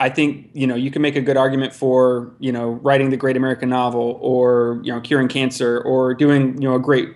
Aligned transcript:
I 0.00 0.08
think 0.08 0.48
you 0.54 0.66
know 0.66 0.74
you 0.74 0.90
can 0.90 1.02
make 1.02 1.14
a 1.14 1.20
good 1.20 1.36
argument 1.36 1.74
for 1.74 2.32
you 2.40 2.50
know 2.50 2.70
writing 2.70 3.10
the 3.10 3.18
great 3.18 3.36
American 3.36 3.68
novel 3.68 4.18
or 4.22 4.80
you 4.82 4.90
know 4.90 5.00
curing 5.00 5.28
cancer 5.28 5.78
or 5.78 6.14
doing 6.14 6.60
you 6.60 6.68
know 6.68 6.78
great 6.78 7.14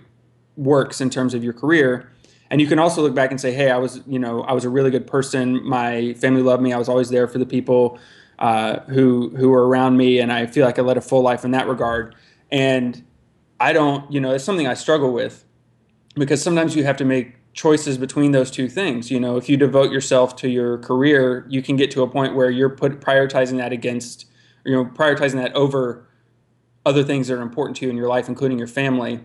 works 0.55 1.01
in 1.01 1.09
terms 1.09 1.33
of 1.33 1.43
your 1.43 1.51
career. 1.51 2.09
And 2.51 2.61
you 2.61 2.67
can 2.67 2.77
also 2.77 3.01
look 3.01 3.15
back 3.15 3.31
and 3.31 3.41
say, 3.41 3.51
hey, 3.51 3.71
I 3.71 3.77
was 3.77 4.01
you 4.05 4.19
know 4.19 4.43
I 4.43 4.53
was 4.53 4.65
a 4.65 4.69
really 4.69 4.91
good 4.91 5.07
person. 5.07 5.67
My 5.67 6.13
family 6.13 6.43
loved 6.43 6.61
me. 6.61 6.73
I 6.73 6.77
was 6.77 6.87
always 6.87 7.09
there 7.09 7.27
for 7.27 7.39
the 7.39 7.45
people 7.45 7.97
uh, 8.37 8.81
who 8.81 9.35
who 9.35 9.49
were 9.49 9.67
around 9.67 9.97
me, 9.97 10.19
and 10.19 10.31
I 10.31 10.45
feel 10.45 10.63
like 10.63 10.77
I 10.77 10.83
led 10.83 10.97
a 10.97 11.01
full 11.01 11.23
life 11.23 11.43
in 11.43 11.51
that 11.51 11.67
regard. 11.67 12.13
And 12.51 13.03
I 13.59 13.73
don't 13.73 14.09
you 14.11 14.21
know 14.21 14.31
it's 14.31 14.43
something 14.43 14.67
I 14.67 14.75
struggle 14.75 15.11
with 15.11 15.43
because 16.13 16.41
sometimes 16.41 16.75
you 16.75 16.83
have 16.83 16.97
to 16.97 17.05
make 17.05 17.35
choices 17.55 17.97
between 17.97 18.31
those 18.31 18.51
two 18.51 18.67
things. 18.67 19.09
You 19.09 19.19
know, 19.19 19.37
if 19.37 19.49
you 19.49 19.55
devote 19.57 19.91
yourself 19.91 20.35
to 20.37 20.49
your 20.49 20.77
career, 20.77 21.45
you 21.49 21.63
can 21.63 21.77
get 21.77 21.89
to 21.91 22.03
a 22.03 22.07
point 22.07 22.35
where 22.35 22.49
you're 22.49 22.69
put 22.69 22.99
prioritizing 22.99 23.57
that 23.57 23.71
against, 23.71 24.25
you 24.65 24.73
know, 24.73 24.85
prioritizing 24.85 25.35
that 25.35 25.55
over 25.55 26.05
other 26.85 27.03
things 27.03 27.29
that 27.29 27.35
are 27.35 27.41
important 27.41 27.77
to 27.77 27.85
you 27.85 27.89
in 27.89 27.97
your 27.97 28.09
life, 28.09 28.27
including 28.27 28.59
your 28.59 28.67
family. 28.67 29.21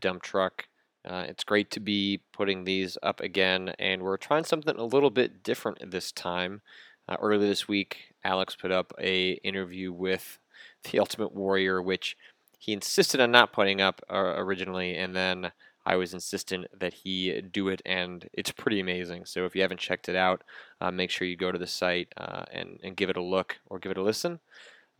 Dump 0.00 0.22
Truck. 0.22 0.68
Uh, 1.08 1.24
it's 1.28 1.44
great 1.44 1.70
to 1.70 1.80
be 1.80 2.20
putting 2.32 2.64
these 2.64 2.98
up 3.02 3.20
again, 3.20 3.74
and 3.78 4.02
we're 4.02 4.16
trying 4.16 4.44
something 4.44 4.76
a 4.76 4.84
little 4.84 5.10
bit 5.10 5.42
different 5.42 5.90
this 5.90 6.12
time. 6.12 6.60
Uh, 7.08 7.16
earlier 7.20 7.48
this 7.48 7.66
week, 7.66 8.14
Alex 8.24 8.54
put 8.54 8.70
up 8.70 8.92
a 8.98 9.32
interview 9.44 9.92
with 9.92 10.38
the 10.90 10.98
Ultimate 10.98 11.34
Warrior, 11.34 11.80
which 11.80 12.16
he 12.58 12.72
insisted 12.72 13.20
on 13.20 13.30
not 13.30 13.52
putting 13.52 13.80
up 13.80 14.02
uh, 14.10 14.34
originally, 14.36 14.96
and 14.96 15.14
then 15.14 15.52
I 15.86 15.96
was 15.96 16.12
insistent 16.12 16.66
that 16.78 16.92
he 16.92 17.40
do 17.40 17.68
it, 17.68 17.80
and 17.86 18.28
it's 18.34 18.50
pretty 18.50 18.78
amazing. 18.78 19.24
So 19.24 19.46
if 19.46 19.56
you 19.56 19.62
haven't 19.62 19.80
checked 19.80 20.08
it 20.08 20.16
out, 20.16 20.44
uh, 20.80 20.90
make 20.90 21.10
sure 21.10 21.26
you 21.26 21.36
go 21.36 21.50
to 21.50 21.58
the 21.58 21.66
site 21.66 22.12
uh, 22.18 22.44
and, 22.52 22.78
and 22.82 22.96
give 22.96 23.08
it 23.08 23.16
a 23.16 23.22
look 23.22 23.56
or 23.66 23.78
give 23.78 23.92
it 23.92 23.96
a 23.96 24.02
listen. 24.02 24.40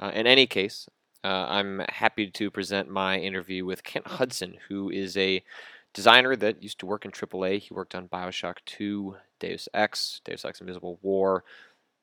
Uh, 0.00 0.12
in 0.14 0.26
any 0.26 0.46
case, 0.46 0.88
uh, 1.24 1.46
I'm 1.48 1.82
happy 1.88 2.30
to 2.30 2.50
present 2.50 2.88
my 2.88 3.18
interview 3.18 3.64
with 3.64 3.82
Kent 3.82 4.06
Hudson, 4.06 4.56
who 4.68 4.88
is 4.90 5.16
a 5.16 5.42
designer 5.92 6.36
that 6.36 6.62
used 6.62 6.78
to 6.80 6.86
work 6.86 7.04
in 7.04 7.10
AAA. 7.10 7.58
He 7.58 7.74
worked 7.74 7.94
on 7.94 8.08
Bioshock 8.08 8.58
2, 8.66 9.16
Deus 9.40 9.68
Ex, 9.74 10.20
Deus 10.24 10.44
Ex 10.44 10.60
Invisible 10.60 10.98
War, 11.02 11.44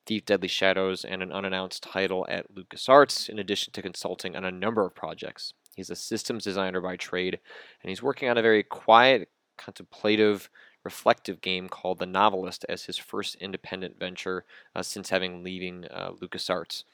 Thief 0.04 0.24
Deadly 0.26 0.48
Shadows, 0.48 1.04
and 1.04 1.22
an 1.22 1.32
unannounced 1.32 1.82
title 1.82 2.26
at 2.28 2.54
LucasArts, 2.54 3.28
in 3.28 3.38
addition 3.38 3.72
to 3.72 3.82
consulting 3.82 4.36
on 4.36 4.44
a 4.44 4.50
number 4.50 4.84
of 4.84 4.94
projects. 4.94 5.54
He's 5.76 5.90
a 5.90 5.96
systems 5.96 6.44
designer 6.44 6.80
by 6.80 6.96
trade, 6.96 7.38
and 7.82 7.88
he's 7.88 8.02
working 8.02 8.28
on 8.28 8.38
a 8.38 8.42
very 8.42 8.62
quiet, 8.62 9.30
contemplative, 9.56 10.50
reflective 10.84 11.40
game 11.40 11.68
called 11.68 11.98
The 11.98 12.06
Novelist 12.06 12.64
as 12.68 12.84
his 12.84 12.96
first 12.96 13.34
independent 13.36 13.98
venture 13.98 14.44
uh, 14.74 14.82
since 14.82 15.08
having 15.10 15.42
leaving 15.42 15.86
uh, 15.90 16.12
LucasArts 16.12 16.84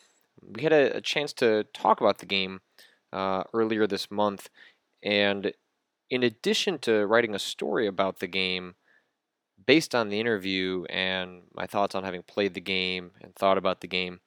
we 0.40 0.62
had 0.62 0.72
a, 0.72 0.96
a, 0.96 1.00
chance 1.00 1.32
to 1.34 1.64
talk 1.74 2.00
about 2.00 2.18
the 2.18 2.26
game 2.26 2.60
uh, 3.12 3.44
earlier 3.52 3.86
this 3.86 4.10
month, 4.10 4.48
and 5.02 5.52
in 6.10 6.22
addition 6.22 6.78
to 6.80 7.06
writing 7.06 7.34
a 7.34 7.38
story 7.38 7.86
about 7.86 8.18
the 8.18 8.26
game 8.26 8.74
based 9.66 9.94
on 9.94 10.08
the 10.08 10.20
interview 10.20 10.84
and 10.90 11.42
my 11.54 11.66
thoughts 11.66 11.94
on 11.94 12.04
having 12.04 12.22
played 12.22 12.54
the 12.54 12.60
game 12.60 13.12
and 13.20 13.34
thought 13.34 13.58
about 13.58 13.80
the 13.80 13.86
game, 13.86 14.20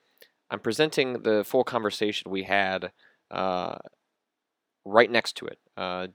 I'm 0.49 0.59
presenting 0.59 1.23
the 1.23 1.43
full 1.43 1.63
conversation 1.63 2.31
we 2.31 2.43
had 2.43 2.91
uh, 3.31 3.77
right 4.85 5.11
next 5.11 5.35
to 5.37 5.45
it. 5.45 5.59
Uh, 5.75 6.07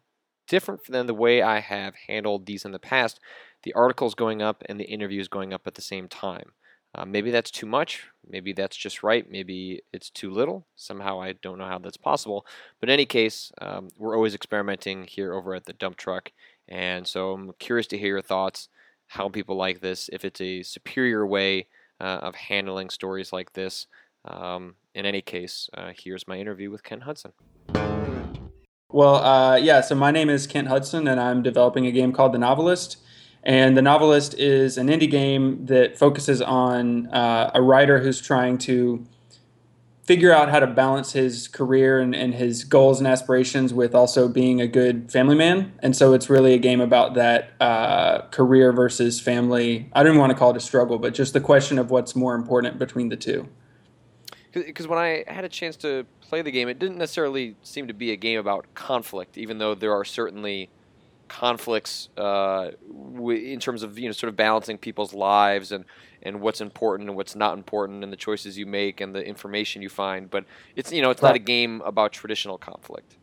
different 0.48 0.80
than 0.88 1.06
the 1.06 1.14
way 1.14 1.42
I 1.42 1.60
have 1.60 1.94
handled 2.08 2.46
these 2.46 2.64
in 2.64 2.72
the 2.72 2.78
past, 2.78 3.20
the 3.62 3.72
article's 3.74 4.14
going 4.14 4.42
up 4.42 4.62
and 4.66 4.80
the 4.80 4.90
interview 4.90 5.20
is 5.20 5.28
going 5.28 5.52
up 5.52 5.66
at 5.66 5.74
the 5.74 5.82
same 5.82 6.08
time. 6.08 6.52
Uh, 6.94 7.04
maybe 7.04 7.30
that's 7.30 7.50
too 7.50 7.66
much. 7.66 8.04
Maybe 8.28 8.52
that's 8.52 8.76
just 8.76 9.02
right. 9.02 9.28
Maybe 9.30 9.80
it's 9.92 10.10
too 10.10 10.30
little. 10.30 10.66
Somehow 10.76 11.20
I 11.20 11.32
don't 11.34 11.58
know 11.58 11.66
how 11.66 11.78
that's 11.78 11.96
possible. 11.96 12.46
But 12.80 12.88
in 12.88 12.94
any 12.94 13.06
case, 13.06 13.52
um, 13.60 13.88
we're 13.96 14.16
always 14.16 14.34
experimenting 14.34 15.04
here 15.04 15.32
over 15.32 15.54
at 15.54 15.66
the 15.66 15.72
dump 15.72 15.96
truck. 15.96 16.32
And 16.68 17.06
so 17.06 17.32
I'm 17.32 17.52
curious 17.58 17.86
to 17.88 17.98
hear 17.98 18.08
your 18.08 18.22
thoughts, 18.22 18.68
how 19.06 19.28
people 19.28 19.56
like 19.56 19.80
this, 19.80 20.10
if 20.12 20.24
it's 20.24 20.40
a 20.40 20.62
superior 20.62 21.26
way 21.26 21.68
uh, 22.00 22.18
of 22.22 22.34
handling 22.34 22.90
stories 22.90 23.32
like 23.32 23.52
this. 23.52 23.86
Um, 24.24 24.74
in 24.94 25.06
any 25.06 25.22
case, 25.22 25.70
uh, 25.74 25.92
here's 25.96 26.26
my 26.26 26.38
interview 26.38 26.70
with 26.70 26.82
Kent 26.82 27.04
Hudson. 27.04 27.32
Well, 28.92 29.16
uh, 29.16 29.56
yeah, 29.56 29.80
so 29.82 29.94
my 29.94 30.10
name 30.10 30.28
is 30.28 30.48
Kent 30.48 30.66
Hudson, 30.66 31.06
and 31.06 31.20
I'm 31.20 31.42
developing 31.42 31.86
a 31.86 31.92
game 31.92 32.12
called 32.12 32.32
The 32.32 32.38
Novelist. 32.38 32.96
And 33.42 33.76
The 33.76 33.82
Novelist 33.82 34.34
is 34.34 34.76
an 34.76 34.88
indie 34.88 35.10
game 35.10 35.66
that 35.66 35.98
focuses 35.98 36.42
on 36.42 37.06
uh, 37.08 37.50
a 37.54 37.62
writer 37.62 38.00
who's 38.00 38.20
trying 38.20 38.58
to 38.58 39.06
figure 40.02 40.32
out 40.32 40.50
how 40.50 40.58
to 40.58 40.66
balance 40.66 41.12
his 41.12 41.46
career 41.46 42.00
and, 42.00 42.16
and, 42.16 42.34
his 42.34 42.64
goals 42.64 42.98
and 42.98 43.06
aspirations 43.06 43.72
with 43.72 43.94
also 43.94 44.28
being 44.28 44.60
a 44.60 44.66
good 44.66 45.08
family 45.08 45.36
man. 45.36 45.72
And 45.84 45.94
so 45.94 46.14
it's 46.14 46.28
really 46.28 46.52
a 46.52 46.58
game 46.58 46.80
about 46.80 47.14
that 47.14 47.52
uh, 47.60 48.22
career 48.32 48.72
versus 48.72 49.20
family. 49.20 49.88
I 49.92 50.02
don't 50.02 50.18
want 50.18 50.30
to 50.32 50.36
call 50.36 50.50
it 50.50 50.56
a 50.56 50.60
struggle, 50.60 50.98
but 50.98 51.14
just 51.14 51.32
the 51.32 51.40
question 51.40 51.78
of 51.78 51.92
what's 51.92 52.16
more 52.16 52.34
important 52.34 52.76
between 52.76 53.08
the 53.08 53.16
two. 53.16 53.48
Because 54.52 54.88
when 54.88 54.98
I 54.98 55.22
had 55.28 55.44
a 55.44 55.48
chance 55.48 55.76
to 55.76 56.04
play 56.20 56.42
the 56.42 56.50
game, 56.50 56.68
it 56.68 56.80
didn't 56.80 56.98
necessarily 56.98 57.54
seem 57.62 57.86
to 57.86 57.94
be 57.94 58.10
a 58.10 58.16
game 58.16 58.40
about 58.40 58.66
conflict, 58.74 59.38
even 59.38 59.58
though 59.58 59.76
there 59.76 59.92
are 59.92 60.04
certainly 60.04 60.70
conflicts 61.30 62.08
uh, 62.18 62.72
in 63.30 63.60
terms 63.60 63.82
of 63.82 63.98
you 63.98 64.06
know 64.06 64.12
sort 64.12 64.28
of 64.28 64.36
balancing 64.36 64.76
people's 64.76 65.14
lives 65.14 65.72
and 65.72 65.84
and 66.22 66.40
what's 66.40 66.60
important 66.60 67.08
and 67.08 67.16
what's 67.16 67.34
not 67.34 67.56
important 67.56 68.02
and 68.02 68.12
the 68.12 68.16
choices 68.16 68.58
you 68.58 68.66
make 68.66 69.00
and 69.00 69.14
the 69.14 69.24
information 69.24 69.80
you 69.80 69.88
find. 69.88 70.28
But 70.28 70.44
it's 70.76 70.92
you 70.92 71.00
know 71.00 71.10
it's 71.10 71.22
right. 71.22 71.30
not 71.30 71.36
a 71.36 71.40
game 71.40 71.80
about 71.86 72.12
traditional 72.12 72.58
conflict. 72.58 73.16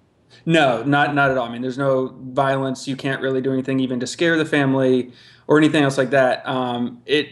No 0.46 0.84
not 0.84 1.13
not 1.13 1.29
at 1.29 1.38
all. 1.38 1.47
I 1.47 1.51
mean 1.51 1.62
there's 1.62 1.78
no 1.78 2.16
violence. 2.29 2.88
You 2.88 2.96
can't 2.96 3.22
really 3.22 3.41
do 3.41 3.51
anything 3.51 3.79
even 3.81 4.00
to 4.00 4.07
scare 4.07 4.38
the 4.38 4.46
family 4.46 5.12
or 5.47 5.57
anything 5.57 5.84
else 5.84 5.97
like 5.97 6.12
that. 6.12 6.47
Um, 6.47 7.01
it 7.06 7.28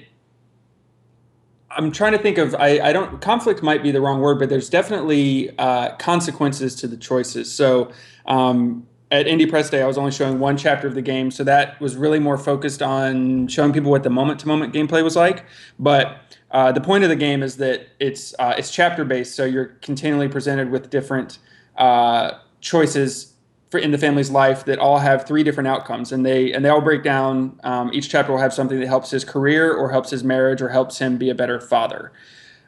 I'm 1.71 1.91
trying 1.91 2.11
to 2.11 2.17
think 2.17 2.37
of 2.37 2.53
I, 2.55 2.79
I 2.79 2.93
don't 2.93 3.21
conflict 3.21 3.63
might 3.63 3.81
be 3.81 3.91
the 3.91 4.01
wrong 4.01 4.19
word, 4.19 4.39
but 4.39 4.49
there's 4.49 4.69
definitely 4.69 5.57
uh, 5.57 5.95
consequences 5.95 6.75
to 6.75 6.87
the 6.87 6.97
choices. 6.97 7.51
So 7.51 7.91
um, 8.25 8.87
at 9.15 9.27
Indie 9.27 9.49
Press 9.49 9.69
Day, 9.69 9.81
I 9.81 9.87
was 9.87 9.97
only 9.97 10.11
showing 10.11 10.39
one 10.39 10.57
chapter 10.57 10.87
of 10.87 10.93
the 10.93 11.01
game, 11.01 11.31
so 11.31 11.43
that 11.45 11.79
was 11.79 11.95
really 11.95 12.19
more 12.19 12.37
focused 12.37 12.81
on 12.81 13.47
showing 13.47 13.71
people 13.71 13.89
what 13.89 14.03
the 14.03 14.09
moment-to-moment 14.09 14.73
gameplay 14.73 15.03
was 15.03 15.15
like. 15.15 15.45
But 15.79 16.17
uh, 16.51 16.73
the 16.73 16.81
point 16.81 17.03
of 17.05 17.09
the 17.09 17.15
game 17.15 17.41
is 17.41 17.55
that 17.57 17.87
it's 17.99 18.35
uh, 18.37 18.55
it's 18.57 18.71
chapter-based, 18.71 19.33
so 19.33 19.45
you're 19.45 19.77
continually 19.81 20.27
presented 20.27 20.69
with 20.69 20.89
different 20.89 21.39
uh, 21.77 22.31
choices 22.59 23.33
for 23.71 23.79
in 23.79 23.91
the 23.91 23.97
family's 23.97 24.29
life 24.29 24.65
that 24.65 24.79
all 24.79 24.99
have 24.99 25.25
three 25.25 25.43
different 25.43 25.67
outcomes, 25.67 26.11
and 26.11 26.25
they 26.25 26.51
and 26.51 26.65
they 26.65 26.69
all 26.69 26.81
break 26.81 27.01
down. 27.01 27.59
Um, 27.63 27.91
each 27.93 28.09
chapter 28.09 28.33
will 28.33 28.39
have 28.39 28.53
something 28.53 28.79
that 28.81 28.87
helps 28.87 29.11
his 29.11 29.23
career, 29.23 29.73
or 29.73 29.91
helps 29.91 30.09
his 30.09 30.25
marriage, 30.25 30.61
or 30.61 30.69
helps 30.69 30.99
him 30.99 31.17
be 31.17 31.29
a 31.29 31.35
better 31.35 31.61
father. 31.61 32.11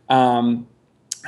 Um, 0.08 0.68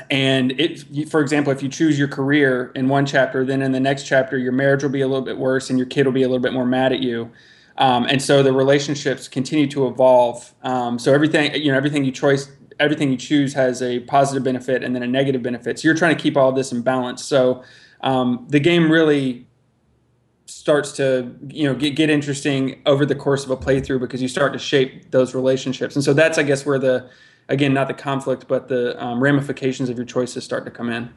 and 0.10 0.60
it 0.60 1.10
for 1.10 1.22
example 1.22 1.52
if 1.52 1.64
you 1.64 1.70
choose 1.70 1.98
your 1.98 2.08
career 2.08 2.72
in 2.76 2.88
one 2.88 3.06
chapter 3.06 3.44
then 3.46 3.62
in 3.62 3.72
the 3.72 3.80
next 3.80 4.04
chapter 4.04 4.38
your 4.38 4.52
marriage 4.52 4.84
will 4.84 4.90
be 4.90 5.02
a 5.02 5.08
little 5.08 5.24
bit 5.24 5.38
worse 5.38 5.70
and 5.70 5.80
your 5.80 5.88
kid 5.88 6.06
will 6.06 6.14
be 6.14 6.24
a 6.24 6.28
little 6.28 6.42
bit 6.42 6.54
more 6.54 6.66
mad 6.66 6.92
at 6.92 7.00
you. 7.00 7.32
Um, 7.78 8.06
and 8.06 8.22
so 8.22 8.44
the 8.44 8.52
relationships 8.52 9.28
continue 9.28 9.68
to 9.68 9.88
evolve. 9.88 10.54
Um, 10.64 11.00
so 11.00 11.14
everything 11.14 11.54
you 11.56 11.72
know 11.72 11.78
everything 11.78 12.04
you 12.04 12.12
choice 12.12 12.52
everything 12.80 13.12
you 13.12 13.18
choose 13.18 13.54
has 13.54 13.82
a 13.82 14.00
positive 14.02 14.44
benefit 14.44 14.84
and 14.84 14.96
then 14.96 15.04
a 15.04 15.08
negative 15.08 15.44
benefit. 15.44 15.80
So 15.80 15.88
you're 15.88 15.98
trying 15.98 16.16
to 16.16 16.22
keep 16.22 16.38
all 16.38 16.52
this 16.52 16.72
in 16.72 16.82
balance. 16.82 17.24
So 17.24 17.64
um, 18.02 18.46
the 18.50 18.60
game 18.60 18.92
really 18.92 19.48
starts 20.46 20.94
to 20.94 21.36
you 21.48 21.68
know 21.68 21.76
get, 21.76 21.96
get 21.96 22.10
interesting 22.10 22.82
over 22.86 23.06
the 23.06 23.16
course 23.16 23.46
of 23.46 23.52
a 23.52 23.58
playthrough 23.58 24.00
because 24.00 24.22
you 24.22 24.28
start 24.28 24.52
to 24.54 24.60
shape 24.60 25.12
those 25.12 25.36
relationships. 25.36 25.96
And 25.96 26.04
so 26.04 26.14
that's 26.14 26.38
i 26.38 26.44
guess 26.44 26.66
where 26.66 26.80
the 26.80 27.10
again, 27.50 27.74
not 27.74 27.88
the 27.88 27.94
conflict, 27.94 28.48
but 28.48 28.68
the 28.68 29.02
um, 29.04 29.22
ramifications 29.22 29.90
of 29.90 29.98
your 29.98 30.06
choices 30.06 30.44
start 30.44 30.64
to 30.66 30.72
come 30.72 30.90
in. 30.90 31.10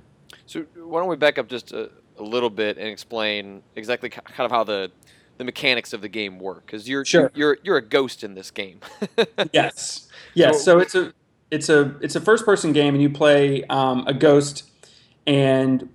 So 0.46 0.62
why 0.74 1.00
don't 1.00 1.08
we 1.08 1.16
back 1.16 1.38
up 1.38 1.48
just 1.48 1.72
a, 1.72 1.90
a 2.18 2.22
little 2.22 2.50
bit 2.50 2.78
and 2.78 2.88
explain 2.88 3.62
exactly 3.76 4.08
kind 4.08 4.24
of 4.38 4.50
how 4.50 4.64
the 4.64 4.90
the 5.38 5.44
mechanics 5.44 5.92
of 5.92 6.00
the 6.00 6.08
game 6.08 6.38
work? 6.38 6.66
Because 6.66 6.88
you're 6.88 7.04
sure. 7.04 7.30
you're 7.34 7.58
you're 7.62 7.76
a 7.76 7.82
ghost 7.82 8.24
in 8.24 8.34
this 8.34 8.50
game. 8.50 8.80
yes, 9.52 10.08
yes. 10.34 10.64
So, 10.64 10.72
so, 10.72 10.78
it's 10.78 10.94
a 10.94 11.12
it's 11.50 11.68
a 11.68 11.94
it's 12.00 12.16
a 12.16 12.20
first 12.20 12.44
person 12.44 12.72
game, 12.72 12.94
and 12.94 13.02
you 13.02 13.10
play 13.10 13.64
um, 13.64 14.04
a 14.06 14.14
ghost 14.14 14.70
and 15.26 15.88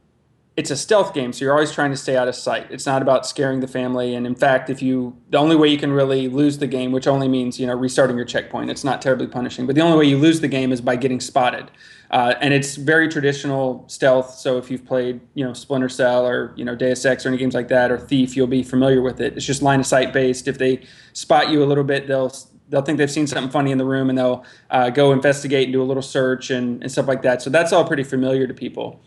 it's 0.58 0.72
a 0.72 0.76
stealth 0.76 1.14
game, 1.14 1.32
so 1.32 1.46
you're 1.46 1.54
always 1.54 1.72
trying 1.72 1.92
to 1.92 1.98
stay 1.98 2.18
out 2.18 2.28
of 2.28 2.34
sight. 2.34 2.66
It's 2.72 2.88
not 2.88 3.04
about 3.04 3.28
scaring 3.28 3.60
the 3.60 3.68
family. 3.68 4.16
And 4.16 4.26
in 4.26 4.34
fact, 4.34 4.72
if 4.72 4.82
you, 4.82 5.16
the 5.30 5.38
only 5.38 5.56
way 5.56 5.68
you 5.68 5.78
can 5.78 5.92
really 5.92 6.28
lose 6.28 6.58
the 6.58 6.66
game, 6.66 6.92
which 6.92 7.06
only 7.06 7.28
means 7.28 7.60
you 7.60 7.68
know 7.68 7.76
restarting 7.76 8.18
your 8.18 8.26
checkpoint, 8.26 8.72
it's 8.72 8.84
not 8.84 9.00
terribly 9.00 9.28
punishing. 9.28 9.68
But 9.68 9.76
the 9.76 9.82
only 9.82 10.00
way 10.00 10.06
you 10.06 10.18
lose 10.18 10.42
the 10.42 10.48
game 10.48 10.72
is 10.72 10.82
by 10.82 10.96
getting 10.96 11.20
spotted. 11.20 11.70
Uh, 12.10 12.34
and 12.42 12.56
it's 12.56 12.76
very 12.76 13.08
traditional 13.08 13.84
stealth. 13.88 14.34
So 14.34 14.58
if 14.58 14.72
you've 14.72 14.84
played, 14.84 15.22
you 15.36 15.46
know, 15.46 15.54
Splinter 15.54 15.90
Cell 15.90 16.26
or 16.26 16.54
you 16.56 16.66
know 16.66 16.76
Deus 16.76 17.06
Ex 17.06 17.24
or 17.24 17.30
any 17.30 17.38
games 17.38 17.54
like 17.54 17.68
that 17.68 17.92
or 17.92 18.00
Thief, 18.00 18.36
you'll 18.36 18.48
be 18.48 18.64
familiar 18.64 19.04
with 19.04 19.22
it. 19.22 19.38
It's 19.38 19.46
just 19.46 19.62
line 19.62 19.80
of 19.80 19.86
sight 19.86 20.12
based. 20.12 20.48
If 20.48 20.58
they 20.58 20.82
spot 21.14 21.52
you 21.52 21.64
a 21.64 21.66
little 21.66 21.84
bit, 21.84 22.08
they'll 22.08 22.34
they'll 22.70 22.82
think 22.82 22.98
they've 22.98 23.12
seen 23.12 23.28
something 23.28 23.52
funny 23.52 23.72
in 23.72 23.78
the 23.78 23.86
room 23.86 24.10
and 24.10 24.18
they'll 24.18 24.44
uh, 24.72 24.90
go 24.90 25.12
investigate 25.12 25.66
and 25.66 25.74
do 25.74 25.82
a 25.82 25.86
little 25.86 26.02
search 26.02 26.50
and, 26.50 26.82
and 26.82 26.92
stuff 26.92 27.08
like 27.08 27.22
that. 27.22 27.44
So 27.44 27.50
that's 27.52 27.72
all 27.72 27.86
pretty 27.86 28.04
familiar 28.04 28.48
to 28.48 28.54
people. 28.54 29.02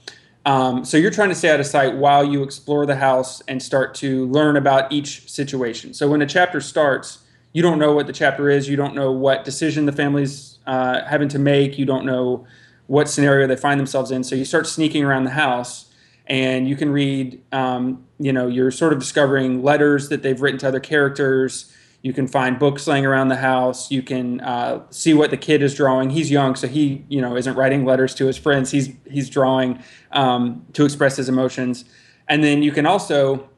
Um, 0.47 0.85
so 0.85 0.97
you're 0.97 1.11
trying 1.11 1.29
to 1.29 1.35
stay 1.35 1.51
out 1.51 1.61
of 1.61 1.67
sight 1.67 1.97
while 1.97 2.25
you 2.25 2.43
explore 2.43 2.87
the 2.87 2.97
house 2.97 3.43
and 3.47 3.63
start 3.63 3.95
to 3.97 4.27
learn 4.27 4.57
about 4.57 4.91
each 4.91 5.31
situation. 5.31 5.93
So 5.93 6.09
when 6.09 6.23
a 6.23 6.27
chapter 6.27 6.61
starts, 6.61 7.19
you 7.53 7.63
don't 7.63 7.79
know 7.79 7.93
what 7.93 8.07
the 8.07 8.13
chapter 8.13 8.49
is. 8.49 8.69
You 8.69 8.77
don't 8.77 8.95
know 8.95 9.13
what 9.13 9.45
decision 9.45 9.87
the 9.87 9.93
family's 9.93 10.59
uh, 10.67 11.05
having 11.05 11.29
to 11.31 11.39
make. 11.39 11.79
You 11.79 11.85
don't 11.85 12.07
know 12.07 12.47
what 12.87 13.09
scenario 13.09 13.47
they 13.47 13.57
find 13.57 13.79
themselves 13.79 14.11
in. 14.11 14.25
So 14.25 14.35
you 14.35 14.45
start 14.45 14.67
sneaking 14.67 15.05
around 15.05 15.25
the 15.25 15.31
house, 15.31 15.87
and 16.27 16.69
you 16.69 16.77
can 16.77 16.91
read. 16.91 17.43
Um, 17.53 18.07
you 18.19 18.33
know, 18.33 18.47
you're 18.47 18.71
sort 18.71 18.93
of 18.93 18.99
discovering 18.99 19.63
letters 19.63 20.09
that 20.11 20.23
they've 20.23 20.41
written 20.41 20.59
to 20.61 20.69
other 20.69 20.81
characters. 20.81 21.75
You 22.03 22.15
can 22.15 22.27
find 22.27 22.59
books 22.59 22.87
laying 22.87 23.05
around 23.05 23.29
the 23.29 23.37
house. 23.37 23.91
You 23.91 24.03
can 24.03 24.41
uh, 24.41 24.85
see 24.91 25.13
what 25.13 25.31
the 25.31 25.37
kid 25.37 25.63
is 25.63 25.75
drawing. 25.75 26.11
He's 26.11 26.31
young, 26.31 26.55
so 26.55 26.67
he 26.67 27.05
you 27.09 27.21
know 27.21 27.37
isn't 27.37 27.55
writing 27.57 27.85
letters 27.85 28.15
to 28.17 28.27
his 28.27 28.39
friends. 28.39 28.71
He's 28.71 28.91
he's 29.09 29.29
drawing 29.29 29.83
um, 30.13 30.65
to 30.73 30.85
express 30.85 31.17
his 31.17 31.29
emotions. 31.29 31.85
And 32.27 32.43
then 32.43 32.63
you 32.63 32.73
can 32.73 32.87
also 32.87 33.51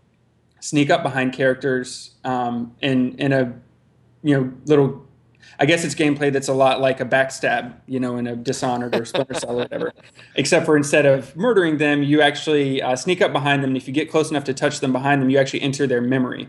sneak 0.58 0.90
up 0.90 1.02
behind 1.02 1.32
characters 1.32 2.12
um, 2.24 2.74
in 2.80 3.16
in 3.18 3.32
a 3.32 3.54
you 4.24 4.36
know 4.36 4.52
little. 4.66 5.06
I 5.60 5.66
guess 5.66 5.84
it's 5.84 5.94
gameplay 5.94 6.32
that's 6.32 6.48
a 6.48 6.54
lot 6.54 6.80
like 6.80 6.98
a 6.98 7.04
backstab, 7.04 7.74
you 7.86 8.00
know, 8.00 8.16
in 8.16 8.26
a 8.26 8.34
Dishonored 8.34 8.96
or 8.96 9.04
Splinter 9.04 9.34
Cell 9.34 9.52
or 9.52 9.56
whatever. 9.56 9.92
Except 10.34 10.64
for 10.64 10.76
instead 10.76 11.04
of 11.04 11.36
murdering 11.36 11.76
them, 11.76 12.02
you 12.02 12.20
actually 12.22 12.82
uh, 12.82 12.96
sneak 12.96 13.20
up 13.20 13.32
behind 13.32 13.62
them. 13.62 13.70
And 13.70 13.76
if 13.76 13.86
you 13.86 13.92
get 13.92 14.10
close 14.10 14.30
enough 14.30 14.44
to 14.44 14.54
touch 14.54 14.80
them 14.80 14.92
behind 14.92 15.20
them, 15.20 15.30
you 15.30 15.38
actually 15.38 15.60
enter 15.60 15.86
their 15.86 16.00
memory. 16.00 16.48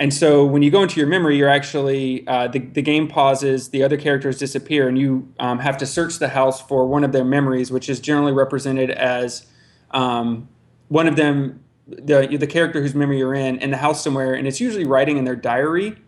And 0.00 0.14
so 0.14 0.46
when 0.46 0.62
you 0.62 0.70
go 0.70 0.82
into 0.82 0.98
your 0.98 1.06
memory, 1.06 1.36
you're 1.36 1.50
actually 1.50 2.26
uh, 2.26 2.48
the 2.48 2.58
the 2.58 2.80
game 2.80 3.06
pauses, 3.06 3.68
the 3.68 3.82
other 3.82 3.98
characters 3.98 4.38
disappear, 4.38 4.88
and 4.88 4.98
you 4.98 5.30
um, 5.38 5.58
have 5.58 5.76
to 5.76 5.86
search 5.86 6.18
the 6.18 6.28
house 6.28 6.58
for 6.58 6.86
one 6.86 7.04
of 7.04 7.12
their 7.12 7.24
memories, 7.24 7.70
which 7.70 7.90
is 7.90 8.00
generally 8.00 8.32
represented 8.32 8.90
as 8.90 9.46
um, 9.90 10.48
one 10.88 11.06
of 11.06 11.16
them, 11.16 11.62
the 11.86 12.26
the 12.26 12.46
character 12.46 12.80
whose 12.80 12.94
memory 12.94 13.18
you're 13.18 13.34
in, 13.34 13.58
in 13.58 13.70
the 13.70 13.76
house 13.76 14.02
somewhere, 14.02 14.32
and 14.32 14.48
it's 14.48 14.58
usually 14.58 14.86
writing 14.86 15.18
in 15.18 15.24
their 15.24 15.36
diary, 15.36 15.98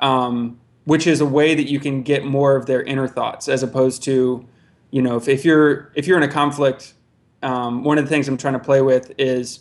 um, 0.00 0.58
which 0.84 1.06
is 1.06 1.20
a 1.20 1.26
way 1.26 1.54
that 1.54 1.68
you 1.68 1.78
can 1.78 2.02
get 2.02 2.24
more 2.24 2.56
of 2.56 2.64
their 2.64 2.82
inner 2.82 3.06
thoughts, 3.06 3.46
as 3.46 3.62
opposed 3.62 4.02
to, 4.04 4.48
you 4.90 5.02
know, 5.02 5.16
if, 5.16 5.28
if 5.28 5.44
you're 5.44 5.92
if 5.94 6.06
you're 6.06 6.16
in 6.16 6.22
a 6.22 6.32
conflict, 6.32 6.94
um, 7.42 7.84
one 7.84 7.98
of 7.98 8.04
the 8.04 8.08
things 8.08 8.26
I'm 8.26 8.38
trying 8.38 8.54
to 8.54 8.58
play 8.58 8.80
with 8.80 9.12
is 9.18 9.60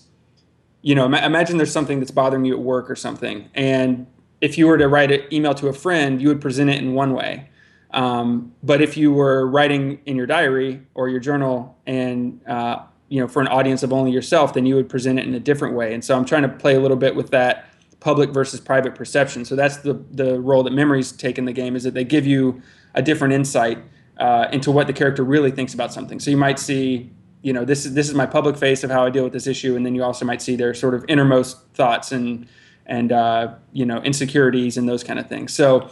you 0.83 0.93
know, 0.93 1.05
imagine 1.05 1.57
there's 1.57 1.71
something 1.71 1.99
that's 1.99 2.11
bothering 2.11 2.45
you 2.45 2.53
at 2.53 2.59
work 2.59 2.91
or 2.91 2.95
something, 2.95 3.49
and 3.55 4.05
if 4.41 4.57
you 4.57 4.67
were 4.67 4.77
to 4.77 4.87
write 4.87 5.11
an 5.11 5.21
email 5.31 5.55
to 5.55 5.69
a 5.69 5.73
friend, 5.73 6.21
you 6.21 6.27
would 6.27 6.41
present 6.41 6.69
it 6.69 6.77
in 6.77 6.93
one 6.93 7.13
way. 7.13 7.49
Um, 7.91 8.53
but 8.61 8.81
if 8.81 8.97
you 8.97 9.13
were 9.13 9.47
writing 9.47 9.99
in 10.05 10.17
your 10.17 10.25
diary 10.25 10.81
or 10.93 11.07
your 11.07 11.21
journal, 11.21 11.77
and 11.87 12.41
uh, 12.47 12.83
you 13.07 13.21
know, 13.21 13.27
for 13.27 13.41
an 13.41 13.47
audience 13.47 13.83
of 13.83 13.93
only 13.93 14.11
yourself, 14.11 14.53
then 14.53 14.65
you 14.65 14.75
would 14.75 14.89
present 14.89 15.19
it 15.19 15.25
in 15.25 15.33
a 15.33 15.39
different 15.39 15.75
way. 15.75 15.93
And 15.93 16.03
so 16.03 16.17
I'm 16.17 16.25
trying 16.25 16.41
to 16.41 16.49
play 16.49 16.75
a 16.75 16.79
little 16.79 16.97
bit 16.97 17.15
with 17.15 17.29
that 17.29 17.69
public 18.01 18.31
versus 18.31 18.59
private 18.59 18.95
perception. 18.95 19.45
So 19.45 19.55
that's 19.55 19.77
the 19.77 19.93
the 20.11 20.41
role 20.41 20.63
that 20.63 20.73
memories 20.73 21.13
take 21.13 21.37
in 21.37 21.45
the 21.45 21.53
game 21.53 21.75
is 21.77 21.83
that 21.83 21.93
they 21.93 22.03
give 22.03 22.25
you 22.25 22.61
a 22.95 23.01
different 23.01 23.33
insight 23.33 23.77
uh, 24.17 24.47
into 24.51 24.71
what 24.71 24.87
the 24.87 24.93
character 24.93 25.23
really 25.23 25.51
thinks 25.51 25.73
about 25.73 25.93
something. 25.93 26.19
So 26.19 26.29
you 26.31 26.37
might 26.37 26.59
see 26.59 27.11
you 27.43 27.51
know 27.53 27.65
this 27.65 27.85
is 27.85 27.93
this 27.93 28.07
is 28.07 28.15
my 28.15 28.25
public 28.25 28.57
face 28.57 28.83
of 28.83 28.89
how 28.89 29.05
I 29.05 29.09
deal 29.09 29.23
with 29.23 29.33
this 29.33 29.47
issue, 29.47 29.75
and 29.75 29.85
then 29.85 29.93
you 29.93 30.03
also 30.03 30.25
might 30.25 30.41
see 30.41 30.55
their 30.55 30.73
sort 30.73 30.95
of 30.95 31.05
innermost 31.07 31.57
thoughts 31.73 32.11
and 32.11 32.47
and 32.85 33.11
uh, 33.11 33.53
you 33.73 33.85
know 33.85 33.97
insecurities 33.97 34.77
and 34.77 34.89
those 34.89 35.03
kind 35.03 35.19
of 35.19 35.27
things. 35.27 35.53
So 35.53 35.89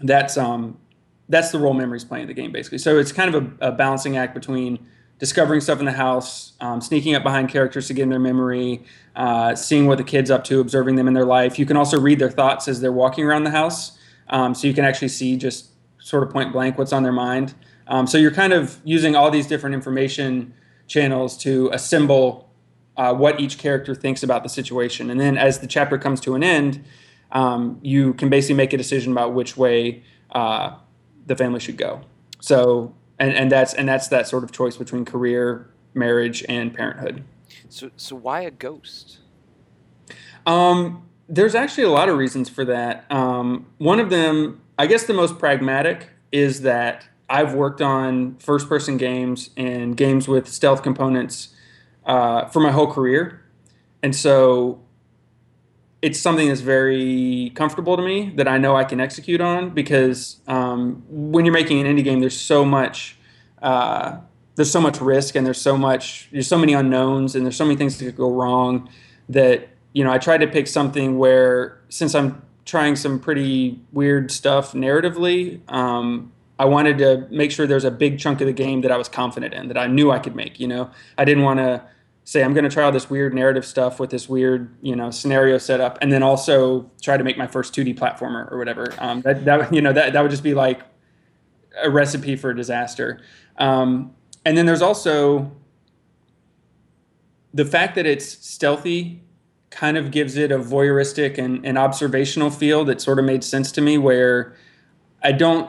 that's 0.00 0.36
um 0.36 0.78
that's 1.28 1.52
the 1.52 1.58
role 1.58 1.74
memories 1.74 2.04
playing 2.04 2.22
in 2.22 2.28
the 2.28 2.34
game 2.34 2.52
basically. 2.52 2.78
So 2.78 2.98
it's 2.98 3.12
kind 3.12 3.34
of 3.34 3.44
a, 3.60 3.68
a 3.68 3.72
balancing 3.72 4.16
act 4.16 4.34
between 4.34 4.78
discovering 5.18 5.60
stuff 5.60 5.78
in 5.78 5.84
the 5.84 5.92
house, 5.92 6.54
um, 6.60 6.80
sneaking 6.80 7.14
up 7.14 7.22
behind 7.22 7.48
characters 7.48 7.86
to 7.86 7.94
get 7.94 8.02
in 8.02 8.08
their 8.08 8.18
memory, 8.18 8.82
uh, 9.14 9.54
seeing 9.54 9.86
what 9.86 9.98
the 9.98 10.04
kids 10.04 10.30
up 10.30 10.42
to, 10.42 10.58
observing 10.58 10.96
them 10.96 11.06
in 11.06 11.14
their 11.14 11.24
life. 11.24 11.58
You 11.58 11.66
can 11.66 11.76
also 11.76 12.00
read 12.00 12.18
their 12.18 12.30
thoughts 12.30 12.66
as 12.66 12.80
they're 12.80 12.92
walking 12.92 13.24
around 13.24 13.44
the 13.44 13.50
house, 13.50 13.98
um, 14.30 14.54
so 14.54 14.66
you 14.66 14.74
can 14.74 14.84
actually 14.84 15.08
see 15.08 15.36
just 15.36 15.68
sort 15.98 16.22
of 16.24 16.30
point 16.30 16.52
blank 16.52 16.76
what's 16.78 16.92
on 16.92 17.02
their 17.02 17.12
mind. 17.12 17.54
Um, 17.86 18.06
so 18.06 18.18
you're 18.18 18.32
kind 18.32 18.52
of 18.52 18.80
using 18.84 19.14
all 19.14 19.30
these 19.30 19.46
different 19.46 19.74
information 19.74 20.54
channels 20.86 21.36
to 21.38 21.70
assemble 21.72 22.50
uh, 22.96 23.14
what 23.14 23.40
each 23.40 23.58
character 23.58 23.94
thinks 23.94 24.22
about 24.22 24.42
the 24.42 24.48
situation. 24.48 25.10
And 25.10 25.20
then 25.20 25.38
as 25.38 25.60
the 25.60 25.66
chapter 25.66 25.98
comes 25.98 26.20
to 26.20 26.34
an 26.34 26.42
end, 26.42 26.84
um, 27.30 27.78
you 27.82 28.14
can 28.14 28.28
basically 28.28 28.56
make 28.56 28.72
a 28.72 28.76
decision 28.76 29.12
about 29.12 29.32
which 29.32 29.56
way 29.56 30.02
uh, 30.32 30.76
the 31.26 31.36
family 31.36 31.60
should 31.60 31.76
go. 31.76 32.02
So, 32.40 32.94
and, 33.18 33.32
and 33.32 33.50
that's 33.50 33.72
and 33.74 33.88
that's 33.88 34.08
that 34.08 34.28
sort 34.28 34.44
of 34.44 34.52
choice 34.52 34.76
between 34.76 35.04
career, 35.04 35.70
marriage, 35.94 36.44
and 36.48 36.74
parenthood. 36.74 37.24
So, 37.68 37.90
so 37.96 38.16
why 38.16 38.42
a 38.42 38.50
ghost? 38.50 39.20
Um, 40.44 41.08
there's 41.28 41.54
actually 41.54 41.84
a 41.84 41.90
lot 41.90 42.08
of 42.08 42.18
reasons 42.18 42.48
for 42.48 42.64
that. 42.66 43.10
Um, 43.10 43.66
one 43.78 44.00
of 44.00 44.10
them, 44.10 44.60
I 44.78 44.86
guess, 44.86 45.04
the 45.04 45.14
most 45.14 45.38
pragmatic 45.38 46.08
is 46.32 46.62
that 46.62 47.06
I've 47.28 47.54
worked 47.54 47.80
on 47.80 48.36
first 48.36 48.68
person 48.68 48.96
games 48.96 49.50
and 49.56 49.96
games 49.96 50.28
with 50.28 50.48
stealth 50.48 50.82
components 50.82 51.54
uh, 52.04 52.46
for 52.46 52.60
my 52.60 52.70
whole 52.70 52.92
career. 52.92 53.42
And 54.02 54.14
so 54.14 54.82
it's 56.02 56.18
something 56.18 56.48
that's 56.48 56.60
very 56.60 57.52
comfortable 57.54 57.96
to 57.96 58.02
me 58.02 58.32
that 58.36 58.48
I 58.48 58.58
know 58.58 58.74
I 58.76 58.84
can 58.84 59.00
execute 59.00 59.40
on 59.40 59.70
because 59.70 60.40
um, 60.48 61.04
when 61.08 61.44
you're 61.44 61.54
making 61.54 61.80
an 61.80 61.86
indie 61.86 62.04
game, 62.04 62.20
there's 62.20 62.38
so 62.38 62.64
much. 62.64 63.16
Uh, 63.62 64.18
there's 64.54 64.70
so 64.70 64.80
much 64.80 65.00
risk 65.00 65.34
and 65.34 65.46
there's 65.46 65.60
so 65.60 65.76
much 65.76 66.28
there's 66.32 66.48
so 66.48 66.58
many 66.58 66.74
unknowns 66.74 67.34
and 67.34 67.44
there's 67.44 67.56
so 67.56 67.64
many 67.64 67.76
things 67.76 67.98
that 67.98 68.04
could 68.04 68.16
go 68.16 68.30
wrong 68.30 68.88
that 69.28 69.68
you 69.92 70.04
know 70.04 70.12
I 70.12 70.18
tried 70.18 70.38
to 70.38 70.46
pick 70.46 70.66
something 70.66 71.18
where 71.18 71.80
since 71.88 72.14
I'm 72.14 72.42
trying 72.64 72.96
some 72.96 73.18
pretty 73.18 73.80
weird 73.92 74.30
stuff 74.30 74.72
narratively 74.72 75.60
um, 75.72 76.32
I 76.62 76.64
wanted 76.64 76.96
to 76.98 77.26
make 77.28 77.50
sure 77.50 77.66
there's 77.66 77.84
a 77.84 77.90
big 77.90 78.20
chunk 78.20 78.40
of 78.40 78.46
the 78.46 78.52
game 78.52 78.82
that 78.82 78.92
I 78.92 78.96
was 78.96 79.08
confident 79.08 79.52
in, 79.52 79.66
that 79.66 79.76
I 79.76 79.88
knew 79.88 80.12
I 80.12 80.20
could 80.20 80.36
make. 80.36 80.60
You 80.60 80.68
know, 80.68 80.92
I 81.18 81.24
didn't 81.24 81.42
want 81.42 81.58
to 81.58 81.82
say 82.22 82.44
I'm 82.44 82.54
going 82.54 82.62
to 82.62 82.70
try 82.70 82.84
all 82.84 82.92
this 82.92 83.10
weird 83.10 83.34
narrative 83.34 83.66
stuff 83.66 83.98
with 83.98 84.10
this 84.10 84.28
weird, 84.28 84.72
you 84.80 84.94
know, 84.94 85.10
scenario 85.10 85.58
setup, 85.58 85.98
and 86.00 86.12
then 86.12 86.22
also 86.22 86.88
try 87.02 87.16
to 87.16 87.24
make 87.24 87.36
my 87.36 87.48
first 87.48 87.74
2D 87.74 87.98
platformer 87.98 88.48
or 88.52 88.58
whatever. 88.58 88.94
Um, 88.98 89.22
that, 89.22 89.44
that 89.44 89.74
you 89.74 89.82
know 89.82 89.92
that 89.92 90.12
that 90.12 90.22
would 90.22 90.30
just 90.30 90.44
be 90.44 90.54
like 90.54 90.82
a 91.82 91.90
recipe 91.90 92.36
for 92.36 92.54
disaster. 92.54 93.20
Um, 93.58 94.14
and 94.44 94.56
then 94.56 94.64
there's 94.64 94.82
also 94.82 95.50
the 97.52 97.64
fact 97.64 97.96
that 97.96 98.06
it's 98.06 98.24
stealthy 98.24 99.20
kind 99.70 99.96
of 99.96 100.12
gives 100.12 100.36
it 100.36 100.52
a 100.52 100.60
voyeuristic 100.60 101.38
and, 101.38 101.66
and 101.66 101.76
observational 101.76 102.50
feel 102.50 102.84
that 102.84 103.00
sort 103.00 103.18
of 103.18 103.24
made 103.24 103.42
sense 103.42 103.72
to 103.72 103.80
me 103.80 103.98
where 103.98 104.54
I 105.24 105.32
don't 105.32 105.68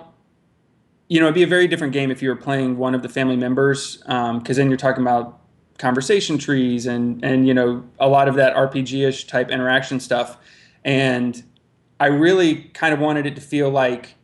you 1.14 1.20
know, 1.20 1.28
it'd 1.28 1.36
be 1.36 1.44
a 1.44 1.48
very 1.48 1.68
different 1.68 1.94
game 1.94 2.10
if 2.10 2.24
you 2.24 2.30
were 2.30 2.36
playing 2.36 2.76
one 2.76 2.96
of 2.96 3.04
the 3.04 3.08
family 3.08 3.36
members, 3.36 3.98
because 3.98 4.08
um, 4.10 4.42
then 4.44 4.68
you're 4.68 4.78
talking 4.78 5.04
about 5.04 5.40
conversation 5.78 6.40
trees 6.40 6.88
and 6.88 7.24
and 7.24 7.48
you 7.48 7.54
know 7.54 7.84
a 8.00 8.08
lot 8.08 8.28
of 8.28 8.34
that 8.34 8.56
RPG-ish 8.56 9.28
type 9.28 9.52
interaction 9.52 10.00
stuff. 10.00 10.40
And 10.84 11.44
I 12.00 12.08
really 12.08 12.64
kind 12.74 12.96
of 12.96 13.00
wanted 13.00 13.28
it 13.28 13.36
to 13.36 13.42
feel 13.42 13.70
like, 13.70 14.16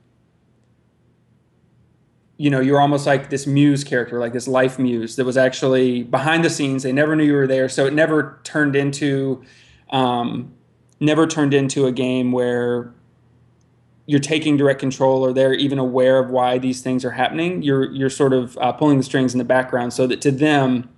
you 2.37 2.49
know, 2.49 2.59
you're 2.59 2.81
almost 2.81 3.05
like 3.05 3.29
this 3.29 3.45
muse 3.45 3.83
character, 3.83 4.17
like 4.17 4.33
this 4.33 4.47
life 4.47 4.79
muse 4.79 5.15
that 5.17 5.25
was 5.25 5.37
actually 5.37 6.01
behind 6.01 6.43
the 6.43 6.49
scenes. 6.49 6.81
They 6.81 6.91
never 6.91 7.15
knew 7.15 7.23
you 7.23 7.33
were 7.33 7.45
there, 7.45 7.69
so 7.69 7.85
it 7.85 7.93
never 7.93 8.39
turned 8.43 8.75
into, 8.75 9.43
um, 9.91 10.55
never 10.99 11.27
turned 11.27 11.53
into 11.53 11.85
a 11.85 11.91
game 11.91 12.31
where 12.31 12.95
you're 14.09 14.19
taking 14.19 14.57
direct 14.57 14.79
control 14.79 15.23
or 15.23 15.31
they're 15.33 15.53
even 15.53 15.77
aware 15.77 16.17
of 16.19 16.29
why 16.29 16.57
these 16.57 16.81
things 16.81 17.05
are 17.05 17.11
happening 17.11 17.61
you're 17.61 17.91
you're 17.91 18.09
sort 18.09 18.33
of 18.33 18.57
uh, 18.57 18.71
pulling 18.71 18.97
the 18.97 19.03
strings 19.03 19.33
in 19.33 19.37
the 19.37 19.43
background 19.43 19.93
so 19.93 20.07
that 20.07 20.19
to 20.21 20.31
them 20.31 20.89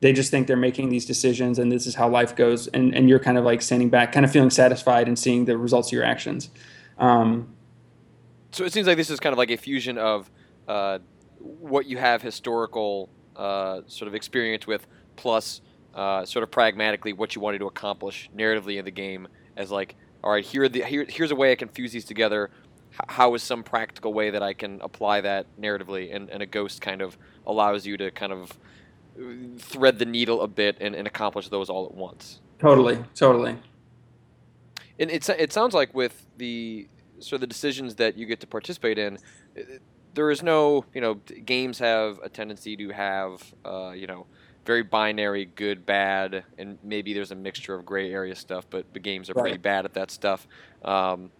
they 0.00 0.12
just 0.12 0.30
think 0.30 0.46
they're 0.46 0.56
making 0.56 0.88
these 0.88 1.04
decisions 1.04 1.58
and 1.58 1.70
this 1.70 1.86
is 1.86 1.94
how 1.94 2.08
life 2.08 2.34
goes. 2.34 2.68
And, 2.68 2.94
and 2.94 3.08
you're 3.08 3.18
kind 3.18 3.38
of 3.38 3.44
like 3.44 3.62
standing 3.62 3.90
back 3.90 4.12
kind 4.12 4.24
of 4.24 4.32
feeling 4.32 4.50
satisfied 4.50 5.08
and 5.08 5.18
seeing 5.18 5.44
the 5.44 5.56
results 5.56 5.88
of 5.88 5.92
your 5.92 6.04
actions. 6.04 6.50
Um, 6.98 7.54
so 8.50 8.64
it 8.64 8.72
seems 8.72 8.86
like 8.86 8.96
this 8.96 9.10
is 9.10 9.20
kind 9.20 9.32
of 9.32 9.38
like 9.38 9.50
a 9.50 9.56
fusion 9.56 9.98
of 9.98 10.30
uh, 10.66 10.98
what 11.38 11.86
you 11.86 11.98
have 11.98 12.22
historical 12.22 13.10
uh, 13.36 13.82
sort 13.86 14.08
of 14.08 14.14
experience 14.14 14.66
with, 14.66 14.86
plus 15.16 15.60
uh, 15.94 16.24
sort 16.24 16.42
of 16.42 16.50
pragmatically 16.50 17.12
what 17.12 17.34
you 17.34 17.40
wanted 17.40 17.58
to 17.58 17.66
accomplish 17.66 18.30
narratively 18.36 18.78
in 18.78 18.84
the 18.84 18.90
game 18.90 19.28
as 19.56 19.70
like, 19.70 19.96
all 20.22 20.30
right, 20.30 20.44
here, 20.44 20.68
the, 20.68 20.82
here 20.82 21.06
here's 21.08 21.30
a 21.30 21.36
way 21.36 21.52
I 21.52 21.56
can 21.56 21.68
fuse 21.68 21.92
these 21.92 22.04
together. 22.04 22.50
H- 22.92 23.00
how 23.08 23.34
is 23.34 23.42
some 23.42 23.62
practical 23.62 24.12
way 24.12 24.30
that 24.30 24.42
I 24.42 24.52
can 24.52 24.80
apply 24.82 25.20
that 25.22 25.46
narratively? 25.60 26.14
And, 26.14 26.30
and 26.30 26.42
a 26.42 26.46
ghost 26.46 26.80
kind 26.80 27.02
of 27.02 27.16
allows 27.46 27.86
you 27.86 27.96
to 27.96 28.10
kind 28.10 28.32
of 28.32 28.52
uh, 29.18 29.22
thread 29.58 29.98
the 29.98 30.04
needle 30.04 30.42
a 30.42 30.48
bit 30.48 30.76
and, 30.80 30.94
and 30.94 31.06
accomplish 31.06 31.48
those 31.48 31.70
all 31.70 31.86
at 31.86 31.94
once. 31.94 32.40
Totally, 32.58 33.02
totally. 33.14 33.56
And 34.98 35.10
it, 35.10 35.26
it 35.30 35.52
sounds 35.52 35.72
like 35.72 35.94
with 35.94 36.26
the 36.36 36.88
sort 37.20 37.34
of 37.34 37.40
the 37.40 37.46
decisions 37.46 37.94
that 37.96 38.18
you 38.18 38.26
get 38.26 38.40
to 38.40 38.46
participate 38.46 38.98
in, 38.98 39.18
there 40.14 40.30
is 40.30 40.42
no, 40.42 40.84
you 40.94 41.00
know, 41.00 41.14
games 41.44 41.78
have 41.78 42.18
a 42.22 42.28
tendency 42.28 42.76
to 42.76 42.90
have, 42.90 43.54
uh, 43.64 43.90
you 43.90 44.06
know, 44.06 44.26
very 44.70 44.84
binary, 44.84 45.46
good, 45.56 45.84
bad, 45.84 46.44
and 46.56 46.78
maybe 46.84 47.12
there's 47.12 47.32
a 47.32 47.34
mixture 47.34 47.74
of 47.74 47.84
gray 47.84 48.12
area 48.12 48.36
stuff, 48.36 48.64
but 48.70 48.84
the 48.92 49.00
games 49.00 49.28
are 49.28 49.34
pretty 49.34 49.58
bad 49.58 49.84
at 49.84 49.94
that 49.94 50.12
stuff. 50.12 50.46
Um, 50.84 51.32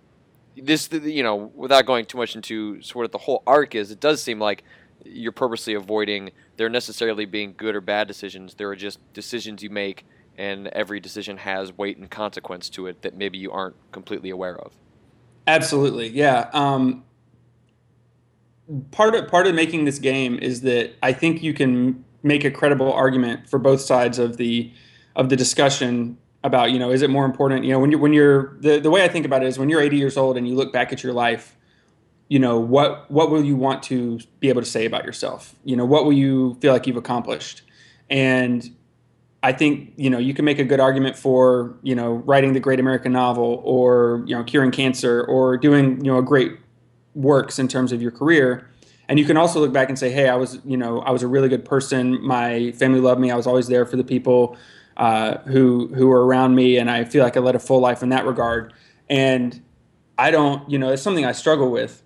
this, 0.57 0.89
you 0.93 1.23
know, 1.23 1.37
without 1.55 1.87
going 1.87 2.07
too 2.07 2.19
much 2.19 2.35
into 2.35 2.83
sort 2.83 3.05
of 3.05 3.13
the 3.13 3.19
whole 3.19 3.45
arc 3.47 3.77
is, 3.77 3.93
it 3.93 4.01
does 4.01 4.21
seem 4.21 4.41
like 4.41 4.65
you're 5.05 5.31
purposely 5.31 5.75
avoiding 5.75 6.33
there 6.57 6.69
necessarily 6.69 7.25
being 7.25 7.55
good 7.57 7.77
or 7.77 7.81
bad 7.81 8.09
decisions. 8.09 8.55
There 8.55 8.69
are 8.69 8.75
just 8.75 8.99
decisions 9.13 9.63
you 9.63 9.71
make, 9.71 10.05
and 10.37 10.67
every 10.67 10.99
decision 10.99 11.37
has 11.37 11.73
weight 11.79 11.99
and 11.99 12.11
consequence 12.11 12.69
to 12.71 12.89
it 12.89 13.01
that 13.03 13.17
maybe 13.17 13.39
you 13.39 13.53
aren't 13.53 13.77
completely 13.93 14.31
aware 14.31 14.59
of. 14.59 14.73
Absolutely, 15.47 16.09
yeah. 16.09 16.51
Um, 16.53 17.05
part 18.91 19.15
of 19.15 19.29
part 19.29 19.47
of 19.47 19.55
making 19.55 19.85
this 19.85 20.01
game 20.01 20.37
is 20.37 20.63
that 20.63 20.97
I 21.01 21.13
think 21.13 21.45
you 21.45 21.55
can 21.55 22.05
make 22.23 22.45
a 22.45 22.51
credible 22.51 22.93
argument 22.93 23.49
for 23.49 23.59
both 23.59 23.81
sides 23.81 24.19
of 24.19 24.37
the 24.37 24.73
of 25.17 25.29
the 25.29 25.37
discussion 25.37 26.17
about 26.43 26.71
you 26.71 26.79
know 26.79 26.91
is 26.91 27.03
it 27.03 27.11
more 27.11 27.25
important 27.25 27.65
you 27.65 27.71
know 27.71 27.79
when 27.79 27.91
you 27.91 27.99
when 27.99 28.13
you're 28.13 28.57
the 28.61 28.79
the 28.81 28.91
way 28.91 29.05
I 29.05 29.09
think 29.09 29.27
about 29.27 29.43
it 29.43 29.47
is 29.47 29.59
when 29.59 29.69
you're 29.69 29.81
80 29.81 29.97
years 29.97 30.17
old 30.17 30.37
and 30.37 30.49
you 30.49 30.55
look 30.55 30.73
back 30.73 30.93
at 30.93 31.03
your 31.03 31.13
life 31.13 31.57
you 32.31 32.39
know 32.39 32.59
what 32.59 33.11
what 33.11 33.31
will 33.31 33.45
you 33.45 33.57
want 33.57 33.83
to 33.83 34.21
be 34.39 34.49
able 34.49 34.63
to 34.63 34.67
say 34.67 34.87
about 34.87 35.05
yourself? 35.05 35.55
You 35.65 35.77
know 35.77 35.85
what 35.85 36.05
will 36.05 36.13
you 36.13 36.57
feel 36.61 36.73
like 36.73 36.87
you've 36.87 36.97
accomplished? 36.97 37.63
And 38.09 38.67
I 39.43 39.53
think 39.53 39.93
you 39.97 40.09
know 40.09 40.19
you 40.19 40.33
can 40.33 40.45
make 40.45 40.61
a 40.61 40.65
good 40.65 40.79
argument 40.79 41.19
for 41.19 41.75
you 41.83 41.95
know 41.95 42.15
writing 42.15 42.53
the 42.53 42.61
great 42.61 42.79
American 42.79 43.13
novel 43.13 43.61
or 43.65 44.23
you 44.27 44.37
know 44.37 44.45
curing 44.45 44.71
cancer 44.71 45.25
or 45.25 45.57
doing 45.59 46.03
you 46.05 46.13
know 46.13 46.23
great 46.23 46.53
works 47.17 47.59
in 47.59 47.67
terms 47.67 47.91
of 47.91 48.01
your 48.01 48.13
career 48.13 48.70
and 49.11 49.19
you 49.19 49.25
can 49.25 49.37
also 49.37 49.59
look 49.59 49.73
back 49.73 49.89
and 49.89 49.99
say 49.99 50.11
hey 50.11 50.29
i 50.29 50.37
was 50.37 50.61
you 50.65 50.77
know 50.77 51.01
i 51.01 51.11
was 51.11 51.23
a 51.23 51.29
really 51.29 51.49
good 51.51 51.65
person. 51.67 52.25
My 52.25 52.71
family 52.73 53.01
loved 53.01 53.21
me. 53.21 53.31
I 53.31 53.37
was 53.37 53.47
always 53.47 53.67
there 53.67 53.85
for 53.85 53.97
the 53.97 54.05
people 54.05 54.57
uh, 54.97 55.39
who 55.39 55.93
who 55.95 56.07
were 56.07 56.25
around 56.25 56.55
me. 56.55 56.79
And 56.79 56.91
i 56.91 57.05
feel 57.05 57.23
like 57.23 57.37
i 57.37 57.41
led 57.41 57.57
a 57.57 57.59
full 57.59 57.81
life 57.81 58.03
in 58.03 58.09
that 58.11 58.25
regard. 58.25 58.73
And 59.11 59.61
i 60.17 60.31
don't 60.31 60.71
you 60.71 60.79
know 60.79 60.91
it's 60.91 61.03
something 61.03 61.27
i 61.27 61.33
struggle 61.33 61.71
with 61.71 62.03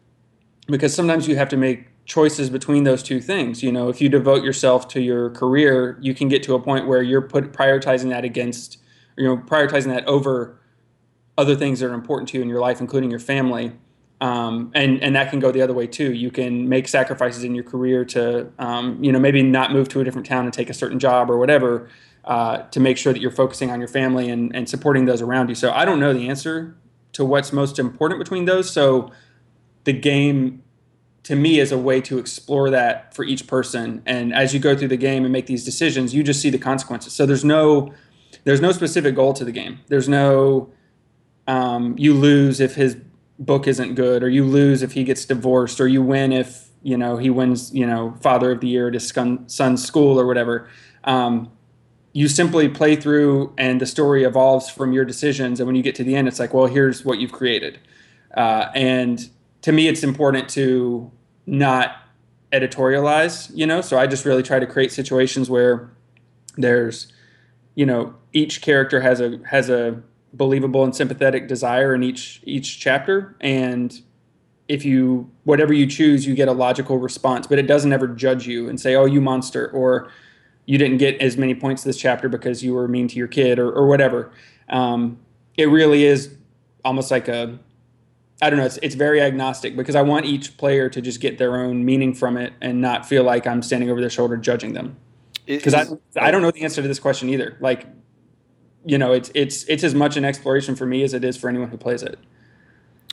because 0.66 0.94
sometimes 0.94 1.28
you 1.28 1.36
have 1.36 1.50
to 1.50 1.56
make 1.56 1.88
choices 2.06 2.50
between 2.50 2.84
those 2.84 3.02
two 3.02 3.20
things. 3.20 3.62
You 3.62 3.70
know 3.70 3.88
if 3.90 4.00
you 4.00 4.08
devote 4.08 4.42
yourself 4.42 4.88
to 4.88 5.00
your 5.00 5.30
career 5.30 5.98
you 6.00 6.14
can 6.14 6.28
get 6.28 6.42
to 6.44 6.54
a 6.54 6.60
point 6.60 6.86
where 6.86 7.02
you're 7.02 7.22
put 7.22 7.52
prioritizing 7.52 8.08
that 8.08 8.24
against 8.24 8.78
you 9.18 9.24
know 9.24 9.36
prioritizing 9.36 9.92
that 9.94 10.06
over 10.06 10.58
other 11.36 11.54
things 11.54 11.80
that 11.80 11.90
are 11.90 11.94
important 11.94 12.30
to 12.30 12.38
you 12.38 12.42
in 12.42 12.48
your 12.48 12.60
life 12.60 12.80
including 12.80 13.10
your 13.10 13.20
family 13.20 13.72
um, 14.20 14.70
and 14.74 15.02
and 15.02 15.16
that 15.16 15.30
can 15.30 15.40
go 15.40 15.50
the 15.50 15.62
other 15.62 15.74
way 15.74 15.86
too. 15.86 16.12
You 16.12 16.30
can 16.30 16.68
make 16.68 16.88
sacrifices 16.88 17.44
in 17.44 17.54
your 17.54 17.64
career 17.64 18.04
to 18.06 18.50
um, 18.58 19.02
you 19.02 19.12
know 19.12 19.18
maybe 19.18 19.42
not 19.42 19.72
move 19.72 19.88
to 19.90 20.00
a 20.00 20.04
different 20.04 20.26
town 20.26 20.44
and 20.44 20.52
take 20.52 20.70
a 20.70 20.74
certain 20.74 20.98
job 20.98 21.30
or 21.30 21.38
whatever 21.38 21.88
uh, 22.24 22.62
to 22.70 22.80
make 22.80 22.96
sure 22.96 23.12
that 23.12 23.20
you're 23.20 23.30
focusing 23.30 23.70
on 23.70 23.78
your 23.78 23.88
family 23.88 24.30
and, 24.30 24.54
and 24.54 24.68
supporting 24.68 25.04
those 25.04 25.20
around 25.20 25.48
you. 25.48 25.54
So 25.54 25.72
I 25.72 25.84
don't 25.84 26.00
know 26.00 26.12
the 26.12 26.28
answer 26.28 26.74
to 27.12 27.24
what's 27.24 27.52
most 27.52 27.78
important 27.78 28.18
between 28.18 28.46
those. 28.46 28.70
So 28.70 29.10
the 29.84 29.92
game 29.92 30.62
to 31.24 31.36
me 31.36 31.58
is 31.58 31.72
a 31.72 31.78
way 31.78 32.00
to 32.02 32.18
explore 32.18 32.70
that 32.70 33.14
for 33.14 33.24
each 33.24 33.46
person. 33.46 34.02
And 34.06 34.34
as 34.34 34.54
you 34.54 34.60
go 34.60 34.76
through 34.76 34.88
the 34.88 34.96
game 34.96 35.24
and 35.24 35.32
make 35.32 35.46
these 35.46 35.64
decisions, 35.64 36.14
you 36.14 36.22
just 36.22 36.40
see 36.40 36.50
the 36.50 36.58
consequences. 36.58 37.12
So 37.12 37.26
there's 37.26 37.44
no 37.44 37.92
there's 38.44 38.60
no 38.60 38.72
specific 38.72 39.14
goal 39.14 39.32
to 39.34 39.44
the 39.44 39.52
game. 39.52 39.80
There's 39.88 40.08
no 40.08 40.70
um, 41.46 41.94
you 41.98 42.14
lose 42.14 42.60
if 42.60 42.74
his 42.74 42.96
book 43.38 43.66
isn't 43.66 43.94
good 43.94 44.22
or 44.22 44.28
you 44.28 44.44
lose 44.44 44.82
if 44.82 44.92
he 44.92 45.04
gets 45.04 45.24
divorced 45.24 45.80
or 45.80 45.88
you 45.88 46.02
win 46.02 46.32
if 46.32 46.68
you 46.82 46.96
know 46.96 47.16
he 47.16 47.30
wins 47.30 47.74
you 47.74 47.86
know 47.86 48.16
father 48.20 48.52
of 48.52 48.60
the 48.60 48.68
year 48.68 48.88
at 48.88 48.94
his 48.94 49.12
son's 49.46 49.84
school 49.84 50.18
or 50.20 50.26
whatever. 50.26 50.68
Um, 51.04 51.50
you 52.12 52.28
simply 52.28 52.68
play 52.68 52.94
through 52.94 53.52
and 53.58 53.80
the 53.80 53.86
story 53.86 54.22
evolves 54.22 54.70
from 54.70 54.92
your 54.92 55.04
decisions. 55.04 55.58
And 55.58 55.66
when 55.66 55.74
you 55.74 55.82
get 55.82 55.96
to 55.96 56.04
the 56.04 56.14
end 56.14 56.28
it's 56.28 56.38
like 56.38 56.54
well 56.54 56.66
here's 56.66 57.04
what 57.04 57.18
you've 57.18 57.32
created. 57.32 57.80
Uh, 58.36 58.70
and 58.74 59.28
to 59.62 59.72
me 59.72 59.88
it's 59.88 60.02
important 60.02 60.48
to 60.50 61.10
not 61.46 61.96
editorialize 62.52 63.50
you 63.54 63.66
know? 63.66 63.80
So 63.80 63.98
i 63.98 64.06
just 64.06 64.24
really 64.24 64.42
try 64.42 64.58
to 64.58 64.66
create 64.66 64.92
situations 64.92 65.50
where 65.50 65.90
there's 66.56 67.12
you 67.74 67.84
know 67.84 68.14
each 68.32 68.62
character 68.62 69.00
has 69.00 69.20
a 69.20 69.40
has 69.50 69.68
a 69.68 70.02
believable 70.36 70.84
and 70.84 70.94
sympathetic 70.94 71.48
desire 71.48 71.94
in 71.94 72.02
each 72.02 72.40
each 72.44 72.80
chapter. 72.80 73.36
And 73.40 74.00
if 74.68 74.84
you 74.84 75.30
whatever 75.44 75.72
you 75.72 75.86
choose 75.86 76.26
you 76.26 76.34
get 76.34 76.48
a 76.48 76.52
logical 76.52 76.96
response 76.96 77.46
but 77.46 77.58
it 77.58 77.66
doesn't 77.66 77.92
ever 77.92 78.08
judge 78.08 78.46
you 78.46 78.66
and 78.66 78.80
say 78.80 78.94
oh 78.94 79.04
you 79.04 79.20
monster 79.20 79.70
or 79.72 80.10
you 80.64 80.78
didn't 80.78 80.96
get 80.96 81.20
as 81.20 81.36
many 81.36 81.54
points 81.54 81.82
this 81.82 81.98
chapter 81.98 82.30
because 82.30 82.64
you 82.64 82.72
were 82.72 82.88
mean 82.88 83.06
to 83.06 83.16
your 83.16 83.28
kid 83.28 83.58
or, 83.58 83.70
or 83.70 83.86
whatever. 83.86 84.32
Um, 84.70 85.18
it 85.58 85.66
really 85.66 86.04
is 86.04 86.34
almost 86.84 87.10
like 87.10 87.28
a 87.28 87.58
i 88.42 88.50
don't 88.50 88.58
know 88.58 88.64
it's, 88.64 88.78
it's 88.82 88.94
very 88.94 89.20
agnostic 89.20 89.76
because 89.76 89.94
i 89.94 90.02
want 90.02 90.24
each 90.26 90.56
player 90.56 90.88
to 90.88 91.00
just 91.00 91.20
get 91.20 91.38
their 91.38 91.56
own 91.56 91.84
meaning 91.84 92.12
from 92.12 92.36
it 92.36 92.52
and 92.60 92.80
not 92.80 93.06
feel 93.06 93.22
like 93.22 93.46
i'm 93.46 93.62
standing 93.62 93.90
over 93.90 94.00
their 94.00 94.10
shoulder 94.10 94.36
judging 94.36 94.72
them. 94.72 94.96
Because 95.46 95.74
I, 95.74 95.86
I 96.16 96.30
don't 96.30 96.42
know 96.42 96.50
the 96.50 96.62
answer 96.62 96.80
to 96.80 96.88
this 96.88 96.98
question 96.98 97.28
either. 97.28 97.56
Like 97.60 97.86
you 98.84 98.98
know, 98.98 99.12
it's 99.12 99.30
it's 99.34 99.64
it's 99.64 99.84
as 99.84 99.94
much 99.94 100.16
an 100.16 100.24
exploration 100.24 100.76
for 100.76 100.86
me 100.86 101.02
as 101.02 101.14
it 101.14 101.24
is 101.24 101.36
for 101.36 101.48
anyone 101.48 101.68
who 101.68 101.76
plays 101.76 102.02
it. 102.02 102.18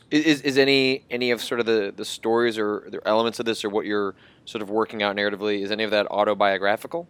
Is 0.10 0.42
is 0.42 0.58
any 0.58 1.06
any 1.10 1.32
of 1.32 1.42
sort 1.42 1.60
of 1.60 1.66
the 1.66 1.94
the 1.96 2.06
stories 2.06 2.58
or 2.58 2.88
the 2.90 3.02
elements 3.08 3.40
of 3.40 3.46
this 3.46 3.64
or 3.64 3.70
what 3.70 3.86
you're 3.86 4.16
sort 4.46 4.62
of 4.62 4.70
working 4.70 5.02
out 5.02 5.16
narratively 5.16 5.64
is 5.64 5.72
any 5.72 5.84
of 5.84 5.92
that 5.92 6.08
autobiographical? 6.12 7.08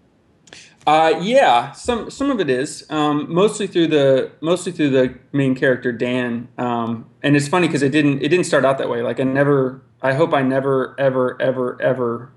Uh, 0.88 1.13
yeah, 1.22 1.72
some 1.72 2.10
some 2.10 2.32
of 2.32 2.39
it 2.39 2.50
is 2.50 2.86
um, 2.89 3.32
mostly 3.32 3.68
through 3.68 3.88
the 3.88 4.32
mostly 4.41 4.72
through 4.72 4.89
the 4.89 5.15
main 5.32 5.53
character 5.53 5.91
Dan, 5.91 6.48
um, 6.58 7.08
and 7.22 7.36
it's 7.36 7.48
funny 7.48 7.68
because 7.68 7.84
it 7.84 7.89
didn't 7.89 8.22
it 8.22 8.30
didn't 8.30 8.46
start 8.46 8.65
out 8.65 8.77
that 8.80 8.89
way. 8.89 9.01
Like 9.01 9.20
I 9.20 9.24
never, 9.24 9.82
I 10.01 10.13
hope 10.13 10.34
I 10.34 10.41
never 10.41 10.96
ever 11.00 11.39
ever 11.41 11.80
ever 11.82 12.32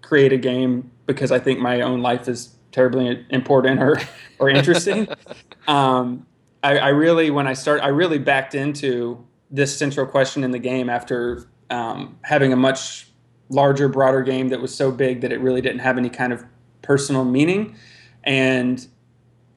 create 0.00 0.32
a 0.32 0.38
game 0.38 0.90
because 1.06 1.30
I 1.30 1.38
think 1.38 1.60
my 1.60 1.82
own 1.82 2.00
life 2.00 2.28
is 2.28 2.56
terribly 2.72 3.24
important 3.30 3.82
or 3.82 4.00
or 4.38 4.48
interesting. 4.48 5.06
um, 5.66 6.26
I, 6.62 6.78
I, 6.78 6.88
really, 6.88 7.30
when 7.30 7.46
I 7.46 7.52
start, 7.54 7.80
I 7.82 7.88
really 7.88 8.18
backed 8.18 8.54
into 8.54 9.24
this 9.50 9.76
central 9.76 10.06
question 10.06 10.44
in 10.44 10.50
the 10.50 10.58
game 10.58 10.88
after 10.88 11.48
um, 11.70 12.18
having 12.22 12.52
a 12.52 12.56
much 12.56 13.08
larger, 13.48 13.88
broader 13.88 14.22
game 14.22 14.48
that 14.48 14.60
was 14.60 14.74
so 14.74 14.90
big 14.90 15.20
that 15.20 15.32
it 15.32 15.40
really 15.40 15.60
didn't 15.60 15.80
have 15.80 15.98
any 15.98 16.10
kind 16.10 16.32
of 16.32 16.44
personal 16.80 17.24
meaning. 17.24 17.76
And 18.24 18.86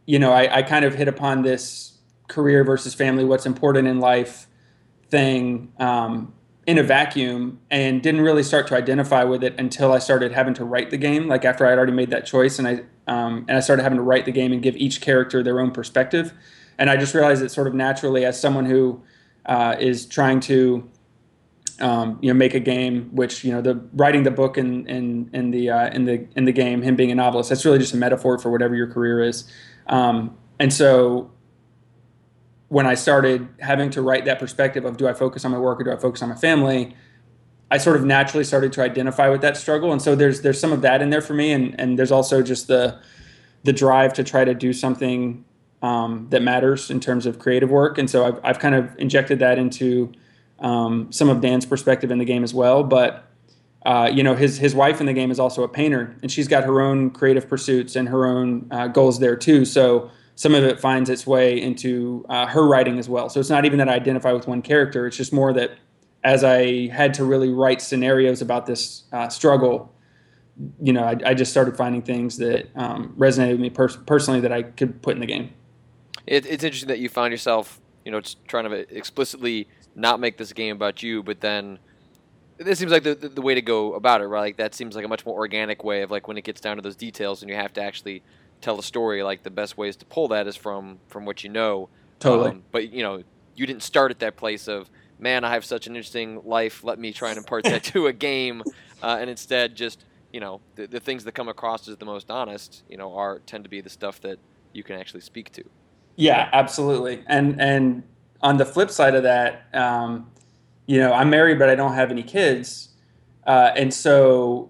you 0.05 0.19
know, 0.19 0.31
I, 0.31 0.57
I 0.57 0.62
kind 0.62 0.85
of 0.85 0.93
hit 0.93 1.07
upon 1.07 1.41
this 1.41 1.97
career 2.27 2.63
versus 2.63 2.93
family, 2.93 3.24
what's 3.24 3.45
important 3.45 3.88
in 3.88 4.00
life 4.00 4.47
thing 5.09 5.71
um, 5.79 6.33
in 6.67 6.79
a 6.79 6.84
vacuum 6.84 7.60
and 7.69 8.01
didn't 8.01 8.22
really 8.22 8.41
start 8.41 8.67
to 8.67 8.75
identify 8.75 9.24
with 9.24 9.43
it 9.43 9.53
until 9.60 9.91
I 9.91 10.00
started 10.00 10.31
having 10.31 10.55
to 10.55 10.65
write 10.65 10.89
the 10.89 10.98
game. 10.98 11.27
Like 11.27 11.45
after 11.45 11.65
I 11.65 11.69
had 11.69 11.77
already 11.77 11.93
made 11.93 12.10
that 12.10 12.25
choice 12.25 12.57
and 12.57 12.67
I 12.67 12.84
um, 13.07 13.45
and 13.48 13.55
I 13.55 13.60
started 13.60 13.84
having 13.84 13.98
to 13.98 14.03
write 14.03 14.25
the 14.25 14.31
game 14.31 14.51
and 14.51 14.63
give 14.63 14.75
each 14.75 15.00
character 15.00 15.43
their 15.43 15.60
own 15.60 15.72
perspective. 15.72 16.34
And 16.79 16.89
I 16.89 16.98
just 16.98 17.13
realized 17.13 17.43
that 17.43 17.50
sort 17.50 17.67
of 17.67 17.75
naturally, 17.75 18.25
as 18.25 18.39
someone 18.39 18.65
who 18.65 19.03
uh, 19.45 19.75
is 19.79 20.07
trying 20.07 20.39
to 20.41 20.89
um, 21.79 22.17
you 22.22 22.29
know 22.29 22.34
make 22.34 22.55
a 22.55 22.60
game, 22.60 23.10
which 23.13 23.43
you 23.43 23.51
know 23.51 23.62
the 23.62 23.79
writing 23.93 24.24
the 24.24 24.31
book 24.31 24.57
and 24.57 24.89
in, 24.89 25.29
in, 25.34 25.51
the 25.51 25.69
uh, 25.69 25.89
in 25.89 26.05
the 26.05 26.27
in 26.36 26.45
the 26.45 26.51
game, 26.51 26.81
him 26.81 26.95
being 26.95 27.12
a 27.12 27.15
novelist, 27.15 27.50
that's 27.50 27.63
really 27.63 27.79
just 27.79 27.93
a 27.93 27.98
metaphor 27.98 28.39
for 28.39 28.50
whatever 28.50 28.75
your 28.75 28.88
career 28.88 29.22
is. 29.22 29.43
Um, 29.86 30.36
and 30.60 30.74
so 30.74 31.31
when 32.75 32.86
I 32.86 32.96
started 32.96 33.48
having 33.62 33.89
to 33.91 34.01
write 34.01 34.25
that 34.25 34.38
perspective 34.38 34.84
of 34.84 34.98
do 34.98 35.08
I 35.08 35.13
focus 35.13 35.46
on 35.46 35.51
my 35.51 35.58
work 35.58 35.79
or 35.79 35.86
do 35.86 35.94
I 35.94 35.96
focus 35.96 36.22
on 36.22 36.27
my 36.27 36.36
family, 36.36 36.94
I 37.72 37.77
sort 37.77 37.96
of 37.96 38.03
naturally 38.03 38.44
started 38.44 38.74
to 38.74 38.82
identify 38.82 39.29
with 39.29 39.39
that 39.44 39.55
struggle. 39.55 39.94
And 39.94 40.01
so 40.01 40.13
there's 40.13 40.41
there's 40.41 40.60
some 40.60 40.74
of 40.74 40.82
that 40.82 41.01
in 41.01 41.10
there 41.10 41.22
for 41.22 41.34
me, 41.34 41.53
and 41.53 41.74
and 41.79 41.98
there's 41.98 42.12
also 42.12 42.41
just 42.41 42.67
the 42.67 43.00
the 43.63 43.72
drive 43.72 44.12
to 44.15 44.25
try 44.25 44.44
to 44.44 44.53
do 44.53 44.74
something 44.74 45.46
um, 45.82 46.27
that 46.32 46.41
matters 46.41 46.91
in 46.91 47.00
terms 47.00 47.25
of 47.25 47.39
creative 47.39 47.70
work. 47.70 47.98
And 47.98 48.10
so 48.10 48.25
I've 48.25 48.41
I've 48.44 48.60
kind 48.60 48.75
of 48.75 48.94
injected 48.98 49.39
that 49.39 49.58
into 49.58 50.12
um, 50.60 51.10
some 51.13 51.29
of 51.29 51.39
Dan's 51.39 51.65
perspective 51.65 52.12
in 52.12 52.17
the 52.17 52.25
game 52.25 52.44
as 52.44 52.53
well. 52.53 52.84
But 52.84 53.25
uh, 53.86 54.12
you 54.13 54.22
know, 54.22 54.36
his 54.36 54.58
his 54.58 54.75
wife 54.75 55.00
in 55.00 55.05
the 55.05 55.13
game 55.13 55.32
is 55.32 55.39
also 55.39 55.63
a 55.63 55.70
painter, 55.70 56.17
and 56.22 56.29
she's 56.29 56.50
got 56.50 56.65
her 56.65 56.82
own 56.82 57.12
creative 57.12 57.48
pursuits 57.48 57.96
and 57.96 58.10
her 58.10 58.25
own 58.25 58.67
uh, 58.70 58.88
goals 58.89 59.20
there 59.20 59.38
too. 59.38 59.63
So 59.63 60.12
some 60.36 60.54
of 60.54 60.63
it 60.63 60.80
finds 60.80 61.10
its 61.10 61.25
way 61.25 61.62
into 61.62 62.25
uh, 62.30 62.46
her 62.48 62.68
writing 62.68 63.00
as 63.00 63.08
well. 63.08 63.30
So 63.30 63.39
it's 63.39 63.50
not 63.50 63.65
even 63.65 63.80
that 63.80 63.89
I 63.89 63.94
identify 63.94 64.32
with 64.32 64.48
one 64.48 64.62
character; 64.62 65.08
it's 65.08 65.18
just 65.18 65.34
more 65.34 65.54
that 65.54 65.72
as 66.24 66.44
I 66.44 66.88
had 66.88 67.13
to 67.15 67.24
really 67.24 67.50
write 67.50 67.82
scenarios 67.82 68.42
about 68.42 68.65
this 68.65 69.04
uh, 69.13 69.30
struggle, 69.30 69.94
you 70.82 70.92
know, 70.92 71.04
I, 71.04 71.15
I, 71.24 71.34
just 71.36 71.51
started 71.51 71.77
finding 71.77 72.01
things 72.01 72.38
that 72.38 72.68
um, 72.75 73.13
resonated 73.15 73.51
with 73.51 73.60
me 73.60 73.70
pers- 73.70 73.98
personally 73.98 74.39
that 74.39 74.51
I 74.51 74.63
could 74.63 75.04
put 75.04 75.13
in 75.13 75.20
the 75.20 75.27
game. 75.27 75.54
It, 76.25 76.48
it's 76.48 76.63
interesting 76.63 76.88
that 76.88 76.98
you 76.98 77.10
find 77.10 77.32
yourself, 77.32 77.80
you 78.04 78.12
know, 78.12 78.22
trying 78.48 78.68
to 78.70 78.98
explicitly 78.98 79.68
not 79.94 80.20
make 80.20 80.38
this 80.38 80.51
game 80.51 80.75
about 80.75 81.04
you, 81.04 81.22
but 81.22 81.42
then 81.42 81.77
this 82.58 82.80
seems 82.80 82.92
like 82.92 83.04
the, 83.04 83.13
the, 83.13 83.30
the, 83.30 83.42
way 83.42 83.54
to 83.54 83.62
go 83.62 83.94
about 83.94 84.22
it, 84.22 84.27
right? 84.27 84.42
Like 84.42 84.58
that 84.58 84.74
seems 84.74 84.96
like 84.96 85.06
a 85.06 85.08
much 85.08 85.25
more 85.25 85.36
organic 85.36 85.84
way 85.84 86.01
of 86.01 86.10
like 86.10 86.27
when 86.27 86.38
it 86.38 86.44
gets 86.44 86.62
down 86.62 86.77
to 86.77 86.82
those 86.82 86.96
details 86.96 87.42
and 87.42 87.50
you 87.50 87.56
have 87.56 87.74
to 87.74 87.84
actually 87.84 88.24
tell 88.65 88.75
the 88.75 88.84
story. 88.84 89.24
Like 89.24 89.43
the 89.43 89.51
best 89.51 89.77
ways 89.77 89.95
to 89.98 90.05
pull 90.05 90.27
that 90.29 90.48
is 90.48 90.55
from 90.55 91.00
from 91.07 91.25
what 91.25 91.43
you 91.43 91.50
know. 91.50 91.89
Totally. 92.19 92.51
Um, 92.51 92.63
but 92.72 92.91
you 92.91 93.03
know, 93.03 93.24
you 93.55 93.65
didn't 93.65 93.84
start 93.84 94.12
at 94.12 94.19
that 94.19 94.36
place 94.36 94.67
of 94.67 94.89
man, 95.17 95.45
I 95.45 95.53
have 95.53 95.63
such 95.63 95.88
an 95.88 95.95
interesting 95.95 96.41
life. 96.43 96.84
Let 96.84 97.00
me 97.00 97.13
try 97.13 97.29
and 97.29 97.38
impart 97.38 97.63
that 97.65 97.84
to 97.93 98.07
a 98.07 98.13
game, 98.13 98.63
uh, 99.01 99.17
and 99.19 99.29
instead 99.29 99.75
just 99.75 100.03
you 100.34 100.39
know 100.39 100.60
the, 100.75 100.88
the 100.88 101.00
things 101.00 101.24
that 101.24 101.31
come 101.31 101.48
across 101.48 101.88
as 101.88 101.98
the 101.98 102.05
most 102.05 102.29
honest, 102.29 102.84
you 102.89 102.98
know, 102.98 103.15
are 103.15 103.39
tend 103.39 103.63
to 103.63 103.69
be 103.69 103.81
the 103.81 103.89
stuff 103.89 104.19
that 104.22 104.39
you 104.74 104.84
can 104.84 105.00
actually 105.00 105.22
speak 105.22 105.51
to. 105.53 105.63
Yeah, 106.17 106.50
absolutely. 106.51 107.24
And 107.27 107.62
and 107.62 108.03
on 108.41 108.57
the 108.57 108.65
flip 108.65 108.91
side 108.91 109.15
of 109.15 109.24
that. 109.24 109.67
Um, 109.74 110.31
you 110.88 111.00
know, 111.00 111.13
I'm 111.13 111.29
married, 111.29 111.57
but 111.57 111.69
I 111.69 111.75
don't 111.75 111.93
have 111.93 112.12
any 112.12 112.24
kids. 112.24 112.89
Uh, 113.45 113.72
and 113.75 113.93
so 113.93 114.69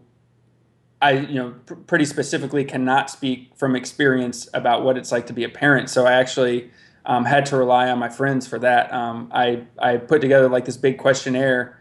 I, 1.05 1.11
you 1.11 1.35
know, 1.35 1.53
pr- 1.65 1.75
pretty 1.75 2.05
specifically 2.05 2.65
cannot 2.65 3.09
speak 3.09 3.51
from 3.55 3.75
experience 3.75 4.49
about 4.53 4.83
what 4.83 4.97
it's 4.97 5.11
like 5.11 5.27
to 5.27 5.33
be 5.33 5.43
a 5.43 5.49
parent. 5.49 5.89
So 5.89 6.05
I 6.05 6.13
actually 6.13 6.71
um, 7.05 7.25
had 7.25 7.45
to 7.47 7.57
rely 7.57 7.89
on 7.91 7.99
my 7.99 8.09
friends 8.09 8.47
for 8.47 8.57
that. 8.59 8.91
Um, 8.91 9.29
I, 9.31 9.63
I 9.77 9.97
put 9.97 10.19
together 10.19 10.49
like 10.49 10.65
this 10.65 10.77
big 10.77 10.97
questionnaire 10.97 11.79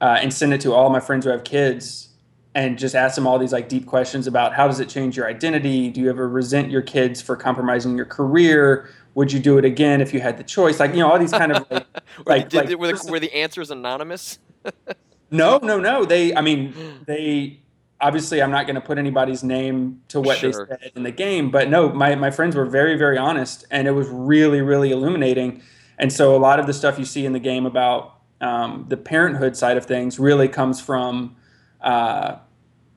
uh, 0.00 0.18
and 0.20 0.34
send 0.34 0.52
it 0.52 0.60
to 0.62 0.74
all 0.74 0.90
my 0.90 0.98
friends 0.98 1.24
who 1.24 1.30
have 1.30 1.44
kids 1.44 2.08
and 2.54 2.76
just 2.76 2.96
ask 2.96 3.14
them 3.14 3.26
all 3.26 3.38
these 3.38 3.52
like 3.52 3.68
deep 3.68 3.86
questions 3.86 4.26
about 4.26 4.52
how 4.54 4.66
does 4.66 4.80
it 4.80 4.88
change 4.88 5.16
your 5.16 5.28
identity? 5.28 5.88
Do 5.88 6.00
you 6.00 6.10
ever 6.10 6.28
resent 6.28 6.72
your 6.72 6.82
kids 6.82 7.22
for 7.22 7.36
compromising 7.36 7.96
your 7.96 8.06
career? 8.06 8.90
would 9.14 9.32
you 9.32 9.40
do 9.40 9.58
it 9.58 9.64
again 9.64 10.00
if 10.00 10.14
you 10.14 10.20
had 10.20 10.38
the 10.38 10.44
choice? 10.44 10.78
Like, 10.78 10.92
you 10.92 10.98
know, 10.98 11.10
all 11.10 11.18
these 11.18 11.32
kind 11.32 11.52
of 11.52 11.68
like, 11.68 11.86
like, 12.26 12.48
did, 12.48 12.68
like 12.68 12.78
were, 12.78 12.92
the, 12.92 13.10
were 13.10 13.18
the 13.18 13.32
answers 13.34 13.70
anonymous? 13.70 14.38
no, 15.32 15.58
no, 15.58 15.80
no. 15.80 16.04
They, 16.04 16.34
I 16.34 16.40
mean, 16.40 16.72
they 17.06 17.60
obviously 18.00 18.42
I'm 18.42 18.50
not 18.50 18.66
going 18.66 18.76
to 18.76 18.80
put 18.80 18.98
anybody's 18.98 19.42
name 19.42 20.02
to 20.08 20.20
what 20.20 20.38
sure. 20.38 20.50
they 20.50 20.76
said 20.76 20.92
in 20.94 21.02
the 21.02 21.10
game, 21.10 21.50
but 21.50 21.68
no, 21.68 21.90
my, 21.90 22.14
my 22.14 22.30
friends 22.30 22.56
were 22.56 22.66
very, 22.66 22.96
very 22.96 23.18
honest 23.18 23.64
and 23.70 23.86
it 23.86 23.92
was 23.92 24.08
really, 24.08 24.60
really 24.60 24.90
illuminating. 24.90 25.62
And 25.98 26.12
so 26.12 26.34
a 26.34 26.38
lot 26.38 26.58
of 26.58 26.66
the 26.66 26.72
stuff 26.72 26.98
you 26.98 27.04
see 27.04 27.26
in 27.26 27.32
the 27.32 27.40
game 27.40 27.66
about 27.66 28.16
um, 28.40 28.86
the 28.88 28.96
parenthood 28.96 29.56
side 29.56 29.76
of 29.76 29.84
things 29.84 30.18
really 30.18 30.48
comes 30.48 30.80
from 30.80 31.36
uh, 31.82 32.36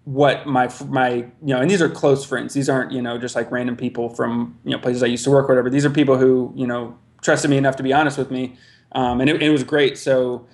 what 0.05 0.45
my 0.45 0.69
my 0.87 1.13
you 1.13 1.31
know 1.41 1.61
and 1.61 1.71
these 1.71 1.81
are 1.81 1.87
close 1.87 2.25
friends 2.25 2.53
these 2.53 2.67
aren't 2.67 2.91
you 2.91 3.01
know 3.01 3.17
just 3.17 3.35
like 3.35 3.49
random 3.51 3.77
people 3.77 4.09
from 4.09 4.57
you 4.65 4.71
know 4.71 4.77
places 4.77 5.01
i 5.01 5.05
used 5.05 5.23
to 5.23 5.31
work 5.31 5.45
or 5.45 5.53
whatever 5.53 5.69
these 5.69 5.85
are 5.85 5.89
people 5.89 6.17
who 6.17 6.51
you 6.55 6.67
know 6.67 6.97
trusted 7.21 7.49
me 7.49 7.55
enough 7.55 7.77
to 7.77 7.83
be 7.83 7.93
honest 7.93 8.17
with 8.17 8.29
me 8.29 8.57
um, 8.91 9.21
and 9.21 9.29
it, 9.29 9.41
it, 9.41 9.49
was 9.49 9.63
great 9.63 9.97
so 9.97 10.45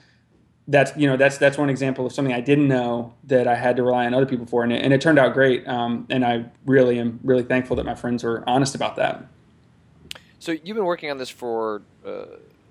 that's 0.69 0.95
you 0.95 1.07
know 1.07 1.17
that's 1.17 1.37
that's 1.37 1.57
one 1.57 1.69
example 1.69 2.05
of 2.05 2.13
something 2.13 2.33
i 2.33 2.39
didn't 2.39 2.67
know 2.67 3.13
that 3.23 3.47
i 3.47 3.55
had 3.55 3.75
to 3.75 3.83
rely 3.83 4.05
on 4.05 4.13
other 4.13 4.25
people 4.25 4.45
for 4.45 4.63
and 4.63 4.71
it, 4.71 4.81
and 4.83 4.93
it 4.93 5.01
turned 5.01 5.19
out 5.19 5.33
great 5.33 5.67
um, 5.67 6.05
and 6.09 6.25
i 6.25 6.45
really 6.65 6.99
am 6.99 7.19
really 7.23 7.43
thankful 7.43 7.75
that 7.75 7.85
my 7.85 7.95
friends 7.95 8.23
were 8.23 8.43
honest 8.47 8.75
about 8.75 8.95
that 8.95 9.25
so 10.39 10.51
you've 10.51 10.75
been 10.75 10.85
working 10.85 11.11
on 11.11 11.17
this 11.17 11.29
for 11.29 11.81
uh, 12.05 12.25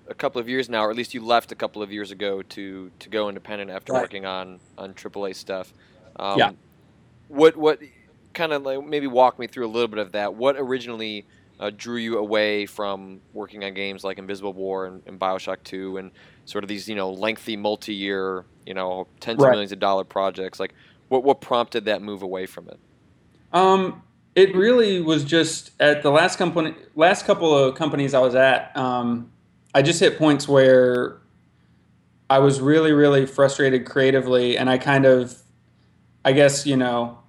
a 0.07 0.13
couple 0.15 0.41
of 0.41 0.49
years 0.49 0.69
now 0.69 0.83
or 0.83 0.89
at 0.89 0.95
least 0.95 1.13
you 1.13 1.23
left 1.23 1.51
a 1.51 1.55
couple 1.55 1.83
of 1.83 1.91
years 1.91 2.09
ago 2.09 2.41
to 2.41 2.89
to 2.99 3.09
go 3.09 3.29
independent 3.29 3.69
after 3.69 3.93
right. 3.93 4.01
working 4.01 4.25
on 4.25 4.59
on 4.77 4.93
aaa 4.93 5.35
stuff 5.35 5.73
um, 6.15 6.39
yeah 6.39 6.51
what 7.29 7.55
what 7.55 7.79
kind 8.33 8.53
of 8.53 8.63
like 8.63 8.85
maybe 8.85 9.07
walk 9.07 9.39
me 9.39 9.47
through 9.47 9.65
a 9.65 9.69
little 9.69 9.87
bit 9.87 9.99
of 9.99 10.11
that. 10.13 10.35
What 10.35 10.55
originally 10.57 11.25
uh, 11.59 11.71
drew 11.75 11.97
you 11.97 12.17
away 12.17 12.65
from 12.65 13.19
working 13.33 13.63
on 13.63 13.73
games 13.73 14.03
like 14.03 14.17
Invisible 14.17 14.53
War 14.53 14.85
and, 14.85 15.01
and 15.05 15.19
Bioshock 15.19 15.63
Two 15.63 15.97
and 15.97 16.11
sort 16.45 16.63
of 16.63 16.67
these 16.67 16.87
you 16.87 16.95
know 16.95 17.11
lengthy 17.11 17.57
multi-year 17.57 18.45
you 18.65 18.73
know 18.73 19.07
tens 19.19 19.39
right. 19.39 19.49
of 19.49 19.51
millions 19.51 19.71
of 19.71 19.79
dollar 19.79 20.03
projects? 20.03 20.59
Like 20.59 20.73
what 21.09 21.23
what 21.23 21.41
prompted 21.41 21.85
that 21.85 22.01
move 22.01 22.21
away 22.21 22.45
from 22.45 22.69
it? 22.69 22.79
Um, 23.51 24.03
it 24.35 24.55
really 24.55 25.01
was 25.01 25.23
just 25.25 25.71
at 25.79 26.03
the 26.03 26.11
last 26.11 26.37
company, 26.37 26.75
last 26.95 27.25
couple 27.25 27.57
of 27.57 27.75
companies 27.75 28.13
I 28.13 28.19
was 28.19 28.35
at. 28.35 28.75
Um, 28.77 29.31
I 29.73 29.81
just 29.81 29.99
hit 29.99 30.17
points 30.17 30.47
where 30.47 31.19
I 32.29 32.39
was 32.39 32.61
really, 32.61 32.91
really 32.91 33.25
frustrated 33.25 33.85
creatively, 33.85 34.57
and 34.57 34.69
I 34.69 34.77
kind 34.77 35.05
of, 35.05 35.41
I 36.23 36.31
guess 36.31 36.65
you 36.65 36.77
know, 36.77 37.19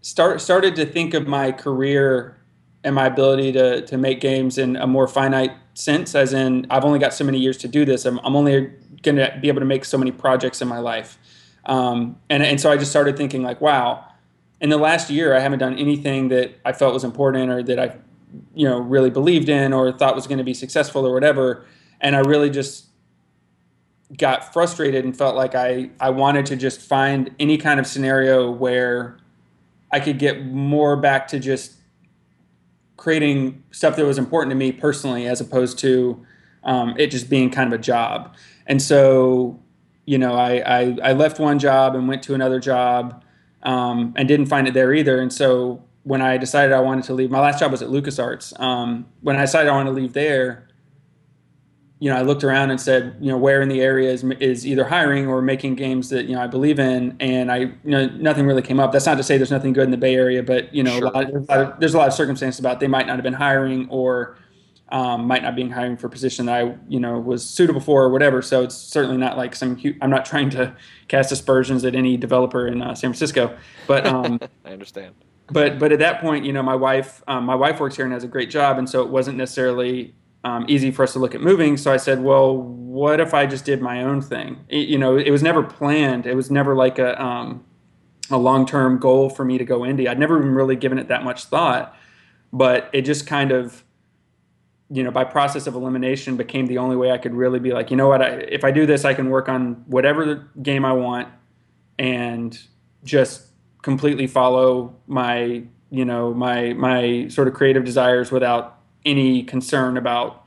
start 0.00 0.40
started 0.40 0.76
to 0.76 0.86
think 0.86 1.12
of 1.12 1.26
my 1.26 1.52
career 1.52 2.37
and 2.84 2.94
my 2.94 3.06
ability 3.06 3.52
to 3.52 3.82
to 3.82 3.98
make 3.98 4.20
games 4.20 4.58
in 4.58 4.76
a 4.76 4.86
more 4.86 5.08
finite 5.08 5.52
sense, 5.74 6.14
as 6.14 6.32
in 6.32 6.66
I've 6.70 6.84
only 6.84 6.98
got 6.98 7.14
so 7.14 7.24
many 7.24 7.38
years 7.38 7.56
to 7.58 7.68
do 7.68 7.84
this. 7.84 8.04
I'm, 8.04 8.18
I'm 8.20 8.36
only 8.36 8.72
going 9.02 9.16
to 9.16 9.38
be 9.40 9.48
able 9.48 9.60
to 9.60 9.66
make 9.66 9.84
so 9.84 9.96
many 9.96 10.10
projects 10.10 10.60
in 10.60 10.68
my 10.68 10.78
life, 10.78 11.18
um, 11.66 12.18
and 12.30 12.42
and 12.42 12.60
so 12.60 12.70
I 12.70 12.76
just 12.76 12.90
started 12.90 13.16
thinking 13.16 13.42
like, 13.42 13.60
wow, 13.60 14.04
in 14.60 14.70
the 14.70 14.78
last 14.78 15.10
year 15.10 15.34
I 15.34 15.40
haven't 15.40 15.58
done 15.58 15.76
anything 15.78 16.28
that 16.28 16.54
I 16.64 16.72
felt 16.72 16.94
was 16.94 17.04
important 17.04 17.50
or 17.50 17.62
that 17.62 17.78
I, 17.78 17.96
you 18.54 18.68
know, 18.68 18.78
really 18.78 19.10
believed 19.10 19.48
in 19.48 19.72
or 19.72 19.92
thought 19.92 20.14
was 20.14 20.26
going 20.26 20.38
to 20.38 20.44
be 20.44 20.54
successful 20.54 21.06
or 21.06 21.12
whatever, 21.12 21.64
and 22.00 22.14
I 22.16 22.20
really 22.20 22.50
just 22.50 22.86
got 24.16 24.54
frustrated 24.54 25.04
and 25.04 25.16
felt 25.16 25.36
like 25.36 25.54
I 25.54 25.90
I 26.00 26.10
wanted 26.10 26.46
to 26.46 26.56
just 26.56 26.80
find 26.80 27.34
any 27.38 27.58
kind 27.58 27.78
of 27.78 27.86
scenario 27.86 28.50
where 28.50 29.18
I 29.90 30.00
could 30.00 30.18
get 30.18 30.44
more 30.44 30.96
back 30.96 31.28
to 31.28 31.38
just 31.38 31.77
creating 33.08 33.64
stuff 33.70 33.96
that 33.96 34.04
was 34.04 34.18
important 34.18 34.50
to 34.50 34.54
me 34.54 34.70
personally, 34.70 35.26
as 35.26 35.40
opposed 35.40 35.78
to 35.78 36.22
um, 36.62 36.94
it 36.98 37.06
just 37.06 37.30
being 37.30 37.48
kind 37.48 37.72
of 37.72 37.80
a 37.80 37.82
job. 37.82 38.34
And 38.66 38.82
so, 38.82 39.58
you 40.04 40.18
know, 40.18 40.34
I, 40.34 40.56
I, 40.58 40.98
I 41.02 41.12
left 41.14 41.40
one 41.40 41.58
job 41.58 41.94
and 41.94 42.06
went 42.06 42.22
to 42.24 42.34
another 42.34 42.60
job 42.60 43.24
um, 43.62 44.12
and 44.14 44.28
didn't 44.28 44.44
find 44.44 44.68
it 44.68 44.74
there 44.74 44.92
either. 44.92 45.22
And 45.22 45.32
so 45.32 45.82
when 46.02 46.20
I 46.20 46.36
decided 46.36 46.74
I 46.74 46.80
wanted 46.80 47.04
to 47.04 47.14
leave, 47.14 47.30
my 47.30 47.40
last 47.40 47.60
job 47.60 47.70
was 47.70 47.80
at 47.80 47.88
LucasArts. 47.88 48.60
Um, 48.60 49.06
when 49.22 49.36
I 49.36 49.40
decided 49.40 49.70
I 49.70 49.72
wanted 49.72 49.88
to 49.88 49.96
leave 49.96 50.12
there, 50.12 50.67
you 52.00 52.08
know, 52.08 52.16
I 52.16 52.22
looked 52.22 52.44
around 52.44 52.70
and 52.70 52.80
said, 52.80 53.16
you 53.20 53.28
know, 53.28 53.36
where 53.36 53.60
in 53.60 53.68
the 53.68 53.80
area 53.80 54.12
is, 54.12 54.22
is 54.22 54.66
either 54.66 54.84
hiring 54.84 55.26
or 55.26 55.42
making 55.42 55.74
games 55.74 56.10
that 56.10 56.26
you 56.26 56.34
know 56.34 56.40
I 56.40 56.46
believe 56.46 56.78
in, 56.78 57.16
and 57.18 57.50
I, 57.50 57.58
you 57.58 57.78
know, 57.84 58.06
nothing 58.06 58.46
really 58.46 58.62
came 58.62 58.78
up. 58.78 58.92
That's 58.92 59.06
not 59.06 59.16
to 59.16 59.24
say 59.24 59.36
there's 59.36 59.50
nothing 59.50 59.72
good 59.72 59.84
in 59.84 59.90
the 59.90 59.96
Bay 59.96 60.14
Area, 60.14 60.42
but 60.42 60.72
you 60.72 60.84
know, 60.84 60.96
sure. 60.98 61.08
a 61.08 61.10
lot, 61.10 61.26
there's, 61.32 61.48
a 61.48 61.52
lot 61.52 61.60
of, 61.60 61.80
there's 61.80 61.94
a 61.94 61.98
lot 61.98 62.08
of 62.08 62.14
circumstances 62.14 62.60
about 62.60 62.78
they 62.78 62.86
might 62.86 63.06
not 63.06 63.16
have 63.16 63.24
been 63.24 63.32
hiring 63.32 63.88
or 63.90 64.36
um, 64.90 65.26
might 65.26 65.42
not 65.42 65.56
be 65.56 65.68
hiring 65.68 65.96
for 65.96 66.06
a 66.06 66.10
position 66.10 66.46
that 66.46 66.64
I, 66.64 66.76
you 66.88 67.00
know, 67.00 67.18
was 67.18 67.44
suitable 67.44 67.80
for 67.80 68.04
or 68.04 68.10
whatever. 68.10 68.42
So 68.42 68.62
it's 68.62 68.76
certainly 68.76 69.16
not 69.16 69.36
like 69.36 69.56
some. 69.56 69.76
Huge, 69.76 69.96
I'm 70.00 70.10
not 70.10 70.24
trying 70.24 70.50
to 70.50 70.74
cast 71.08 71.32
aspersions 71.32 71.84
at 71.84 71.96
any 71.96 72.16
developer 72.16 72.66
in 72.68 72.80
uh, 72.80 72.94
San 72.94 73.10
Francisco, 73.10 73.56
but 73.88 74.06
um, 74.06 74.38
I 74.64 74.70
understand. 74.70 75.14
But 75.50 75.78
but 75.78 75.92
at 75.92 75.98
that 75.98 76.20
point, 76.20 76.44
you 76.44 76.52
know, 76.52 76.62
my 76.62 76.76
wife 76.76 77.22
um, 77.26 77.44
my 77.44 77.56
wife 77.56 77.80
works 77.80 77.96
here 77.96 78.04
and 78.04 78.14
has 78.14 78.24
a 78.24 78.28
great 78.28 78.50
job, 78.50 78.78
and 78.78 78.88
so 78.88 79.02
it 79.02 79.08
wasn't 79.08 79.36
necessarily 79.36 80.14
um, 80.44 80.64
easy 80.68 80.90
for 80.90 81.02
us 81.02 81.12
to 81.14 81.18
look 81.18 81.34
at 81.34 81.40
moving. 81.40 81.76
So 81.76 81.92
I 81.92 81.96
said, 81.96 82.22
well, 82.22 82.56
what 82.56 83.20
if 83.20 83.34
I 83.34 83.46
just 83.46 83.64
did 83.64 83.82
my 83.82 84.02
own 84.02 84.20
thing? 84.20 84.64
It, 84.68 84.88
you 84.88 84.98
know, 84.98 85.16
it 85.16 85.30
was 85.30 85.42
never 85.42 85.62
planned. 85.62 86.26
It 86.26 86.34
was 86.34 86.50
never 86.50 86.74
like 86.74 86.98
a, 86.98 87.20
um, 87.22 87.64
a 88.30 88.38
long 88.38 88.66
term 88.66 88.98
goal 88.98 89.30
for 89.30 89.44
me 89.44 89.58
to 89.58 89.64
go 89.64 89.80
indie. 89.80 90.08
I'd 90.08 90.18
never 90.18 90.38
even 90.38 90.54
really 90.54 90.76
given 90.76 90.98
it 90.98 91.08
that 91.08 91.24
much 91.24 91.44
thought, 91.46 91.96
but 92.52 92.88
it 92.92 93.02
just 93.02 93.26
kind 93.26 93.50
of, 93.50 93.84
you 94.90 95.02
know, 95.02 95.10
by 95.10 95.24
process 95.24 95.66
of 95.66 95.74
elimination 95.74 96.36
became 96.36 96.66
the 96.66 96.78
only 96.78 96.96
way 96.96 97.10
I 97.10 97.18
could 97.18 97.34
really 97.34 97.58
be 97.58 97.72
like, 97.72 97.90
you 97.90 97.96
know 97.96 98.08
what, 98.08 98.22
I, 98.22 98.28
if 98.28 98.64
I 98.64 98.70
do 98.70 98.86
this, 98.86 99.04
I 99.04 99.12
can 99.12 99.28
work 99.28 99.48
on 99.48 99.84
whatever 99.86 100.48
game 100.62 100.84
I 100.84 100.92
want 100.92 101.28
and 101.98 102.58
just 103.04 103.48
completely 103.82 104.26
follow 104.26 104.96
my, 105.06 105.64
you 105.90 106.04
know, 106.04 106.32
my, 106.32 106.72
my 106.72 107.28
sort 107.28 107.48
of 107.48 107.54
creative 107.54 107.84
desires 107.84 108.30
without 108.30 108.77
any 109.08 109.42
concern 109.42 109.96
about 109.96 110.44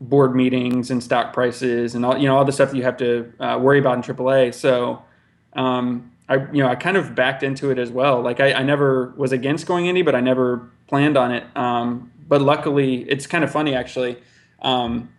board 0.00 0.34
meetings 0.36 0.90
and 0.90 1.02
stock 1.02 1.32
prices 1.32 1.94
and 1.94 2.04
all 2.04 2.16
you 2.18 2.28
know 2.28 2.36
all 2.36 2.44
the 2.44 2.52
stuff 2.52 2.70
that 2.70 2.76
you 2.76 2.82
have 2.82 2.96
to 2.98 3.32
uh, 3.40 3.58
worry 3.60 3.78
about 3.78 3.96
in 3.96 4.02
AAA. 4.02 4.54
So 4.54 5.02
um, 5.54 6.12
I 6.28 6.36
you 6.52 6.62
know 6.62 6.68
I 6.68 6.74
kind 6.74 6.96
of 6.96 7.14
backed 7.14 7.42
into 7.42 7.70
it 7.70 7.78
as 7.78 7.90
well. 7.90 8.20
Like 8.20 8.40
I, 8.40 8.52
I 8.52 8.62
never 8.62 9.14
was 9.16 9.32
against 9.32 9.66
going 9.66 9.86
indie, 9.86 10.04
but 10.04 10.14
I 10.14 10.20
never 10.20 10.70
planned 10.86 11.16
on 11.16 11.32
it. 11.32 11.44
Um, 11.56 12.12
but 12.28 12.42
luckily, 12.42 13.08
it's 13.08 13.26
kind 13.26 13.44
of 13.44 13.50
funny 13.50 13.74
actually. 13.74 14.18
Um, 14.60 15.10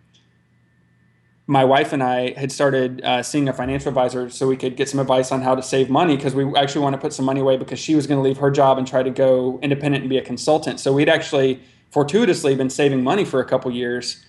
my 1.50 1.64
wife 1.64 1.94
and 1.94 2.02
I 2.02 2.38
had 2.38 2.52
started 2.52 3.02
uh, 3.02 3.22
seeing 3.22 3.48
a 3.48 3.54
financial 3.54 3.88
advisor 3.88 4.28
so 4.28 4.46
we 4.46 4.56
could 4.56 4.76
get 4.76 4.86
some 4.86 5.00
advice 5.00 5.32
on 5.32 5.40
how 5.40 5.54
to 5.54 5.62
save 5.62 5.88
money 5.88 6.14
because 6.14 6.34
we 6.34 6.44
actually 6.54 6.82
want 6.82 6.92
to 6.92 7.00
put 7.00 7.14
some 7.14 7.24
money 7.24 7.40
away 7.40 7.56
because 7.56 7.78
she 7.78 7.94
was 7.94 8.06
going 8.06 8.18
to 8.18 8.22
leave 8.22 8.36
her 8.36 8.50
job 8.50 8.76
and 8.76 8.86
try 8.86 9.02
to 9.02 9.08
go 9.08 9.58
independent 9.62 10.02
and 10.02 10.10
be 10.10 10.18
a 10.18 10.22
consultant. 10.22 10.78
So 10.78 10.92
we'd 10.92 11.08
actually 11.08 11.62
fortuitously 11.90 12.54
been 12.54 12.70
saving 12.70 13.02
money 13.02 13.24
for 13.24 13.40
a 13.40 13.44
couple 13.44 13.70
years 13.70 14.24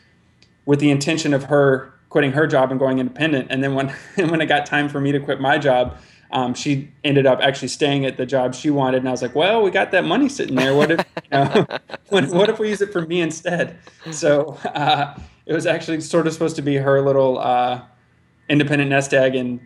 with 0.65 0.80
the 0.80 0.91
intention 0.91 1.34
of 1.34 1.45
her 1.45 1.93
quitting 2.10 2.32
her 2.32 2.48
job 2.48 2.72
and 2.72 2.80
going 2.80 3.00
independent. 3.00 3.48
And 3.50 3.63
then 3.63 3.76
when 3.76 3.89
when 4.15 4.41
it 4.41 4.48
got 4.48 4.65
time 4.65 4.89
for 4.89 5.00
me 5.00 5.12
to 5.12 5.19
quit 5.19 5.39
my 5.39 5.58
job, 5.58 5.98
um, 6.32 6.54
she 6.54 6.91
ended 7.04 7.26
up 7.26 7.39
actually 7.41 7.69
staying 7.69 8.06
at 8.06 8.17
the 8.17 8.26
job 8.26 8.54
she 8.54 8.69
wanted. 8.69 8.98
And 8.98 9.08
I 9.08 9.12
was 9.12 9.22
like, 9.22 9.36
well, 9.36 9.63
we 9.63 9.72
got 9.72 9.91
that 9.91 10.06
money 10.06 10.30
sitting 10.30 10.56
there. 10.56 10.76
What 10.76 10.91
if 10.91 11.00
you 11.15 11.22
know, 11.32 11.65
what, 12.10 12.28
what, 12.30 12.50
if 12.50 12.60
we 12.60 12.69
use 12.69 12.82
it 12.82 12.91
for 12.91 13.02
me 13.02 13.22
instead? 13.22 13.78
So 14.12 14.58
uh, 14.65 15.19
it 15.45 15.54
was 15.54 15.65
actually 15.65 16.02
sort 16.02 16.28
of 16.28 16.34
supposed 16.34 16.56
to 16.58 16.62
be 16.62 16.76
her 16.76 17.02
little 17.02 17.39
uh, 17.39 17.82
independent 18.48 18.89
nest 18.89 19.13
egg, 19.13 19.36
and 19.36 19.60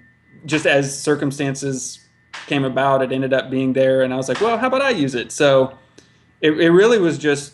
just 0.45 0.65
as 0.65 0.97
circumstances 0.97 1.99
came 2.47 2.63
about, 2.63 3.01
it 3.01 3.11
ended 3.11 3.33
up 3.33 3.49
being 3.49 3.73
there. 3.73 4.01
And 4.01 4.13
I 4.13 4.17
was 4.17 4.29
like, 4.29 4.41
well, 4.41 4.57
how 4.57 4.67
about 4.67 4.81
I 4.81 4.89
use 4.89 5.15
it? 5.15 5.31
So 5.31 5.77
it, 6.41 6.51
it 6.51 6.71
really 6.71 6.99
was 6.99 7.17
just, 7.17 7.52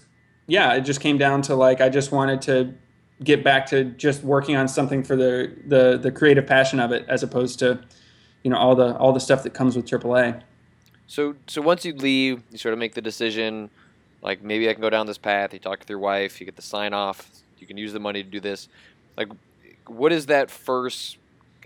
yeah, 0.49 0.73
it 0.73 0.81
just 0.81 0.99
came 0.99 1.17
down 1.17 1.41
to 1.43 1.55
like 1.55 1.81
I 1.81 1.89
just 1.89 2.11
wanted 2.11 2.41
to 2.43 2.73
get 3.23 3.43
back 3.43 3.65
to 3.67 3.85
just 3.85 4.23
working 4.23 4.55
on 4.55 4.67
something 4.67 5.03
for 5.03 5.15
the 5.15 5.55
the 5.65 5.97
the 5.97 6.11
creative 6.11 6.45
passion 6.45 6.79
of 6.79 6.91
it, 6.91 7.05
as 7.07 7.23
opposed 7.23 7.59
to 7.59 7.79
you 8.43 8.51
know 8.51 8.57
all 8.57 8.75
the 8.75 8.97
all 8.97 9.13
the 9.13 9.19
stuff 9.19 9.43
that 9.43 9.53
comes 9.53 9.75
with 9.75 9.85
AAA. 9.85 10.41
So 11.07 11.35
so 11.47 11.61
once 11.61 11.85
you 11.85 11.93
leave, 11.93 12.43
you 12.51 12.57
sort 12.57 12.73
of 12.73 12.79
make 12.79 12.93
the 12.93 13.01
decision, 13.01 13.69
like 14.21 14.43
maybe 14.43 14.69
I 14.69 14.73
can 14.73 14.81
go 14.81 14.89
down 14.89 15.07
this 15.07 15.17
path. 15.17 15.53
You 15.53 15.59
talk 15.59 15.79
with 15.79 15.89
your 15.89 15.99
wife, 15.99 16.39
you 16.41 16.45
get 16.45 16.55
the 16.57 16.61
sign 16.61 16.93
off 16.93 17.39
you 17.61 17.67
can 17.67 17.77
use 17.77 17.93
the 17.93 17.99
money 17.99 18.23
to 18.23 18.29
do 18.29 18.39
this. 18.39 18.67
Like, 19.17 19.29
what 19.87 20.11
is 20.11 20.27
that 20.27 20.49
first? 20.49 21.17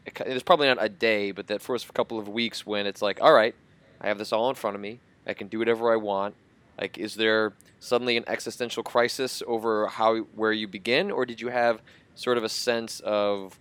It's 0.05 0.43
probably 0.43 0.67
not 0.67 0.77
a 0.81 0.89
day, 0.89 1.31
but 1.31 1.47
that 1.47 1.61
first 1.61 1.91
couple 1.93 2.19
of 2.19 2.27
weeks 2.27 2.65
when 2.65 2.87
it's 2.87 3.01
like, 3.01 3.21
all 3.21 3.33
right, 3.33 3.55
I 4.01 4.07
have 4.07 4.17
this 4.17 4.33
all 4.33 4.49
in 4.49 4.55
front 4.55 4.75
of 4.75 4.81
me. 4.81 4.99
I 5.25 5.33
can 5.33 5.47
do 5.47 5.59
whatever 5.59 5.93
I 5.93 5.95
want. 5.95 6.35
Like, 6.79 6.97
is 6.97 7.15
there 7.15 7.53
suddenly 7.79 8.17
an 8.17 8.23
existential 8.27 8.83
crisis 8.83 9.43
over 9.45 9.88
how 9.88 10.17
where 10.36 10.51
you 10.51 10.67
begin, 10.67 11.12
or 11.12 11.25
did 11.25 11.41
you 11.41 11.49
have 11.49 11.81
sort 12.15 12.38
of 12.38 12.43
a 12.43 12.49
sense 12.49 12.99
of 13.01 13.59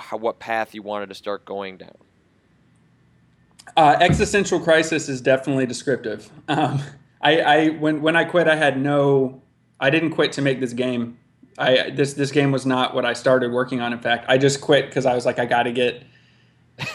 how, 0.00 0.16
what 0.16 0.38
path 0.38 0.74
you 0.74 0.82
wanted 0.82 1.08
to 1.08 1.14
start 1.14 1.44
going 1.44 1.76
down? 1.76 1.96
Uh, 3.76 3.96
existential 4.00 4.60
crisis 4.60 5.08
is 5.08 5.20
definitely 5.20 5.66
descriptive. 5.66 6.30
Um, 6.48 6.80
I, 7.20 7.40
I 7.40 7.68
when 7.70 8.00
when 8.02 8.16
I 8.16 8.24
quit, 8.24 8.48
I 8.48 8.56
had 8.56 8.80
no. 8.80 9.42
I 9.78 9.90
didn't 9.90 10.10
quit 10.12 10.32
to 10.32 10.42
make 10.42 10.60
this 10.60 10.72
game. 10.72 11.18
I 11.58 11.90
this 11.90 12.14
this 12.14 12.30
game 12.30 12.52
was 12.52 12.64
not 12.64 12.94
what 12.94 13.04
I 13.04 13.12
started 13.12 13.52
working 13.52 13.80
on. 13.80 13.92
In 13.92 13.98
fact, 13.98 14.26
I 14.28 14.38
just 14.38 14.60
quit 14.60 14.86
because 14.86 15.06
I 15.06 15.14
was 15.14 15.26
like, 15.26 15.38
I 15.38 15.46
got 15.46 15.64
to 15.64 15.72
get, 15.72 16.04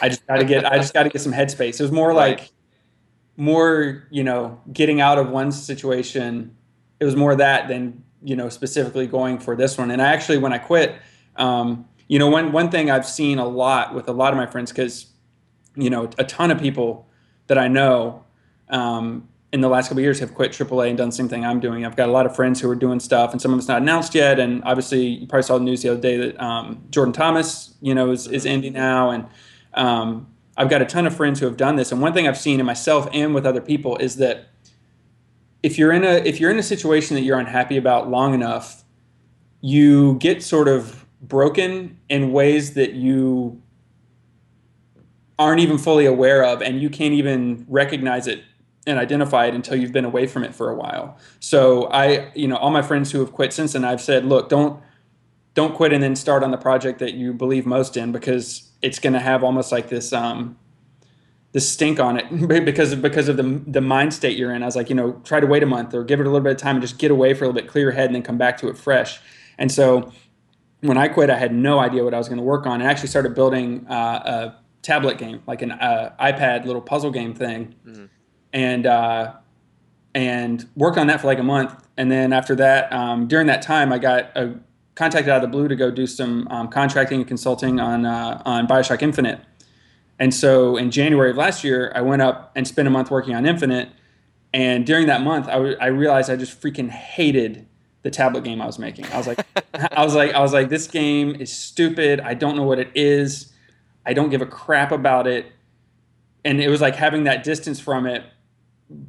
I 0.01 0.10
just 0.10 0.25
got 0.27 0.38
to 0.38 0.45
get, 0.45 0.65
I 0.65 0.77
just 0.77 0.93
got 0.93 1.03
to 1.03 1.10
get 1.10 1.21
some 1.21 1.34
headspace. 1.34 1.79
It 1.79 1.81
was 1.81 1.91
more 1.91 2.10
right. 2.13 2.39
like, 2.39 2.51
more 3.41 4.04
you 4.12 4.23
know, 4.23 4.62
getting 4.71 5.01
out 5.01 5.17
of 5.17 5.30
one 5.30 5.51
situation. 5.51 6.56
It 6.99 7.06
was 7.06 7.15
more 7.15 7.36
that 7.36 7.67
than 7.67 8.04
you 8.21 8.36
know 8.36 8.49
specifically 8.49 9.08
going 9.08 9.39
for 9.39 9.56
this 9.56 9.80
one. 9.80 9.89
And 9.89 9.99
I 9.99 10.13
actually, 10.13 10.38
when 10.38 10.54
I 10.54 10.60
quit, 10.60 10.95
um, 11.38 11.88
you 12.08 12.19
know, 12.19 12.27
one 12.27 12.51
one 12.51 12.69
thing 12.69 12.91
I've 12.91 13.06
seen 13.06 13.39
a 13.39 13.47
lot 13.47 13.95
with 13.95 14.08
a 14.08 14.12
lot 14.12 14.32
of 14.32 14.38
my 14.38 14.45
friends 14.45 14.71
because, 14.71 15.08
you 15.75 15.89
know, 15.89 16.08
a 16.19 16.23
ton 16.23 16.51
of 16.51 16.60
people 16.60 17.08
that 17.47 17.58
I 17.58 17.67
know 17.67 18.23
um, 18.69 19.27
in 19.51 19.62
the 19.62 19.69
last 19.69 19.88
couple 19.88 20.01
years 20.04 20.19
have 20.19 20.36
quit 20.36 20.51
AAA 20.51 20.89
and 20.89 20.97
done 20.99 21.10
the 21.10 21.15
same 21.15 21.27
thing 21.27 21.43
I'm 21.43 21.60
doing. 21.60 21.84
I've 21.84 21.95
got 21.95 22.10
a 22.10 22.12
lot 22.12 22.27
of 22.27 22.36
friends 22.36 22.62
who 22.62 22.69
are 22.69 22.75
doing 22.75 22.99
stuff, 22.99 23.32
and 23.32 23.41
some 23.41 23.54
of 23.54 23.58
it's 23.58 23.67
not 23.67 23.82
announced 23.82 24.13
yet. 24.13 24.39
And 24.39 24.63
obviously, 24.65 25.04
you 25.04 25.25
probably 25.25 25.43
saw 25.43 25.58
the 25.58 25.63
news 25.63 25.82
the 25.82 25.89
other 25.89 25.99
day 25.99 26.15
that 26.17 26.39
um, 26.39 26.84
Jordan 26.91 27.12
Thomas, 27.12 27.73
you 27.82 27.95
know, 27.95 28.12
is, 28.12 28.27
is 28.27 28.45
indie 28.45 28.71
now. 28.71 29.10
And 29.10 29.25
um, 29.73 30.30
I've 30.62 30.69
got 30.69 30.84
a 30.84 30.86
ton 30.86 31.08
of 31.08 31.15
friends 31.15 31.39
who 31.39 31.47
have 31.47 31.58
done 31.58 31.76
this. 31.76 31.91
And 31.91 32.02
one 32.02 32.13
thing 32.13 32.28
I've 32.28 32.38
seen 32.38 32.60
in 32.60 32.67
myself 32.67 33.10
and 33.12 33.34
with 33.34 33.47
other 33.47 33.62
people 33.62 33.97
is 33.97 34.17
that 34.17 34.50
if 35.63 35.80
you're 35.80 35.91
in 35.91 36.04
a 36.04 36.17
if 36.17 36.39
you're 36.39 36.52
in 36.52 36.60
a 36.60 36.63
situation 36.63 37.15
that 37.15 37.24
you're 37.24 37.39
unhappy 37.39 37.78
about 37.78 38.12
long 38.12 38.36
enough, 38.36 38.84
you 39.62 40.19
get 40.19 40.43
sort 40.43 40.67
of 40.67 41.04
broken 41.19 42.00
in 42.10 42.32
ways 42.32 42.76
that 42.76 42.93
you 42.93 43.60
aren't 45.39 45.62
even 45.62 45.80
fully 45.80 46.06
aware 46.06 46.45
of, 46.45 46.62
and 46.62 46.80
you 46.80 46.91
can't 46.91 47.15
even 47.15 47.65
recognize 47.67 48.28
it 48.28 48.43
and 48.86 49.00
identify 49.00 49.47
it 49.47 49.56
until 49.56 49.76
you've 49.76 49.91
been 49.91 50.06
away 50.06 50.28
from 50.28 50.43
it 50.43 50.54
for 50.54 50.69
a 50.69 50.76
while. 50.76 51.17
So 51.39 51.86
I, 51.86 52.32
you 52.36 52.47
know, 52.47 52.58
all 52.58 52.69
my 52.69 52.84
friends 52.84 53.12
who 53.12 53.19
have 53.19 53.32
quit 53.32 53.52
since 53.52 53.74
then, 53.74 53.84
I've 53.84 54.02
said, 54.02 54.26
look, 54.26 54.47
don't 54.47 54.80
don't 55.53 55.75
quit 55.75 55.93
and 55.93 56.01
then 56.01 56.15
start 56.15 56.43
on 56.43 56.51
the 56.51 56.57
project 56.57 56.99
that 56.99 57.13
you 57.13 57.33
believe 57.33 57.65
most 57.65 57.97
in 57.97 58.11
because 58.11 58.71
it's 58.81 58.99
going 58.99 59.13
to 59.13 59.19
have 59.19 59.43
almost 59.43 59.71
like 59.71 59.89
this 59.89 60.13
um, 60.13 60.57
this 61.51 61.69
stink 61.69 61.99
on 61.99 62.17
it 62.17 62.47
because 62.65 62.91
of 62.91 63.01
because 63.01 63.27
of 63.27 63.37
the 63.37 63.61
the 63.67 63.81
mind 63.81 64.13
state 64.13 64.37
you're 64.37 64.53
in. 64.53 64.63
I 64.63 64.65
was 64.65 64.75
like, 64.75 64.89
you 64.89 64.95
know, 64.95 65.13
try 65.23 65.39
to 65.39 65.47
wait 65.47 65.63
a 65.63 65.67
month 65.67 65.93
or 65.93 66.03
give 66.03 66.19
it 66.19 66.25
a 66.25 66.29
little 66.29 66.43
bit 66.43 66.51
of 66.51 66.57
time 66.57 66.75
and 66.75 66.81
just 66.81 66.97
get 66.97 67.11
away 67.11 67.33
for 67.33 67.43
a 67.43 67.47
little 67.47 67.61
bit, 67.61 67.69
clear 67.69 67.85
your 67.85 67.91
head, 67.91 68.05
and 68.05 68.15
then 68.15 68.23
come 68.23 68.37
back 68.37 68.57
to 68.59 68.67
it 68.69 68.77
fresh. 68.77 69.19
And 69.57 69.71
so 69.71 70.11
when 70.79 70.97
I 70.97 71.07
quit, 71.07 71.29
I 71.29 71.37
had 71.37 71.53
no 71.53 71.79
idea 71.79 72.03
what 72.03 72.13
I 72.13 72.17
was 72.17 72.27
going 72.27 72.39
to 72.39 72.43
work 72.43 72.65
on. 72.65 72.81
I 72.81 72.85
actually 72.85 73.09
started 73.09 73.35
building 73.35 73.85
uh, 73.87 73.93
a 73.93 74.55
tablet 74.81 75.17
game, 75.17 75.43
like 75.45 75.61
an 75.61 75.71
uh, 75.71 76.15
iPad 76.19 76.65
little 76.65 76.81
puzzle 76.81 77.11
game 77.11 77.33
thing. 77.33 77.75
Mm-hmm 77.85 78.05
and 78.53 78.85
uh, 78.85 79.33
and 80.13 80.67
worked 80.75 80.97
on 80.97 81.07
that 81.07 81.21
for 81.21 81.27
like 81.27 81.39
a 81.39 81.43
month. 81.43 81.87
And 81.97 82.11
then 82.11 82.33
after 82.33 82.55
that, 82.55 82.91
um, 82.91 83.27
during 83.27 83.47
that 83.47 83.61
time, 83.61 83.93
I 83.93 83.97
got 83.97 84.35
a, 84.35 84.55
contacted 85.01 85.29
out 85.29 85.43
of 85.43 85.49
the 85.49 85.57
blue 85.57 85.67
to 85.67 85.75
go 85.75 85.89
do 85.89 86.05
some 86.05 86.47
um, 86.51 86.67
contracting 86.67 87.21
and 87.21 87.27
consulting 87.27 87.79
on 87.79 88.05
uh, 88.05 88.39
on 88.45 88.67
Bioshock 88.67 89.01
Infinite. 89.01 89.39
And 90.19 90.31
so 90.31 90.77
in 90.77 90.91
January 90.91 91.31
of 91.31 91.37
last 91.37 91.63
year, 91.63 91.91
I 91.95 92.01
went 92.01 92.21
up 92.21 92.51
and 92.55 92.67
spent 92.67 92.87
a 92.87 92.91
month 92.91 93.09
working 93.09 93.33
on 93.33 93.47
Infinite. 93.47 93.89
And 94.53 94.85
during 94.85 95.07
that 95.07 95.23
month, 95.23 95.47
I, 95.47 95.53
w- 95.53 95.75
I 95.81 95.87
realized 95.87 96.29
I 96.29 96.35
just 96.35 96.61
freaking 96.61 96.89
hated 96.91 97.65
the 98.03 98.11
tablet 98.11 98.43
game 98.43 98.61
I 98.61 98.67
was 98.67 98.77
making. 98.77 99.05
I 99.07 99.17
was 99.17 99.25
like, 99.25 99.43
I 99.73 100.03
was 100.03 100.13
like, 100.13 100.33
I 100.33 100.39
was 100.41 100.53
like, 100.53 100.69
this 100.69 100.87
game 100.87 101.33
is 101.33 101.51
stupid. 101.51 102.19
I 102.19 102.35
don't 102.35 102.55
know 102.55 102.63
what 102.63 102.77
it 102.77 102.91
is. 102.93 103.51
I 104.05 104.13
don't 104.13 104.29
give 104.29 104.43
a 104.43 104.45
crap 104.45 104.91
about 104.91 105.25
it. 105.25 105.47
And 106.45 106.61
it 106.61 106.69
was 106.69 106.79
like 106.79 106.95
having 106.95 107.23
that 107.23 107.43
distance 107.43 107.79
from 107.79 108.05
it 108.05 108.23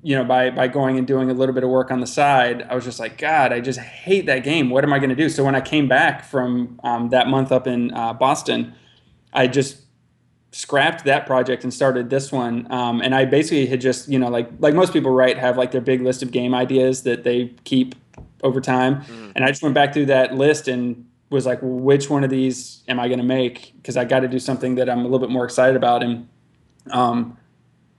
you 0.03 0.17
know, 0.17 0.25
by 0.25 0.51
by 0.51 0.69
going 0.69 0.99
and 0.99 1.07
doing 1.07 1.31
a 1.31 1.35
little 1.35 1.55
bit 1.55 1.65
of 1.65 1.71
work 1.71 1.91
on 1.91 2.01
the 2.01 2.07
side, 2.07 2.67
I 2.69 2.75
was 2.75 2.85
just 2.85 2.99
like, 2.99 3.19
God, 3.19 3.53
I 3.53 3.61
just 3.61 3.79
hate 3.79 4.27
that 4.27 4.45
game. 4.45 4.71
What 4.71 4.85
am 4.85 4.93
I 4.93 4.99
going 4.99 5.11
to 5.11 5.17
do? 5.17 5.29
So 5.29 5.45
when 5.45 5.55
I 5.55 5.61
came 5.61 5.89
back 5.89 6.25
from 6.25 6.81
um, 6.85 7.09
that 7.11 7.29
month 7.29 7.53
up 7.53 7.67
in 7.67 7.93
uh, 7.95 8.13
Boston, 8.13 8.75
I 9.33 9.47
just 9.47 9.79
scrapped 10.53 11.05
that 11.05 11.27
project 11.27 11.65
and 11.65 11.73
started 11.73 12.11
this 12.11 12.31
one. 12.31 12.71
Um, 12.71 13.01
and 13.01 13.15
I 13.15 13.25
basically 13.25 13.67
had 13.67 13.81
just, 13.81 14.09
you 14.09 14.19
know, 14.19 14.29
like 14.29 14.49
like 14.59 14.75
most 14.75 14.93
people, 14.93 15.11
right, 15.13 15.39
have 15.39 15.57
like 15.57 15.73
their 15.73 15.81
big 15.81 16.03
list 16.03 16.23
of 16.23 16.31
game 16.31 16.55
ideas 16.55 17.03
that 17.05 17.25
they 17.25 17.55
keep 17.65 17.95
over 18.43 18.61
time. 18.61 19.03
Mm. 19.03 19.33
And 19.37 19.45
I 19.45 19.49
just 19.49 19.63
went 19.63 19.75
back 19.75 19.93
through 19.95 20.07
that 20.07 20.35
list 20.35 20.69
and 20.69 21.07
was 21.31 21.47
like, 21.47 21.59
which 21.63 22.11
one 22.11 22.25
of 22.25 22.31
these 22.31 22.83
am 22.89 23.01
I 23.01 23.09
going 23.09 23.19
to 23.19 23.25
make? 23.25 23.73
Because 23.77 23.97
I 23.97 24.05
got 24.05 24.21
to 24.21 24.29
do 24.29 24.39
something 24.39 24.75
that 24.75 24.91
I'm 24.91 25.01
a 25.01 25.03
little 25.05 25.19
bit 25.19 25.31
more 25.31 25.45
excited 25.45 25.77
about. 25.77 26.03
And 26.03 26.29
um, 26.91 27.39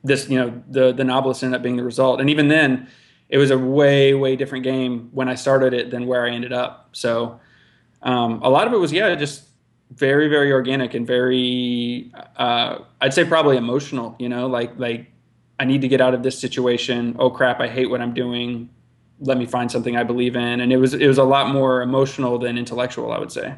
this 0.04 0.30
you 0.30 0.38
know 0.38 0.62
the 0.70 0.92
the 0.92 1.04
novelist 1.04 1.44
ended 1.44 1.58
up 1.58 1.64
being 1.64 1.78
the 1.78 1.84
result. 1.84 2.20
And 2.20 2.30
even 2.30 2.48
then 2.48 2.88
it 3.30 3.38
was 3.38 3.52
a 3.52 3.58
way 3.58 4.14
way 4.14 4.36
different 4.36 4.64
game 4.64 5.10
when 5.12 5.30
i 5.30 5.36
started 5.36 5.74
it 5.74 5.92
than 5.92 6.06
where 6.06 6.26
i 6.26 6.30
ended 6.30 6.54
up. 6.54 6.90
So 6.92 7.40
um, 8.02 8.42
a 8.44 8.50
lot 8.50 8.68
of 8.68 8.74
it 8.74 8.78
was 8.78 8.92
yeah 8.92 9.16
just 9.16 9.46
very 9.92 10.28
very 10.28 10.52
organic 10.52 10.96
and 10.96 11.06
very 11.06 12.12
uh, 12.38 12.80
i'd 13.02 13.14
say 13.14 13.24
probably 13.24 13.58
emotional 13.58 14.16
you 14.18 14.28
know 14.28 14.48
like 14.48 14.72
like 14.80 15.12
i 15.60 15.66
need 15.66 15.82
to 15.82 15.88
get 15.88 16.02
out 16.02 16.14
of 16.14 16.24
this 16.24 16.38
situation. 16.38 17.16
Oh 17.20 17.30
crap 17.30 17.60
i 17.60 17.68
hate 17.68 17.90
what 17.90 18.02
i'm 18.02 18.14
doing. 18.14 18.70
Let 19.20 19.38
me 19.38 19.46
find 19.46 19.72
something 19.72 19.96
i 19.96 20.04
believe 20.04 20.36
in. 20.36 20.60
And 20.60 20.74
it 20.74 20.78
was 20.78 20.94
it 20.94 21.08
was 21.08 21.18
a 21.18 21.24
lot 21.24 21.54
more 21.54 21.82
emotional 21.82 22.38
than 22.38 22.58
intellectual 22.58 23.12
i 23.12 23.20
would 23.20 23.32
say. 23.32 23.56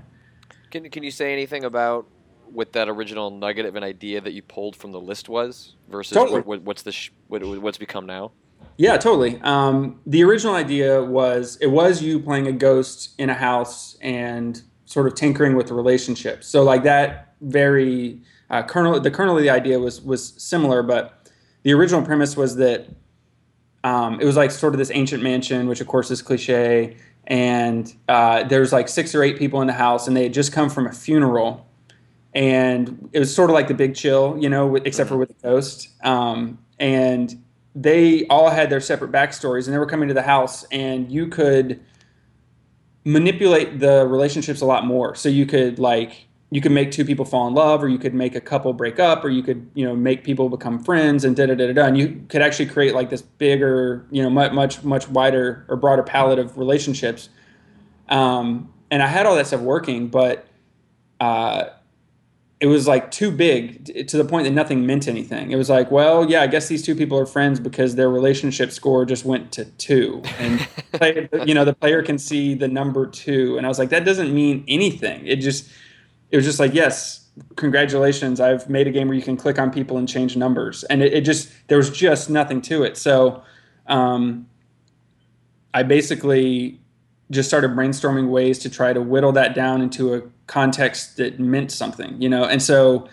Can, 0.69 0.89
can 0.89 1.03
you 1.03 1.11
say 1.11 1.31
anything 1.31 1.63
about 1.63 2.05
what 2.51 2.73
that 2.73 2.89
original 2.89 3.31
nugget 3.31 3.65
of 3.65 3.75
an 3.75 3.83
idea 3.83 4.21
that 4.21 4.33
you 4.33 4.41
pulled 4.41 4.75
from 4.75 4.91
the 4.91 4.99
list 4.99 5.29
was 5.29 5.75
versus 5.89 6.13
totally. 6.13 6.37
what, 6.37 6.45
what, 6.45 6.61
what's 6.61 6.81
the 6.83 6.91
sh- 6.91 7.11
what, 7.27 7.43
what's 7.61 7.77
become 7.77 8.05
now? 8.05 8.31
Yeah, 8.77 8.97
totally. 8.97 9.39
Um, 9.41 9.99
the 10.05 10.23
original 10.23 10.55
idea 10.55 11.03
was 11.03 11.57
it 11.61 11.67
was 11.67 12.01
you 12.01 12.19
playing 12.19 12.47
a 12.47 12.51
ghost 12.51 13.15
in 13.17 13.29
a 13.29 13.33
house 13.33 13.97
and 14.01 14.61
sort 14.85 15.07
of 15.07 15.15
tinkering 15.15 15.55
with 15.55 15.67
the 15.67 15.73
relationship. 15.73 16.43
So 16.43 16.63
like 16.63 16.83
that 16.83 17.33
very 17.41 18.21
uh, 18.49 18.63
kernel, 18.63 18.99
the 18.99 19.11
kernel 19.11 19.37
of 19.37 19.43
the 19.43 19.49
idea 19.49 19.79
was 19.79 20.01
was 20.01 20.33
similar, 20.41 20.83
but 20.83 21.31
the 21.63 21.73
original 21.73 22.01
premise 22.01 22.35
was 22.35 22.57
that 22.57 22.87
um, 23.83 24.19
it 24.19 24.25
was 24.25 24.35
like 24.35 24.51
sort 24.51 24.73
of 24.73 24.77
this 24.77 24.91
ancient 24.93 25.23
mansion, 25.23 25.67
which 25.67 25.79
of 25.79 25.87
course 25.87 26.11
is 26.11 26.21
cliche, 26.21 26.97
and 27.27 27.93
uh, 28.07 28.43
there's 28.43 28.73
like 28.73 28.89
six 28.89 29.15
or 29.15 29.23
eight 29.23 29.37
people 29.37 29.61
in 29.61 29.67
the 29.67 29.73
house, 29.73 30.07
and 30.07 30.17
they 30.17 30.23
had 30.23 30.33
just 30.33 30.51
come 30.51 30.69
from 30.69 30.85
a 30.85 30.91
funeral 30.91 31.67
and 32.35 33.09
it 33.13 33.19
was 33.19 33.33
sort 33.33 33.49
of 33.49 33.53
like 33.53 33.69
the 33.69 33.73
Big 33.73 33.95
Chill, 33.95 34.37
you 34.37 34.49
know, 34.49 34.75
except 34.75 35.09
for 35.09 35.15
with 35.17 35.29
the 35.29 35.41
ghost. 35.41 35.89
Um, 36.03 36.59
and 36.77 37.41
they 37.73 38.27
all 38.27 38.49
had 38.49 38.69
their 38.69 38.81
separate 38.81 39.11
backstories, 39.11 39.65
and 39.65 39.73
they 39.73 39.79
were 39.79 39.85
coming 39.85 40.09
to 40.09 40.13
the 40.13 40.21
house, 40.21 40.65
and 40.65 41.09
you 41.09 41.27
could 41.27 41.79
manipulate 43.05 43.79
the 43.79 44.05
relationships 44.05 44.59
a 44.59 44.65
lot 44.65 44.85
more. 44.85 45.15
So 45.15 45.29
you 45.29 45.45
could 45.45 45.79
like 45.79 46.27
you 46.51 46.61
could 46.61 46.73
make 46.73 46.91
two 46.91 47.05
people 47.05 47.23
fall 47.23 47.47
in 47.47 47.53
love, 47.53 47.81
or 47.81 47.87
you 47.87 47.97
could 47.97 48.13
make 48.13 48.35
a 48.35 48.41
couple 48.41 48.71
break 48.73 48.99
up, 48.99 49.23
or 49.23 49.29
you 49.29 49.41
could 49.41 49.69
you 49.73 49.85
know 49.85 49.95
make 49.95 50.25
people 50.25 50.49
become 50.49 50.83
friends, 50.83 51.23
and 51.23 51.37
da 51.37 51.45
da 51.45 51.55
da 51.55 51.71
da. 51.71 51.85
And 51.85 51.97
you 51.97 52.21
could 52.27 52.41
actually 52.41 52.65
create 52.65 52.93
like 52.93 53.09
this 53.09 53.21
bigger, 53.21 54.05
you 54.11 54.21
know, 54.21 54.29
much 54.29 54.51
much 54.51 54.83
much 54.83 55.07
wider 55.07 55.65
or 55.69 55.77
broader 55.77 56.03
palette 56.03 56.39
of 56.39 56.57
relationships. 56.57 57.29
Um, 58.09 58.73
and 58.91 59.01
I 59.01 59.07
had 59.07 59.25
all 59.25 59.35
that 59.35 59.47
stuff 59.47 59.61
working, 59.61 60.09
but 60.09 60.47
uh, 61.19 61.69
it 62.59 62.67
was 62.67 62.87
like 62.87 63.11
too 63.11 63.31
big 63.31 64.07
to 64.07 64.17
the 64.17 64.23
point 64.23 64.45
that 64.45 64.51
nothing 64.51 64.85
meant 64.85 65.07
anything. 65.07 65.51
It 65.51 65.57
was 65.57 65.69
like, 65.69 65.91
well, 65.91 66.29
yeah, 66.29 66.41
I 66.41 66.47
guess 66.47 66.69
these 66.69 66.83
two 66.83 66.95
people 66.95 67.17
are 67.19 67.25
friends 67.25 67.59
because 67.59 67.95
their 67.95 68.09
relationship 68.09 68.71
score 68.71 69.05
just 69.05 69.25
went 69.25 69.51
to 69.53 69.65
two, 69.65 70.21
and 70.39 70.65
you 71.47 71.53
know 71.53 71.65
the 71.65 71.73
player 71.73 72.01
can 72.01 72.17
see 72.17 72.53
the 72.53 72.67
number 72.67 73.07
two, 73.07 73.57
and 73.57 73.65
I 73.65 73.69
was 73.69 73.77
like, 73.77 73.89
that 73.89 74.05
doesn't 74.05 74.33
mean 74.33 74.63
anything. 74.67 75.27
It 75.27 75.37
just, 75.37 75.69
it 76.31 76.37
was 76.37 76.45
just 76.45 76.59
like, 76.59 76.73
yes, 76.73 77.27
congratulations, 77.57 78.39
I've 78.39 78.69
made 78.69 78.87
a 78.87 78.91
game 78.91 79.09
where 79.09 79.17
you 79.17 79.23
can 79.23 79.35
click 79.35 79.59
on 79.59 79.69
people 79.69 79.97
and 79.97 80.07
change 80.07 80.37
numbers, 80.37 80.85
and 80.85 81.03
it, 81.03 81.13
it 81.13 81.21
just 81.21 81.51
there 81.67 81.77
was 81.77 81.89
just 81.89 82.29
nothing 82.29 82.61
to 82.63 82.83
it. 82.83 82.95
So, 82.95 83.43
um, 83.87 84.47
I 85.73 85.83
basically 85.83 86.79
just 87.31 87.49
started 87.49 87.71
brainstorming 87.71 88.29
ways 88.29 88.59
to 88.59 88.69
try 88.69 88.93
to 88.93 89.01
whittle 89.01 89.31
that 89.31 89.55
down 89.55 89.81
into 89.81 90.13
a 90.13 90.21
context 90.47 91.17
that 91.17 91.39
meant 91.39 91.71
something, 91.71 92.21
you 92.21 92.29
know. 92.29 92.43
And 92.43 92.61
so 92.61 93.09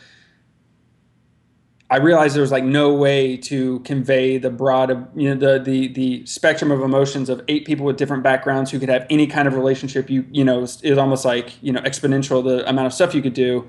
I 1.92 1.96
realized 1.96 2.34
there 2.34 2.40
was 2.42 2.50
like 2.50 2.64
no 2.64 2.92
way 2.94 3.36
to 3.36 3.80
convey 3.80 4.38
the 4.38 4.48
broad, 4.50 4.90
you 5.14 5.34
know, 5.34 5.34
the 5.34 5.62
the 5.62 5.88
the 5.88 6.26
spectrum 6.26 6.70
of 6.70 6.80
emotions 6.80 7.28
of 7.28 7.42
eight 7.48 7.66
people 7.66 7.84
with 7.84 7.96
different 7.96 8.22
backgrounds 8.22 8.70
who 8.70 8.78
could 8.78 8.88
have 8.88 9.06
any 9.10 9.26
kind 9.26 9.46
of 9.46 9.54
relationship. 9.54 10.08
You 10.08 10.26
you 10.30 10.44
know, 10.44 10.58
it 10.58 10.90
was 10.90 10.98
almost 10.98 11.24
like 11.24 11.62
you 11.62 11.70
know 11.70 11.80
exponential 11.80 12.42
the 12.42 12.68
amount 12.68 12.86
of 12.86 12.94
stuff 12.94 13.14
you 13.14 13.22
could 13.22 13.34
do. 13.34 13.68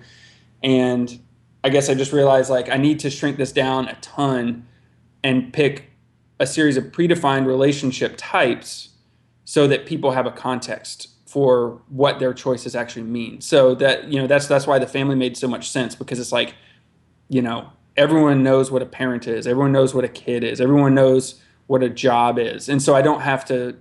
And 0.64 1.20
I 1.66 1.70
guess 1.70 1.90
I 1.90 1.96
just 1.96 2.14
realized 2.14 2.50
like 2.50 2.70
I 2.70 2.78
need 2.78 3.00
to 3.02 3.10
shrink 3.10 3.36
this 3.38 3.52
down 3.52 3.90
a 3.90 3.96
ton 3.96 4.68
and 5.22 5.52
pick 5.52 5.92
a 6.40 6.48
series 6.48 6.78
of 6.78 6.86
predefined 6.86 7.46
relationship 7.46 8.16
types 8.18 8.90
so 9.54 9.68
that 9.68 9.86
people 9.86 10.10
have 10.10 10.26
a 10.26 10.32
context 10.32 11.10
for 11.28 11.80
what 11.90 12.18
their 12.18 12.34
choices 12.34 12.76
actually 12.76 13.04
mean. 13.04 13.40
So 13.40 13.76
that 13.76 14.06
you 14.12 14.20
know 14.20 14.26
that's 14.26 14.48
that's 14.48 14.66
why 14.66 14.80
the 14.80 14.88
family 14.88 15.14
made 15.14 15.38
so 15.38 15.48
much 15.48 15.70
sense 15.70 15.94
because 15.94 16.18
it's 16.18 16.32
like, 16.32 16.56
you 17.30 17.40
know, 17.40 17.70
everyone 17.96 18.42
knows 18.42 18.72
what 18.72 18.82
a 18.82 18.88
parent 18.88 19.28
is, 19.28 19.46
everyone 19.46 19.72
knows 19.72 19.94
what 19.94 20.04
a 20.04 20.08
kid 20.08 20.44
is, 20.44 20.60
everyone 20.60 20.96
knows 20.96 21.40
what 21.68 21.84
a 21.84 21.90
job 21.90 22.40
is, 22.40 22.68
and 22.68 22.82
so 22.82 22.96
I 22.96 23.04
don't 23.04 23.22
have 23.22 23.46
to 23.46 23.78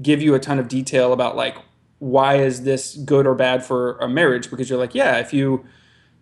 give 0.00 0.22
you 0.22 0.36
a 0.36 0.38
ton 0.38 0.60
of 0.60 0.68
detail 0.68 1.12
about 1.12 1.34
like 1.34 1.56
why 1.98 2.36
is 2.36 2.62
this 2.62 2.94
good 2.94 3.26
or 3.26 3.34
bad 3.34 3.64
for 3.64 3.98
a 3.98 4.08
marriage 4.08 4.48
because 4.48 4.70
you're 4.70 4.78
like, 4.78 4.94
yeah, 4.94 5.18
if 5.18 5.32
you 5.32 5.66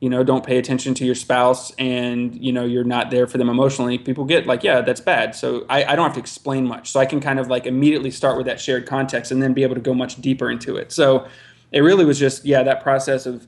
you 0.01 0.11
know 0.11 0.23
don't 0.23 0.45
pay 0.45 0.59
attention 0.59 0.95
to 0.95 1.07
your 1.07 1.15
spouse 1.15 1.73
and 1.79 2.37
you 2.45 2.53
know 2.53 2.65
you're 2.65 2.85
not 2.85 3.11
there 3.11 3.27
for 3.27 3.39
them 3.39 3.49
emotionally 3.49 3.97
people 3.97 4.25
get 4.25 4.47
like 4.47 4.63
yeah 4.63 4.81
that's 4.81 5.01
bad. 5.01 5.35
So 5.35 5.65
I, 5.69 5.85
I, 5.85 5.97
don't 5.97 6.05
have 6.05 6.15
to 6.15 6.21
explain 6.21 6.67
much. 6.67 6.91
So 6.91 7.01
i 7.01 7.07
can 7.07 7.21
kind 7.21 7.39
of 7.39 7.49
like 7.49 7.67
immediately 7.67 8.11
start 8.11 8.37
with 8.37 8.47
that 8.47 8.61
shared 8.61 8.87
context 8.87 9.33
and 9.33 9.43
then 9.43 9.55
be 9.55 9.63
able 9.63 9.75
to 9.75 9.81
go 9.81 9.95
much 9.95 10.21
deeper 10.21 10.51
into 10.51 10.77
it. 10.77 10.93
So 10.93 11.27
it 11.73 11.81
really 11.81 12.05
was 12.05 12.19
just 12.19 12.45
yeah 12.45 12.63
that 12.63 12.83
process 12.83 13.27
of 13.27 13.47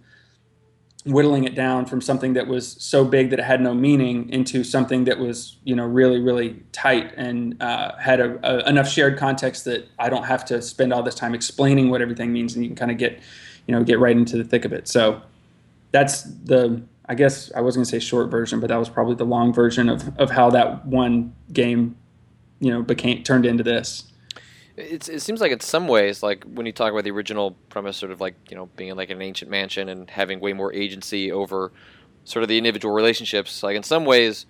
whittling 1.04 1.44
it 1.44 1.54
down 1.54 1.87
from 1.87 2.00
something 2.00 2.32
that 2.34 2.46
was 2.48 2.72
so 2.82 3.04
big 3.04 3.30
that 3.30 3.38
it 3.38 3.44
had 3.44 3.61
no 3.61 3.72
meaning 3.72 4.28
into 4.30 4.64
something 4.64 5.04
that 5.04 5.18
was 5.18 5.56
you 5.64 5.76
know 5.76 5.87
really 5.87 6.18
really 6.18 6.62
tight 6.72 7.12
and 7.16 7.61
uh, 7.62 7.96
had 7.98 8.20
a, 8.20 8.38
a, 8.42 8.68
enough 8.68 8.88
shared 8.88 9.16
context 9.16 9.64
that 9.64 9.88
i 9.98 10.11
don't 10.11 10.24
have 10.24 10.44
to 10.44 10.61
spend 10.61 10.92
all 10.92 11.02
this 11.02 11.14
time 11.14 11.34
explaining 11.34 11.88
what 11.88 12.02
everything 12.02 12.32
means 12.32 12.54
and 12.54 12.64
you 12.64 12.68
can 12.68 12.76
kind 12.76 12.90
of 12.90 12.98
get 12.98 13.20
you 13.68 13.74
know 13.74 13.84
get 13.84 14.00
right 14.00 14.16
into 14.16 14.37
the 14.37 14.42
thick 14.42 14.64
of 14.64 14.72
it. 14.72 14.88
So 14.88 15.22
that's 15.90 16.22
the 16.22 16.83
I 17.09 17.14
guess 17.14 17.51
I 17.55 17.62
was 17.62 17.74
going 17.74 17.85
to 17.85 17.90
say 17.90 17.98
short 17.98 18.31
version, 18.31 18.61
but 18.61 18.68
that 18.68 18.77
was 18.77 18.90
probably 18.90 19.14
the 19.14 19.24
long 19.24 19.53
version 19.53 19.88
of, 19.88 20.16
of 20.18 20.31
how 20.31 20.51
that 20.51 20.85
one 20.85 21.35
game, 21.53 21.96
you 22.61 22.70
know, 22.70 22.83
became 22.83 23.22
turned 23.22 23.46
into 23.46 23.62
this. 23.62 24.12
It's, 24.77 25.09
it 25.09 25.20
seems 25.20 25.40
like 25.40 25.51
in 25.51 25.61
some 25.61 25.88
ways, 25.88 26.22
like 26.22 26.44
when 26.44 26.66
you 26.66 26.72
talk 26.72 26.92
about 26.92 27.05
the 27.05 27.11
original 27.11 27.53
premise, 27.70 27.96
sort 27.96 28.12
of 28.12 28.20
like 28.20 28.35
you 28.51 28.57
know 28.57 28.66
being 28.77 28.90
in 28.90 28.96
like 28.96 29.11
an 29.11 29.20
ancient 29.22 29.51
mansion 29.51 29.88
and 29.88 30.09
having 30.09 30.38
way 30.38 30.53
more 30.53 30.72
agency 30.72 31.33
over 31.33 31.72
sort 32.24 32.42
of 32.42 32.48
the 32.48 32.59
individual 32.59 32.94
relationships. 32.94 33.62
Like 33.62 33.77
in 33.77 33.83
some 33.83 34.05
ways, 34.05 34.46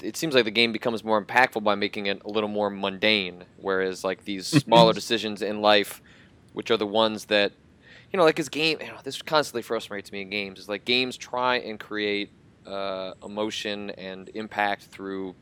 it 0.00 0.16
seems 0.16 0.34
like 0.34 0.44
the 0.44 0.50
game 0.50 0.72
becomes 0.72 1.02
more 1.02 1.22
impactful 1.24 1.64
by 1.64 1.74
making 1.74 2.06
it 2.06 2.22
a 2.24 2.28
little 2.28 2.48
more 2.48 2.70
mundane. 2.70 3.44
Whereas 3.56 4.04
like 4.04 4.24
these 4.24 4.46
smaller 4.64 4.92
decisions 4.92 5.42
in 5.42 5.60
life, 5.60 6.02
which 6.52 6.70
are 6.70 6.76
the 6.76 6.86
ones 6.86 7.24
that 7.24 7.52
you 8.12 8.16
know, 8.18 8.24
like 8.24 8.36
his 8.36 8.48
game, 8.48 8.78
you 8.80 8.88
know, 8.88 8.98
this 9.02 9.20
constantly 9.22 9.62
frustrates 9.62 10.10
me 10.12 10.22
in 10.22 10.30
games. 10.30 10.58
Is 10.58 10.68
like 10.68 10.84
games 10.84 11.16
try 11.16 11.56
and 11.56 11.78
create 11.78 12.30
uh, 12.66 13.12
emotion 13.24 13.90
and 13.90 14.30
impact 14.34 14.84
through, 14.84 15.34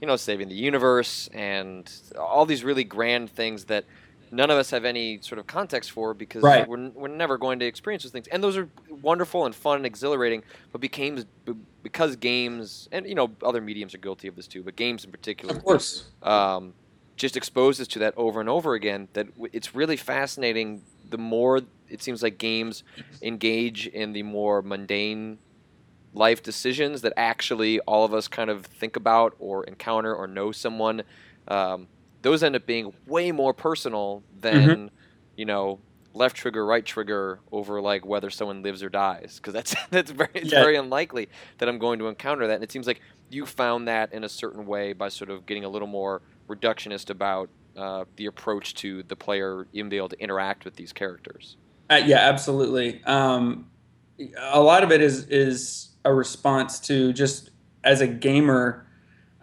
you 0.00 0.06
know, 0.06 0.16
saving 0.16 0.48
the 0.48 0.54
universe 0.54 1.28
and 1.32 1.90
all 2.18 2.46
these 2.46 2.64
really 2.64 2.84
grand 2.84 3.30
things 3.30 3.64
that 3.66 3.84
none 4.30 4.50
of 4.50 4.58
us 4.58 4.70
have 4.70 4.84
any 4.84 5.20
sort 5.22 5.38
of 5.38 5.46
context 5.46 5.92
for 5.92 6.12
because 6.12 6.42
right. 6.42 6.68
we're, 6.68 6.90
we're 6.90 7.08
never 7.08 7.38
going 7.38 7.58
to 7.60 7.66
experience 7.66 8.02
those 8.02 8.12
things. 8.12 8.26
And 8.28 8.42
those 8.42 8.56
are 8.56 8.68
wonderful 8.88 9.46
and 9.46 9.54
fun 9.54 9.76
and 9.76 9.86
exhilarating, 9.86 10.42
but 10.72 10.80
became 10.80 11.24
because 11.82 12.16
games 12.16 12.88
and 12.92 13.06
you 13.06 13.14
know 13.14 13.30
other 13.42 13.60
mediums 13.60 13.94
are 13.94 13.98
guilty 13.98 14.28
of 14.28 14.36
this 14.36 14.46
too, 14.46 14.62
but 14.62 14.76
games 14.76 15.04
in 15.04 15.10
particular, 15.12 15.54
of 15.54 15.64
course, 15.64 16.04
um, 16.22 16.74
just 17.16 17.36
exposes 17.36 17.86
to 17.88 18.00
that 18.00 18.14
over 18.16 18.40
and 18.40 18.48
over 18.48 18.74
again. 18.74 19.08
That 19.12 19.28
it's 19.52 19.74
really 19.74 19.96
fascinating. 19.96 20.82
The 21.08 21.18
more 21.18 21.60
it 21.88 22.02
seems 22.02 22.22
like 22.22 22.38
games 22.38 22.82
engage 23.22 23.86
in 23.86 24.12
the 24.12 24.22
more 24.22 24.62
mundane 24.62 25.38
life 26.14 26.42
decisions 26.42 27.02
that 27.02 27.12
actually 27.16 27.80
all 27.80 28.04
of 28.04 28.14
us 28.14 28.28
kind 28.28 28.50
of 28.50 28.66
think 28.66 28.96
about 28.96 29.34
or 29.38 29.64
encounter 29.64 30.14
or 30.14 30.26
know 30.26 30.52
someone. 30.52 31.02
Um, 31.48 31.88
those 32.22 32.42
end 32.42 32.56
up 32.56 32.66
being 32.66 32.94
way 33.06 33.32
more 33.32 33.52
personal 33.52 34.22
than 34.40 34.54
mm-hmm. 34.54 34.86
you 35.36 35.44
know 35.44 35.80
left 36.14 36.36
trigger, 36.36 36.64
right 36.64 36.84
trigger 36.84 37.40
over 37.50 37.80
like 37.80 38.06
whether 38.06 38.30
someone 38.30 38.62
lives 38.62 38.82
or 38.82 38.88
dies 38.88 39.36
because 39.36 39.52
that's 39.52 39.74
that's 39.90 40.10
very 40.10 40.30
it's 40.34 40.52
yeah. 40.52 40.60
very 40.60 40.76
unlikely 40.76 41.28
that 41.58 41.68
I'm 41.68 41.78
going 41.78 41.98
to 41.98 42.08
encounter 42.08 42.46
that. 42.46 42.54
And 42.54 42.64
it 42.64 42.72
seems 42.72 42.86
like 42.86 43.00
you 43.30 43.44
found 43.44 43.88
that 43.88 44.12
in 44.12 44.24
a 44.24 44.28
certain 44.28 44.64
way 44.66 44.92
by 44.92 45.08
sort 45.08 45.30
of 45.30 45.44
getting 45.46 45.64
a 45.64 45.68
little 45.68 45.88
more 45.88 46.22
reductionist 46.48 47.10
about 47.10 47.50
uh, 47.76 48.04
the 48.16 48.26
approach 48.26 48.74
to 48.74 49.02
the 49.04 49.16
player 49.16 49.66
even 49.72 49.88
be 49.88 49.96
able 49.96 50.08
to 50.08 50.20
interact 50.20 50.64
with 50.64 50.76
these 50.76 50.92
characters. 50.92 51.56
Uh, 51.90 52.00
yeah, 52.04 52.18
absolutely. 52.18 53.02
Um, 53.04 53.66
a 54.38 54.60
lot 54.60 54.82
of 54.82 54.92
it 54.92 55.00
is 55.00 55.26
is 55.28 55.88
a 56.04 56.12
response 56.12 56.80
to 56.80 57.12
just 57.12 57.50
as 57.82 58.00
a 58.00 58.06
gamer, 58.06 58.86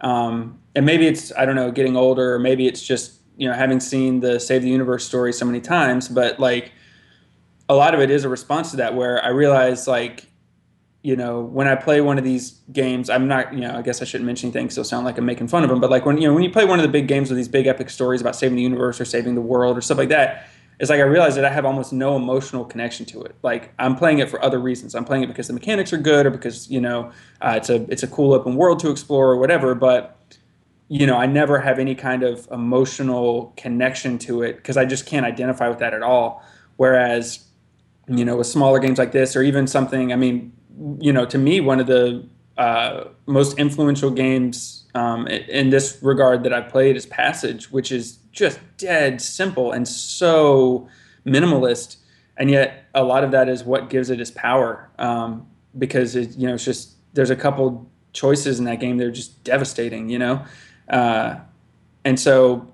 um, 0.00 0.58
and 0.74 0.84
maybe 0.84 1.06
it's 1.06 1.32
I 1.36 1.44
don't 1.44 1.56
know, 1.56 1.70
getting 1.70 1.96
older, 1.96 2.34
or 2.34 2.38
maybe 2.38 2.66
it's 2.66 2.82
just 2.82 3.20
you 3.36 3.48
know 3.48 3.54
having 3.54 3.80
seen 3.80 4.20
the 4.20 4.40
Save 4.40 4.62
the 4.62 4.68
Universe 4.68 5.06
story 5.06 5.32
so 5.32 5.44
many 5.44 5.60
times. 5.60 6.08
But 6.08 6.40
like, 6.40 6.72
a 7.68 7.74
lot 7.74 7.94
of 7.94 8.00
it 8.00 8.10
is 8.10 8.24
a 8.24 8.28
response 8.28 8.70
to 8.72 8.76
that, 8.78 8.94
where 8.94 9.24
I 9.24 9.28
realize 9.28 9.86
like, 9.86 10.26
you 11.02 11.14
know, 11.14 11.42
when 11.42 11.68
I 11.68 11.76
play 11.76 12.00
one 12.00 12.18
of 12.18 12.24
these 12.24 12.60
games, 12.72 13.08
I'm 13.08 13.28
not, 13.28 13.54
you 13.54 13.60
know, 13.60 13.76
I 13.76 13.82
guess 13.82 14.02
I 14.02 14.04
shouldn't 14.04 14.26
mention 14.26 14.48
anything, 14.48 14.70
so 14.70 14.82
sound 14.82 15.04
like 15.04 15.16
I'm 15.16 15.26
making 15.26 15.46
fun 15.48 15.62
of 15.62 15.70
them. 15.70 15.80
But 15.80 15.90
like 15.90 16.04
when 16.06 16.18
you 16.18 16.26
know 16.26 16.34
when 16.34 16.42
you 16.42 16.50
play 16.50 16.64
one 16.64 16.80
of 16.80 16.82
the 16.82 16.88
big 16.92 17.06
games 17.06 17.30
with 17.30 17.36
these 17.36 17.48
big 17.48 17.66
epic 17.68 17.88
stories 17.88 18.20
about 18.20 18.34
saving 18.34 18.56
the 18.56 18.62
universe 18.62 19.00
or 19.00 19.04
saving 19.04 19.36
the 19.36 19.40
world 19.40 19.78
or 19.78 19.80
stuff 19.80 19.98
like 19.98 20.08
that 20.08 20.48
it's 20.82 20.90
like 20.90 20.98
I 20.98 21.04
realized 21.04 21.36
that 21.36 21.44
I 21.44 21.50
have 21.50 21.64
almost 21.64 21.92
no 21.92 22.16
emotional 22.16 22.64
connection 22.64 23.06
to 23.06 23.22
it. 23.22 23.36
Like 23.44 23.72
I'm 23.78 23.94
playing 23.94 24.18
it 24.18 24.28
for 24.28 24.44
other 24.44 24.58
reasons. 24.58 24.96
I'm 24.96 25.04
playing 25.04 25.22
it 25.22 25.28
because 25.28 25.46
the 25.46 25.52
mechanics 25.52 25.92
are 25.92 25.96
good, 25.96 26.26
or 26.26 26.30
because 26.30 26.68
you 26.68 26.80
know 26.80 27.12
uh, 27.40 27.54
it's 27.56 27.70
a 27.70 27.86
it's 27.88 28.02
a 28.02 28.08
cool 28.08 28.34
open 28.34 28.56
world 28.56 28.80
to 28.80 28.90
explore, 28.90 29.30
or 29.30 29.36
whatever. 29.36 29.76
But 29.76 30.18
you 30.88 31.06
know, 31.06 31.16
I 31.16 31.26
never 31.26 31.60
have 31.60 31.78
any 31.78 31.94
kind 31.94 32.24
of 32.24 32.48
emotional 32.50 33.52
connection 33.56 34.18
to 34.18 34.42
it 34.42 34.56
because 34.56 34.76
I 34.76 34.84
just 34.84 35.06
can't 35.06 35.24
identify 35.24 35.68
with 35.68 35.78
that 35.78 35.94
at 35.94 36.02
all. 36.02 36.44
Whereas, 36.78 37.44
you 38.08 38.24
know, 38.24 38.34
with 38.34 38.48
smaller 38.48 38.80
games 38.80 38.98
like 38.98 39.12
this, 39.12 39.36
or 39.36 39.44
even 39.44 39.68
something, 39.68 40.12
I 40.12 40.16
mean, 40.16 40.52
you 40.98 41.12
know, 41.12 41.24
to 41.26 41.38
me, 41.38 41.60
one 41.60 41.78
of 41.78 41.86
the 41.86 42.26
uh, 42.58 43.04
most 43.26 43.56
influential 43.56 44.10
games 44.10 44.81
um, 44.94 45.26
in 45.26 45.70
this 45.70 45.98
regard 46.02 46.44
that 46.44 46.52
I've 46.52 46.68
played 46.68 46.96
is 46.96 47.06
Passage, 47.06 47.70
which 47.70 47.90
is 47.90 48.18
just 48.32 48.60
dead 48.76 49.20
simple 49.20 49.72
and 49.72 49.86
so 49.86 50.88
minimalist, 51.26 51.96
and 52.36 52.50
yet 52.50 52.84
a 52.94 53.04
lot 53.04 53.24
of 53.24 53.30
that 53.30 53.48
is 53.48 53.64
what 53.64 53.90
gives 53.90 54.10
it 54.10 54.20
its 54.20 54.30
power. 54.30 54.90
Um, 54.98 55.46
because 55.78 56.16
it, 56.16 56.36
you 56.36 56.46
know, 56.46 56.54
it's 56.54 56.64
just 56.64 56.92
there's 57.14 57.30
a 57.30 57.36
couple 57.36 57.90
choices 58.12 58.58
in 58.58 58.66
that 58.66 58.80
game 58.80 58.98
that 58.98 59.06
are 59.06 59.12
just 59.12 59.42
devastating, 59.44 60.08
you 60.10 60.18
know, 60.18 60.44
uh, 60.88 61.36
and 62.04 62.18
so 62.18 62.72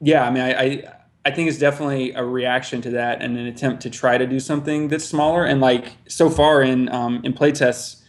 yeah, 0.00 0.26
I 0.26 0.30
mean, 0.30 0.42
I, 0.42 0.62
I 0.62 0.94
I 1.26 1.30
think 1.30 1.48
it's 1.48 1.58
definitely 1.58 2.12
a 2.12 2.24
reaction 2.24 2.82
to 2.82 2.90
that 2.90 3.22
and 3.22 3.38
an 3.38 3.46
attempt 3.46 3.82
to 3.82 3.90
try 3.90 4.18
to 4.18 4.26
do 4.26 4.38
something 4.38 4.88
that's 4.88 5.04
smaller. 5.04 5.44
And 5.44 5.60
like 5.60 5.96
so 6.06 6.28
far 6.28 6.62
in 6.62 6.88
um, 6.90 7.20
in 7.24 7.32
playtests 7.32 8.02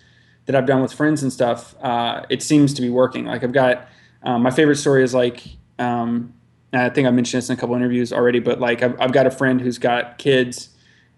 that 0.45 0.55
I've 0.55 0.65
done 0.65 0.81
with 0.81 0.93
friends 0.93 1.23
and 1.23 1.31
stuff, 1.31 1.75
uh, 1.81 2.25
it 2.29 2.43
seems 2.43 2.73
to 2.75 2.81
be 2.81 2.89
working. 2.89 3.25
Like 3.25 3.43
I've 3.43 3.53
got 3.53 3.87
um, 4.23 4.43
my 4.43 4.51
favorite 4.51 4.77
story 4.77 5.03
is 5.03 5.13
like 5.13 5.43
um, 5.79 6.33
I 6.73 6.89
think 6.89 7.07
I 7.07 7.11
mentioned 7.11 7.41
this 7.41 7.49
in 7.49 7.57
a 7.57 7.59
couple 7.59 7.75
interviews 7.75 8.11
already, 8.11 8.39
but 8.39 8.59
like 8.59 8.83
I've, 8.83 8.99
I've 8.99 9.11
got 9.11 9.25
a 9.25 9.31
friend 9.31 9.61
who's 9.61 9.77
got 9.77 10.17
kids, 10.17 10.69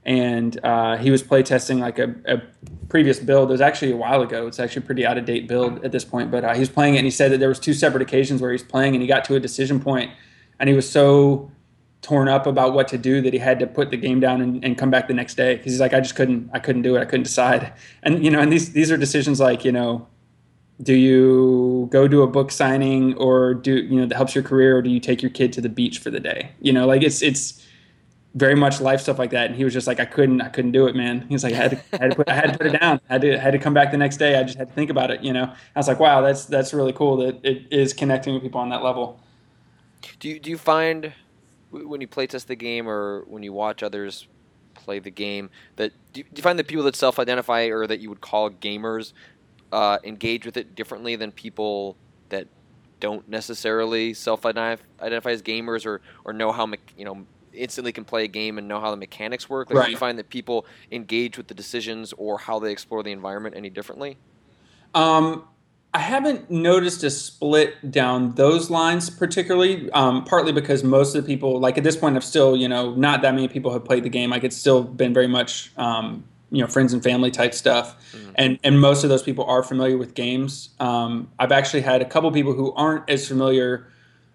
and 0.06 0.60
uh, 0.64 0.98
he 0.98 1.12
was 1.12 1.24
playtesting 1.24 1.80
like 1.80 2.00
a, 2.00 2.16
a, 2.26 2.42
previous 2.90 3.20
build. 3.20 3.50
It 3.50 3.54
was 3.54 3.62
actually 3.62 3.92
a 3.92 3.98
while 3.98 4.22
ago. 4.22 4.48
It's 4.48 4.60
actually 4.60 4.84
a 4.84 4.86
pretty 4.86 5.06
out 5.06 5.18
of 5.18 5.26
date 5.26 5.48
build 5.48 5.84
at 5.84 5.92
this 5.92 6.06
point, 6.06 6.32
but 6.32 6.46
uh, 6.46 6.54
he 6.54 6.60
was 6.60 6.70
playing 6.70 6.96
it, 6.96 7.00
and 7.00 7.06
he 7.06 7.12
said 7.12 7.32
that 7.32 7.40
there 7.40 7.50
was 7.50 7.60
two 7.60 7.74
separate 7.74 8.02
occasions 8.02 8.42
where 8.42 8.52
he 8.52 8.56
was 8.56 8.64
playing, 8.64 8.96
and 8.96 9.02
he 9.02 9.08
got 9.08 9.26
to 9.26 9.36
a 9.36 9.40
decision 9.40 9.80
point, 9.80 10.12
and 10.60 10.70
he 10.70 10.76
was 10.76 10.90
so 10.90 11.52
torn 12.02 12.28
up 12.28 12.46
about 12.46 12.74
what 12.74 12.88
to 12.90 12.98
do 12.98 13.22
that 13.22 13.34
he 13.34 13.40
had 13.40 13.60
to 13.60 13.68
put 13.68 13.90
the 13.90 13.98
game 13.98 14.20
down 14.20 14.42
and, 14.42 14.64
and 14.64 14.78
come 14.78 14.90
back 14.90 15.08
the 15.08 15.14
next 15.14 15.36
day. 15.36 15.56
Because 15.56 15.74
he's 15.74 15.80
like 15.80 15.94
I 15.94 16.00
just 16.00 16.16
couldn't 16.16 16.50
I 16.54 16.60
couldn't 16.60 16.84
do 16.84 16.96
it. 16.96 17.02
I 17.02 17.06
couldn't 17.06 17.24
decide. 17.24 17.74
And 18.04 18.24
you 18.24 18.32
know 18.32 18.40
and 18.40 18.52
these 18.52 18.74
these 18.74 18.92
are 18.92 18.98
decisions 18.98 19.40
like 19.40 19.66
you 19.66 19.72
know 19.72 20.08
do 20.82 20.94
you 20.94 21.88
go 21.92 22.08
do 22.08 22.22
a 22.22 22.28
book 22.28 22.52
signing 22.52 23.16
or 23.16 23.56
do 23.56 23.76
you 23.76 24.00
know 24.00 24.06
that 24.06 24.16
helps 24.16 24.36
your 24.36 24.44
career 24.44 24.78
or 24.78 24.82
do 24.82 24.90
you 24.90 25.00
take 25.00 25.22
your 25.22 25.32
kid 25.32 25.52
to 25.54 25.62
the 25.62 25.70
beach 25.70 26.00
for 26.00 26.10
the 26.10 26.20
day? 26.20 26.52
You 26.62 26.72
know 26.72 26.86
like 26.86 27.02
it's 27.02 27.22
it's 27.22 27.64
very 28.36 28.56
much 28.56 28.80
life 28.80 29.02
stuff 29.02 29.18
like 29.18 29.32
that. 29.32 29.48
And 29.48 29.56
he 29.56 29.64
was 29.64 29.74
just 29.74 29.88
like 29.88 30.00
i 30.00 30.06
couldn't 30.06 30.42
i 30.42 30.50
couldn't 30.50 30.72
do 30.72 30.86
it 30.86 30.96
man. 30.96 31.26
He 31.28 31.34
was 31.34 31.44
like 31.44 31.54
i 31.54 31.58
had 31.58 31.72
to, 31.72 31.78
I 31.94 32.04
had 32.04 32.12
to, 32.12 32.16
put, 32.16 32.30
I 32.30 32.34
had 32.36 32.54
to 32.54 32.58
put 32.58 32.68
it 32.68 32.80
down. 32.80 33.02
I 33.10 33.14
had 33.14 33.22
to, 33.22 33.36
I 33.36 33.40
had 33.40 33.52
to 33.52 33.60
come 33.60 33.74
back 33.74 33.92
the 33.92 33.98
next 33.98 34.18
day. 34.18 34.40
I 34.40 34.44
just 34.44 34.58
had 34.58 34.70
to 34.70 34.74
think 34.76 34.92
about 34.92 35.10
it 35.10 35.24
you 35.24 35.34
know? 35.34 35.52
I 35.76 35.80
was 35.80 35.88
like 35.88 36.00
wow 36.00 36.22
that's 36.22 36.46
that's 36.46 36.74
really 36.74 36.94
cool 36.94 37.18
that 37.18 37.44
it 37.44 37.66
is 37.72 37.92
connecting 37.92 38.34
with 38.36 38.44
people 38.44 38.62
on 38.62 38.70
that 38.70 38.84
level. 38.84 39.20
Do 40.20 40.30
you 40.30 40.40
do 40.40 40.52
you 40.52 40.58
find 40.58 41.14
when 41.72 42.02
you 42.02 42.08
play 42.08 42.28
test 42.28 42.48
the 42.48 42.56
game 42.56 42.88
or 42.88 43.24
when 43.28 43.44
you 43.44 43.54
watch 43.54 43.84
others 43.84 44.28
play 44.74 45.00
the 45.00 45.12
game 45.12 45.50
that 45.76 45.92
do 46.14 46.24
you, 46.36 46.42
find 46.42 46.60
that 46.60 46.68
people 46.68 46.84
that 46.84 46.96
self-identify 46.96 47.66
or 47.66 47.88
that 47.88 48.00
you 48.00 48.10
would 48.10 48.22
call 48.22 48.50
gamers 48.50 49.14
uh, 49.72 49.98
engage 50.04 50.46
with 50.46 50.56
it 50.56 50.76
differently 50.76 51.16
than 51.16 51.32
people 51.32 51.98
that 52.30 52.48
don't 53.00 53.28
necessarily 53.28 54.14
self-identify 54.14 55.32
as 55.32 55.42
gamers 55.42 55.86
or, 55.86 56.02
or 56.26 56.34
know 56.34 56.52
how 56.52 56.72
you 56.98 57.06
know 57.06 57.26
instantly 57.54 57.92
can 57.92 58.06
play 58.06 58.24
a 58.24 58.28
game 58.28 58.58
and 58.58 58.68
know 58.68 58.80
how 58.80 58.92
the 58.92 58.98
mechanics 58.98 59.50
work. 59.50 59.70
Like, 59.70 59.80
right. 59.80 59.86
Do 59.86 59.92
you 59.92 59.98
find 59.98 60.20
that 60.20 60.30
people 60.30 60.66
engage 60.92 61.38
with 61.38 61.48
the 61.48 61.54
decisions 61.54 62.14
or 62.14 62.38
how 62.38 62.60
they 62.60 62.72
explore 62.72 63.04
the 63.04 63.12
environment 63.12 63.56
any 63.56 63.70
differently? 63.70 64.18
Um, 64.94 65.48
I 65.94 66.00
haven't 66.00 66.52
noticed 66.52 67.04
a 67.04 67.10
split 67.10 67.92
down 67.92 68.36
those 68.36 68.70
lines 68.70 69.10
particularly. 69.10 69.90
Um, 69.92 70.24
partly 70.26 70.52
because 70.52 70.84
most 70.84 71.16
of 71.16 71.24
the 71.24 71.28
people, 71.28 71.60
like 71.60 71.78
at 71.78 71.84
this 71.84 71.96
point, 71.96 72.16
I've 72.16 72.24
still 72.24 72.56
you 72.56 72.68
know 72.68 72.94
not 72.96 73.22
that 73.22 73.34
many 73.34 73.48
people 73.48 73.72
have 73.74 73.86
played 73.86 74.04
the 74.04 74.10
game. 74.10 74.30
Like 74.30 74.44
it's 74.44 74.58
still 74.58 74.84
been 74.84 75.14
very 75.14 75.28
much 75.28 75.72
um, 75.78 76.24
you 76.52 76.62
know 76.62 76.68
friends 76.68 76.94
and 76.94 77.04
family 77.04 77.32
type 77.32 77.54
stuff 77.54 77.98
mm-hmm. 78.12 78.32
and 78.36 78.60
and 78.64 78.80
most 78.80 79.04
of 79.04 79.10
those 79.10 79.24
people 79.24 79.44
are 79.46 79.64
familiar 79.64 79.98
with 79.98 80.14
games 80.14 80.70
um, 80.80 81.30
i've 81.40 81.52
actually 81.52 81.82
had 81.82 82.02
a 82.02 82.06
couple 82.06 82.32
people 82.32 82.54
who 82.54 82.74
aren't 82.74 83.10
as 83.10 83.28
familiar 83.28 83.88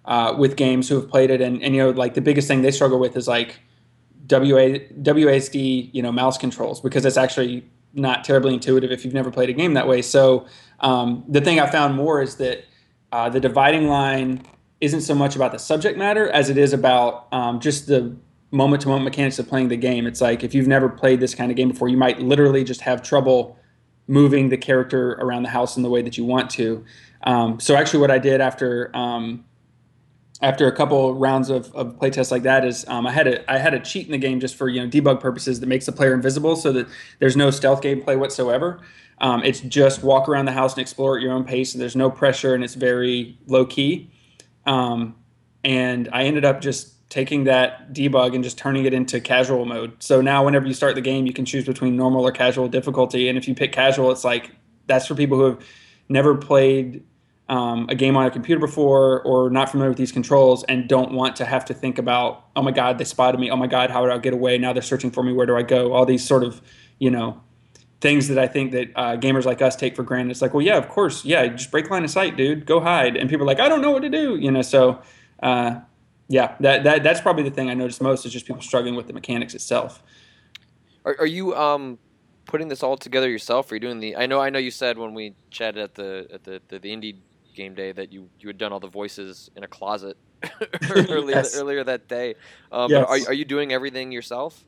uh, 0.04 0.34
with 0.36 0.56
games 0.56 0.88
who 0.88 0.96
have 0.96 1.08
played 1.08 1.30
it 1.30 1.40
and, 1.40 1.62
and 1.62 1.74
you 1.74 1.82
know 1.82 1.90
like 1.90 2.14
the 2.14 2.20
biggest 2.20 2.48
thing 2.48 2.62
they 2.62 2.70
struggle 2.70 2.98
with 2.98 3.16
is 3.16 3.28
like 3.28 3.60
WA, 4.30 4.78
WASD 5.02 5.90
you 5.92 6.02
know 6.02 6.12
mouse 6.12 6.38
controls 6.38 6.80
because 6.80 7.04
it's 7.04 7.16
actually 7.16 7.64
not 7.94 8.24
terribly 8.24 8.54
intuitive 8.54 8.90
if 8.90 9.04
you've 9.04 9.14
never 9.14 9.30
played 9.30 9.50
a 9.50 9.52
game 9.52 9.74
that 9.74 9.86
way 9.86 10.02
so 10.02 10.46
um, 10.80 11.24
the 11.28 11.40
thing 11.40 11.60
i 11.60 11.66
found 11.66 11.94
more 11.94 12.22
is 12.22 12.36
that 12.36 12.64
uh, 13.12 13.28
the 13.28 13.40
dividing 13.40 13.86
line 13.86 14.42
isn't 14.80 15.02
so 15.02 15.14
much 15.14 15.36
about 15.36 15.52
the 15.52 15.58
subject 15.58 15.96
matter 15.96 16.28
as 16.30 16.50
it 16.50 16.58
is 16.58 16.72
about 16.72 17.28
um, 17.32 17.60
just 17.60 17.86
the 17.86 18.16
moment 18.50 18.82
to 18.82 18.88
moment 18.88 19.04
mechanics 19.04 19.38
of 19.38 19.48
playing 19.48 19.68
the 19.68 19.76
game. 19.76 20.06
It's 20.06 20.20
like 20.20 20.42
if 20.42 20.54
you've 20.54 20.66
never 20.66 20.88
played 20.88 21.20
this 21.20 21.34
kind 21.34 21.50
of 21.50 21.56
game 21.56 21.68
before, 21.70 21.88
you 21.88 21.96
might 21.96 22.20
literally 22.20 22.64
just 22.64 22.80
have 22.82 23.02
trouble 23.02 23.56
moving 24.08 24.48
the 24.48 24.56
character 24.56 25.12
around 25.12 25.44
the 25.44 25.48
house 25.48 25.76
in 25.76 25.82
the 25.82 25.88
way 25.88 26.02
that 26.02 26.18
you 26.18 26.24
want 26.24 26.50
to. 26.50 26.84
Um, 27.22 27.60
so 27.60 27.76
actually, 27.76 28.00
what 28.00 28.10
I 28.10 28.18
did 28.18 28.40
after 28.40 28.94
um, 28.94 29.44
after 30.42 30.66
a 30.66 30.72
couple 30.72 31.14
rounds 31.14 31.50
of, 31.50 31.72
of 31.74 31.96
like 32.00 32.42
that 32.42 32.64
is 32.64 32.86
um, 32.88 33.06
I 33.06 33.12
had 33.12 33.28
a 33.28 33.50
I 33.50 33.58
had 33.58 33.74
a 33.74 33.80
cheat 33.80 34.06
in 34.06 34.12
the 34.12 34.18
game 34.18 34.40
just 34.40 34.56
for 34.56 34.68
you 34.68 34.82
know 34.82 34.88
debug 34.88 35.20
purposes 35.20 35.60
that 35.60 35.66
makes 35.66 35.86
the 35.86 35.92
player 35.92 36.12
invisible 36.12 36.56
so 36.56 36.72
that 36.72 36.88
there's 37.20 37.36
no 37.36 37.50
stealth 37.50 37.80
gameplay 37.80 38.18
whatsoever. 38.18 38.80
Um, 39.18 39.44
it's 39.44 39.60
just 39.60 40.02
walk 40.02 40.28
around 40.28 40.46
the 40.46 40.52
house 40.52 40.72
and 40.74 40.80
explore 40.80 41.16
at 41.16 41.22
your 41.22 41.32
own 41.32 41.44
pace, 41.44 41.74
and 41.74 41.80
there's 41.80 41.94
no 41.94 42.10
pressure, 42.10 42.54
and 42.54 42.64
it's 42.64 42.74
very 42.74 43.38
low 43.46 43.64
key. 43.64 44.10
Um, 44.66 45.14
and 45.62 46.08
I 46.12 46.24
ended 46.24 46.44
up 46.44 46.60
just 46.60 47.08
taking 47.08 47.44
that 47.44 47.92
debug 47.92 48.34
and 48.34 48.42
just 48.42 48.58
turning 48.58 48.84
it 48.84 48.92
into 48.92 49.20
casual 49.20 49.64
mode. 49.64 50.02
So 50.02 50.20
now 50.20 50.44
whenever 50.44 50.66
you 50.66 50.74
start 50.74 50.94
the 50.96 51.02
game, 51.02 51.26
you 51.26 51.32
can 51.32 51.44
choose 51.44 51.64
between 51.64 51.94
normal 51.94 52.26
or 52.26 52.32
casual 52.32 52.68
difficulty. 52.68 53.28
And 53.28 53.38
if 53.38 53.46
you 53.46 53.54
pick 53.54 53.70
casual, 53.70 54.10
it's 54.10 54.24
like 54.24 54.50
that's 54.86 55.06
for 55.06 55.14
people 55.14 55.36
who 55.36 55.44
have 55.44 55.64
never 56.08 56.34
played 56.34 57.04
um, 57.48 57.86
a 57.88 57.94
game 57.94 58.16
on 58.16 58.24
a 58.24 58.30
computer 58.30 58.60
before 58.60 59.20
or 59.22 59.50
not 59.50 59.70
familiar 59.70 59.90
with 59.90 59.98
these 59.98 60.12
controls 60.12 60.64
and 60.64 60.88
don't 60.88 61.12
want 61.12 61.36
to 61.36 61.44
have 61.44 61.64
to 61.66 61.74
think 61.74 61.98
about, 61.98 62.46
oh 62.56 62.62
my 62.62 62.70
God, 62.70 62.98
they 62.98 63.04
spotted 63.04 63.38
me. 63.38 63.50
Oh 63.50 63.56
my 63.56 63.66
God, 63.66 63.90
how 63.90 64.04
do 64.04 64.10
I 64.10 64.18
get 64.18 64.32
away? 64.32 64.58
Now 64.58 64.72
they're 64.72 64.82
searching 64.82 65.10
for 65.10 65.22
me. 65.22 65.32
Where 65.32 65.46
do 65.46 65.56
I 65.56 65.62
go? 65.62 65.92
All 65.92 66.06
these 66.06 66.24
sort 66.24 66.44
of, 66.44 66.62
you 66.98 67.10
know, 67.10 67.40
things 68.00 68.28
that 68.28 68.38
I 68.38 68.46
think 68.46 68.72
that 68.72 68.90
uh, 68.96 69.16
gamers 69.16 69.44
like 69.44 69.60
us 69.60 69.76
take 69.76 69.94
for 69.96 70.02
granted. 70.02 70.30
It's 70.30 70.42
like, 70.42 70.54
well, 70.54 70.64
yeah, 70.64 70.76
of 70.76 70.88
course, 70.88 71.24
yeah, 71.24 71.46
just 71.48 71.70
break 71.70 71.90
line 71.90 72.04
of 72.04 72.10
sight, 72.10 72.36
dude. 72.36 72.64
Go 72.64 72.80
hide. 72.80 73.16
And 73.16 73.28
people 73.28 73.44
are 73.44 73.46
like, 73.46 73.60
I 73.60 73.68
don't 73.68 73.82
know 73.82 73.90
what 73.90 74.02
to 74.02 74.10
do, 74.10 74.36
you 74.36 74.50
know. 74.50 74.62
So 74.62 75.02
uh, 75.42 75.80
yeah, 76.28 76.54
that, 76.60 76.84
that 76.84 77.02
that's 77.02 77.20
probably 77.20 77.42
the 77.42 77.50
thing 77.50 77.68
I 77.68 77.74
noticed 77.74 78.00
most 78.00 78.24
is 78.24 78.32
just 78.32 78.46
people 78.46 78.62
struggling 78.62 78.94
with 78.94 79.06
the 79.06 79.12
mechanics 79.12 79.54
itself. 79.54 80.02
Are, 81.04 81.16
are 81.18 81.26
you 81.26 81.54
um, 81.54 81.98
putting 82.46 82.68
this 82.68 82.82
all 82.82 82.96
together 82.96 83.28
yourself? 83.28 83.70
or 83.70 83.74
Are 83.74 83.76
you 83.76 83.80
doing 83.80 84.00
the? 84.00 84.16
I 84.16 84.26
know 84.26 84.40
I 84.40 84.48
know 84.48 84.58
you 84.58 84.70
said 84.70 84.96
when 84.96 85.14
we 85.14 85.34
chatted 85.50 85.82
at 85.82 85.94
the 85.94 86.28
at 86.32 86.44
the, 86.44 86.62
the, 86.68 86.78
the 86.78 86.88
indie 86.88 87.16
game 87.54 87.74
day 87.74 87.92
that 87.92 88.12
you, 88.12 88.28
you 88.38 88.48
had 88.48 88.58
done 88.58 88.72
all 88.72 88.80
the 88.80 88.88
voices 88.88 89.50
in 89.56 89.64
a 89.64 89.68
closet 89.68 90.16
earlier 90.90 91.36
yes. 91.36 91.56
earlier 91.56 91.84
that 91.84 92.08
day. 92.08 92.34
Um, 92.70 92.90
yes. 92.90 93.06
Are, 93.08 93.30
are 93.30 93.34
you 93.34 93.44
doing 93.44 93.72
everything 93.72 94.12
yourself? 94.12 94.64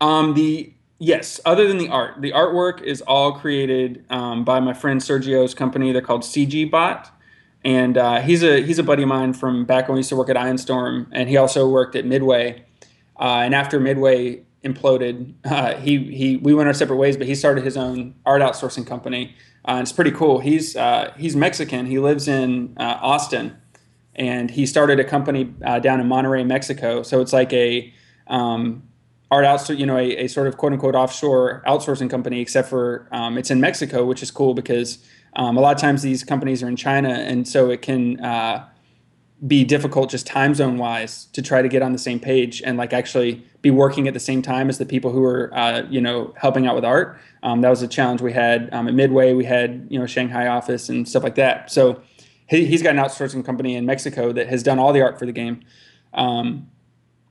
Um, 0.00 0.34
the 0.34 0.72
yes, 0.98 1.40
other 1.44 1.66
than 1.66 1.78
the 1.78 1.88
art, 1.88 2.20
the 2.20 2.32
artwork 2.32 2.82
is 2.82 3.00
all 3.02 3.32
created 3.32 4.04
um, 4.10 4.44
by 4.44 4.60
my 4.60 4.72
friend 4.72 5.00
Sergio's 5.00 5.54
company. 5.54 5.92
They're 5.92 6.02
called 6.02 6.22
CG 6.22 6.70
Bot 6.70 7.10
and 7.64 7.96
uh, 7.96 8.20
he's 8.20 8.42
a 8.42 8.62
he's 8.62 8.78
a 8.78 8.82
buddy 8.82 9.02
of 9.02 9.08
mine 9.08 9.32
from 9.32 9.64
back 9.64 9.88
when 9.88 9.94
we 9.94 10.00
used 10.00 10.08
to 10.08 10.16
work 10.16 10.28
at 10.28 10.36
Ion 10.36 10.58
Storm, 10.58 11.06
and 11.12 11.28
he 11.28 11.36
also 11.36 11.68
worked 11.68 11.94
at 11.94 12.04
Midway. 12.04 12.64
Uh, 13.18 13.42
and 13.44 13.54
after 13.54 13.78
Midway 13.78 14.42
imploded, 14.64 15.34
uh, 15.44 15.76
he 15.76 15.98
he 16.12 16.36
we 16.36 16.54
went 16.54 16.66
our 16.66 16.74
separate 16.74 16.96
ways, 16.96 17.16
but 17.16 17.26
he 17.26 17.34
started 17.34 17.64
his 17.64 17.76
own 17.76 18.14
art 18.26 18.42
outsourcing 18.42 18.86
company. 18.86 19.36
Uh, 19.64 19.78
it's 19.80 19.92
pretty 19.92 20.10
cool. 20.10 20.40
He's 20.40 20.76
uh, 20.76 21.12
he's 21.16 21.36
Mexican. 21.36 21.86
He 21.86 21.98
lives 21.98 22.26
in 22.28 22.74
uh, 22.78 22.98
Austin, 23.00 23.56
and 24.14 24.50
he 24.50 24.66
started 24.66 24.98
a 24.98 25.04
company 25.04 25.44
down 25.44 26.00
in 26.00 26.08
Monterrey, 26.08 26.46
Mexico. 26.46 27.02
So 27.02 27.20
it's 27.20 27.32
like 27.32 27.52
a 27.52 27.92
um, 28.26 28.82
art 29.32 29.46
outsource, 29.46 29.78
you 29.78 29.86
know, 29.86 29.96
a, 29.96 30.24
a, 30.24 30.28
sort 30.28 30.46
of 30.46 30.58
quote 30.58 30.72
unquote 30.72 30.94
offshore 30.94 31.62
outsourcing 31.66 32.10
company, 32.10 32.40
except 32.40 32.68
for 32.68 33.08
um, 33.12 33.38
it's 33.38 33.50
in 33.50 33.60
Mexico, 33.60 34.04
which 34.04 34.22
is 34.22 34.30
cool 34.30 34.52
because 34.52 34.98
um, 35.36 35.56
a 35.56 35.60
lot 35.60 35.74
of 35.74 35.80
times 35.80 36.02
these 36.02 36.22
companies 36.22 36.62
are 36.62 36.68
in 36.68 36.76
China, 36.76 37.08
and 37.08 37.48
so 37.48 37.70
it 37.70 37.80
can 37.80 38.20
uh, 38.20 38.68
be 39.46 39.64
difficult 39.64 40.08
just 40.10 40.26
time 40.26 40.54
zone 40.54 40.78
wise 40.78 41.24
to 41.32 41.42
try 41.42 41.62
to 41.62 41.68
get 41.68 41.82
on 41.82 41.92
the 41.92 41.98
same 41.98 42.20
page 42.20 42.62
and 42.64 42.78
like 42.78 42.92
actually 42.92 43.44
be 43.60 43.70
working 43.70 44.06
at 44.06 44.14
the 44.14 44.20
same 44.20 44.40
time 44.40 44.68
as 44.68 44.78
the 44.78 44.86
people 44.86 45.10
who 45.10 45.24
are 45.24 45.52
uh, 45.54 45.82
you 45.90 46.00
know 46.00 46.32
helping 46.36 46.66
out 46.66 46.74
with 46.74 46.84
art. 46.84 47.18
Um, 47.42 47.60
that 47.62 47.70
was 47.70 47.82
a 47.82 47.88
challenge 47.88 48.20
we 48.20 48.32
had 48.32 48.72
um, 48.72 48.86
at 48.86 48.94
Midway. 48.94 49.32
We 49.32 49.44
had 49.44 49.86
you 49.90 49.98
know 49.98 50.06
Shanghai 50.06 50.46
office 50.46 50.88
and 50.88 51.08
stuff 51.08 51.24
like 51.24 51.34
that. 51.36 51.70
So 51.70 52.02
he, 52.48 52.66
has 52.66 52.82
got 52.82 52.90
an 52.90 53.02
outsourcing 53.02 53.44
company 53.44 53.74
in 53.74 53.84
Mexico 53.86 54.32
that 54.32 54.48
has 54.48 54.62
done 54.62 54.78
all 54.78 54.92
the 54.92 55.02
art 55.02 55.18
for 55.18 55.26
the 55.26 55.32
game. 55.32 55.62
Um, 56.14 56.68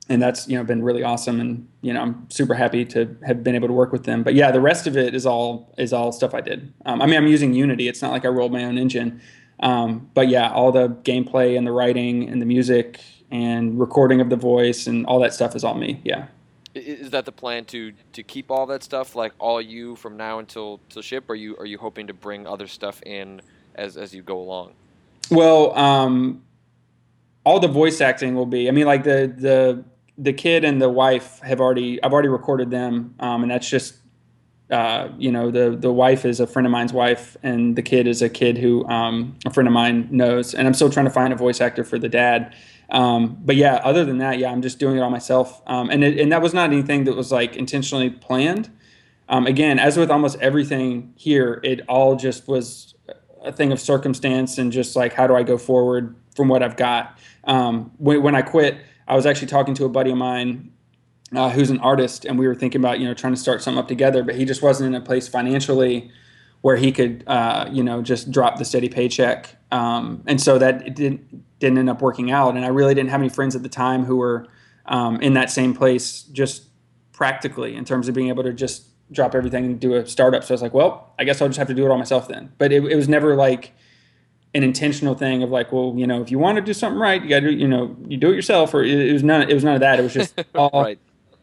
and 0.09 0.21
that's 0.21 0.47
you 0.47 0.57
know 0.57 0.63
been 0.63 0.83
really 0.83 1.03
awesome 1.03 1.39
and 1.39 1.67
you 1.81 1.93
know 1.93 2.01
i'm 2.01 2.29
super 2.29 2.53
happy 2.53 2.83
to 2.83 3.15
have 3.25 3.43
been 3.43 3.55
able 3.55 3.67
to 3.67 3.73
work 3.73 3.91
with 3.91 4.03
them 4.03 4.23
but 4.23 4.33
yeah 4.33 4.51
the 4.51 4.59
rest 4.59 4.87
of 4.87 4.97
it 4.97 5.15
is 5.15 5.25
all 5.25 5.73
is 5.77 5.93
all 5.93 6.11
stuff 6.11 6.33
i 6.33 6.41
did 6.41 6.73
um, 6.85 7.01
i 7.01 7.05
mean 7.05 7.15
i'm 7.15 7.27
using 7.27 7.53
unity 7.53 7.87
it's 7.87 8.01
not 8.01 8.11
like 8.11 8.25
i 8.25 8.27
rolled 8.27 8.51
my 8.51 8.63
own 8.63 8.77
engine 8.77 9.21
um, 9.61 10.09
but 10.13 10.27
yeah 10.27 10.51
all 10.51 10.71
the 10.71 10.89
gameplay 10.89 11.57
and 11.57 11.65
the 11.65 11.71
writing 11.71 12.29
and 12.29 12.41
the 12.41 12.45
music 12.45 12.99
and 13.31 13.79
recording 13.79 14.21
of 14.21 14.29
the 14.29 14.35
voice 14.35 14.87
and 14.87 15.05
all 15.05 15.19
that 15.19 15.33
stuff 15.33 15.55
is 15.55 15.63
all 15.63 15.75
me 15.75 16.01
yeah. 16.03 16.27
Is 16.73 17.09
that 17.09 17.25
the 17.25 17.33
plan 17.33 17.65
to 17.65 17.91
to 18.13 18.23
keep 18.23 18.49
all 18.49 18.65
that 18.67 18.81
stuff 18.81 19.13
like 19.13 19.33
all 19.39 19.61
you 19.61 19.97
from 19.97 20.15
now 20.15 20.39
until 20.39 20.79
to 20.91 21.01
ship? 21.01 21.29
Or 21.29 21.33
are 21.33 21.35
you 21.35 21.57
are 21.57 21.65
you 21.65 21.77
hoping 21.77 22.07
to 22.07 22.13
bring 22.13 22.47
other 22.47 22.65
stuff 22.65 23.01
in 23.03 23.41
as 23.75 23.97
as 23.97 24.15
you 24.15 24.21
go 24.21 24.39
along? 24.39 24.73
Well 25.29 25.77
um 25.77 26.43
all 27.43 27.59
the 27.59 27.67
voice 27.67 27.99
acting 28.01 28.35
will 28.35 28.45
be 28.45 28.69
i 28.69 28.71
mean 28.71 28.85
like 28.85 29.03
the 29.03 29.33
the 29.35 29.83
the 30.21 30.33
kid 30.33 30.63
and 30.63 30.81
the 30.81 30.89
wife 30.89 31.39
have 31.39 31.59
already 31.59 32.01
I've 32.03 32.13
already 32.13 32.29
recorded 32.29 32.69
them, 32.69 33.15
um, 33.19 33.41
and 33.41 33.51
that's 33.51 33.69
just 33.69 33.95
uh, 34.71 35.09
you 35.17 35.31
know 35.31 35.51
the 35.51 35.75
the 35.77 35.91
wife 35.91 36.25
is 36.25 36.39
a 36.39 36.47
friend 36.47 36.65
of 36.65 36.71
mine's 36.71 36.93
wife, 36.93 37.37
and 37.43 37.75
the 37.75 37.81
kid 37.81 38.07
is 38.07 38.21
a 38.21 38.29
kid 38.29 38.57
who 38.57 38.85
um, 38.87 39.37
a 39.45 39.49
friend 39.49 39.67
of 39.67 39.73
mine 39.73 40.07
knows, 40.11 40.53
and 40.53 40.67
I'm 40.67 40.73
still 40.73 40.89
trying 40.89 41.05
to 41.05 41.11
find 41.11 41.33
a 41.33 41.35
voice 41.35 41.61
actor 41.61 41.83
for 41.83 41.99
the 41.99 42.09
dad. 42.09 42.55
Um, 42.89 43.37
but 43.41 43.55
yeah, 43.55 43.75
other 43.83 44.03
than 44.03 44.17
that, 44.17 44.37
yeah, 44.37 44.51
I'm 44.51 44.61
just 44.61 44.79
doing 44.79 44.97
it 44.97 45.01
all 45.01 45.09
myself, 45.09 45.61
um, 45.67 45.89
and 45.89 46.03
it, 46.03 46.19
and 46.19 46.31
that 46.31 46.41
was 46.41 46.53
not 46.53 46.71
anything 46.71 47.03
that 47.03 47.15
was 47.15 47.31
like 47.31 47.55
intentionally 47.55 48.09
planned. 48.09 48.69
Um, 49.29 49.45
again, 49.45 49.79
as 49.79 49.97
with 49.97 50.11
almost 50.11 50.37
everything 50.39 51.13
here, 51.15 51.61
it 51.63 51.81
all 51.87 52.15
just 52.15 52.47
was 52.47 52.95
a 53.43 53.51
thing 53.51 53.71
of 53.71 53.79
circumstance 53.79 54.57
and 54.57 54.71
just 54.71 54.95
like 54.95 55.13
how 55.13 55.27
do 55.27 55.35
I 55.35 55.43
go 55.43 55.57
forward 55.57 56.15
from 56.35 56.47
what 56.47 56.61
I've 56.61 56.77
got. 56.77 57.17
Um, 57.45 57.91
when, 57.97 58.21
when 58.21 58.35
I 58.35 58.41
quit, 58.41 58.77
I 59.07 59.15
was 59.15 59.25
actually 59.25 59.47
talking 59.47 59.73
to 59.75 59.85
a 59.85 59.89
buddy 59.89 60.11
of 60.11 60.17
mine 60.17 60.70
uh, 61.35 61.49
who's 61.49 61.69
an 61.69 61.79
artist, 61.79 62.25
and 62.25 62.37
we 62.37 62.47
were 62.47 62.55
thinking 62.55 62.81
about 62.81 62.99
you 62.99 63.07
know 63.07 63.13
trying 63.13 63.33
to 63.33 63.39
start 63.39 63.61
something 63.61 63.79
up 63.79 63.87
together, 63.87 64.23
but 64.23 64.35
he 64.35 64.45
just 64.45 64.61
wasn't 64.61 64.87
in 64.87 65.01
a 65.01 65.03
place 65.03 65.27
financially 65.27 66.11
where 66.61 66.75
he 66.75 66.91
could 66.91 67.23
uh, 67.27 67.67
you 67.71 67.83
know 67.83 68.01
just 68.01 68.31
drop 68.31 68.57
the 68.57 68.65
steady 68.65 68.89
paycheck, 68.89 69.55
um, 69.71 70.23
and 70.27 70.41
so 70.41 70.57
that 70.57 70.85
it 70.85 70.95
didn't 70.95 71.59
didn't 71.59 71.77
end 71.77 71.89
up 71.89 72.01
working 72.01 72.31
out. 72.31 72.55
And 72.55 72.65
I 72.65 72.69
really 72.69 72.93
didn't 72.93 73.09
have 73.09 73.21
any 73.21 73.29
friends 73.29 73.55
at 73.55 73.63
the 73.63 73.69
time 73.69 74.05
who 74.05 74.17
were 74.17 74.47
um, 74.85 75.21
in 75.21 75.33
that 75.35 75.49
same 75.49 75.73
place, 75.73 76.23
just 76.23 76.65
practically 77.13 77.75
in 77.75 77.85
terms 77.85 78.07
of 78.07 78.15
being 78.15 78.29
able 78.29 78.43
to 78.43 78.53
just 78.53 78.87
drop 79.11 79.35
everything 79.35 79.65
and 79.65 79.79
do 79.79 79.93
a 79.93 80.05
startup. 80.05 80.43
So 80.43 80.53
I 80.53 80.55
was 80.55 80.61
like, 80.61 80.73
well, 80.73 81.13
I 81.19 81.23
guess 81.23 81.41
I'll 81.41 81.47
just 81.47 81.59
have 81.59 81.67
to 81.67 81.73
do 81.73 81.85
it 81.85 81.89
all 81.89 81.97
myself 81.97 82.27
then. 82.27 82.51
But 82.57 82.71
it, 82.71 82.83
it 82.85 82.95
was 82.95 83.09
never 83.09 83.35
like 83.35 83.73
an 84.53 84.63
intentional 84.63 85.15
thing 85.15 85.43
of 85.43 85.49
like, 85.49 85.71
well, 85.71 85.93
you 85.95 86.07
know, 86.07 86.21
if 86.21 86.31
you 86.31 86.39
want 86.39 86.57
to 86.57 86.61
do 86.61 86.73
something 86.73 86.99
right, 86.99 87.21
you 87.21 87.29
got 87.29 87.41
to, 87.41 87.53
you 87.53 87.67
know, 87.67 87.95
you 88.07 88.17
do 88.17 88.31
it 88.31 88.35
yourself. 88.35 88.73
Or 88.73 88.83
it, 88.83 88.91
it 88.91 89.13
was 89.13 89.23
none. 89.23 89.49
It 89.49 89.53
was 89.53 89.63
none 89.63 89.75
of 89.75 89.81
that. 89.81 89.99
It 89.99 90.03
was 90.03 90.13
just 90.13 90.41
all. 90.55 90.69
right. 90.73 90.99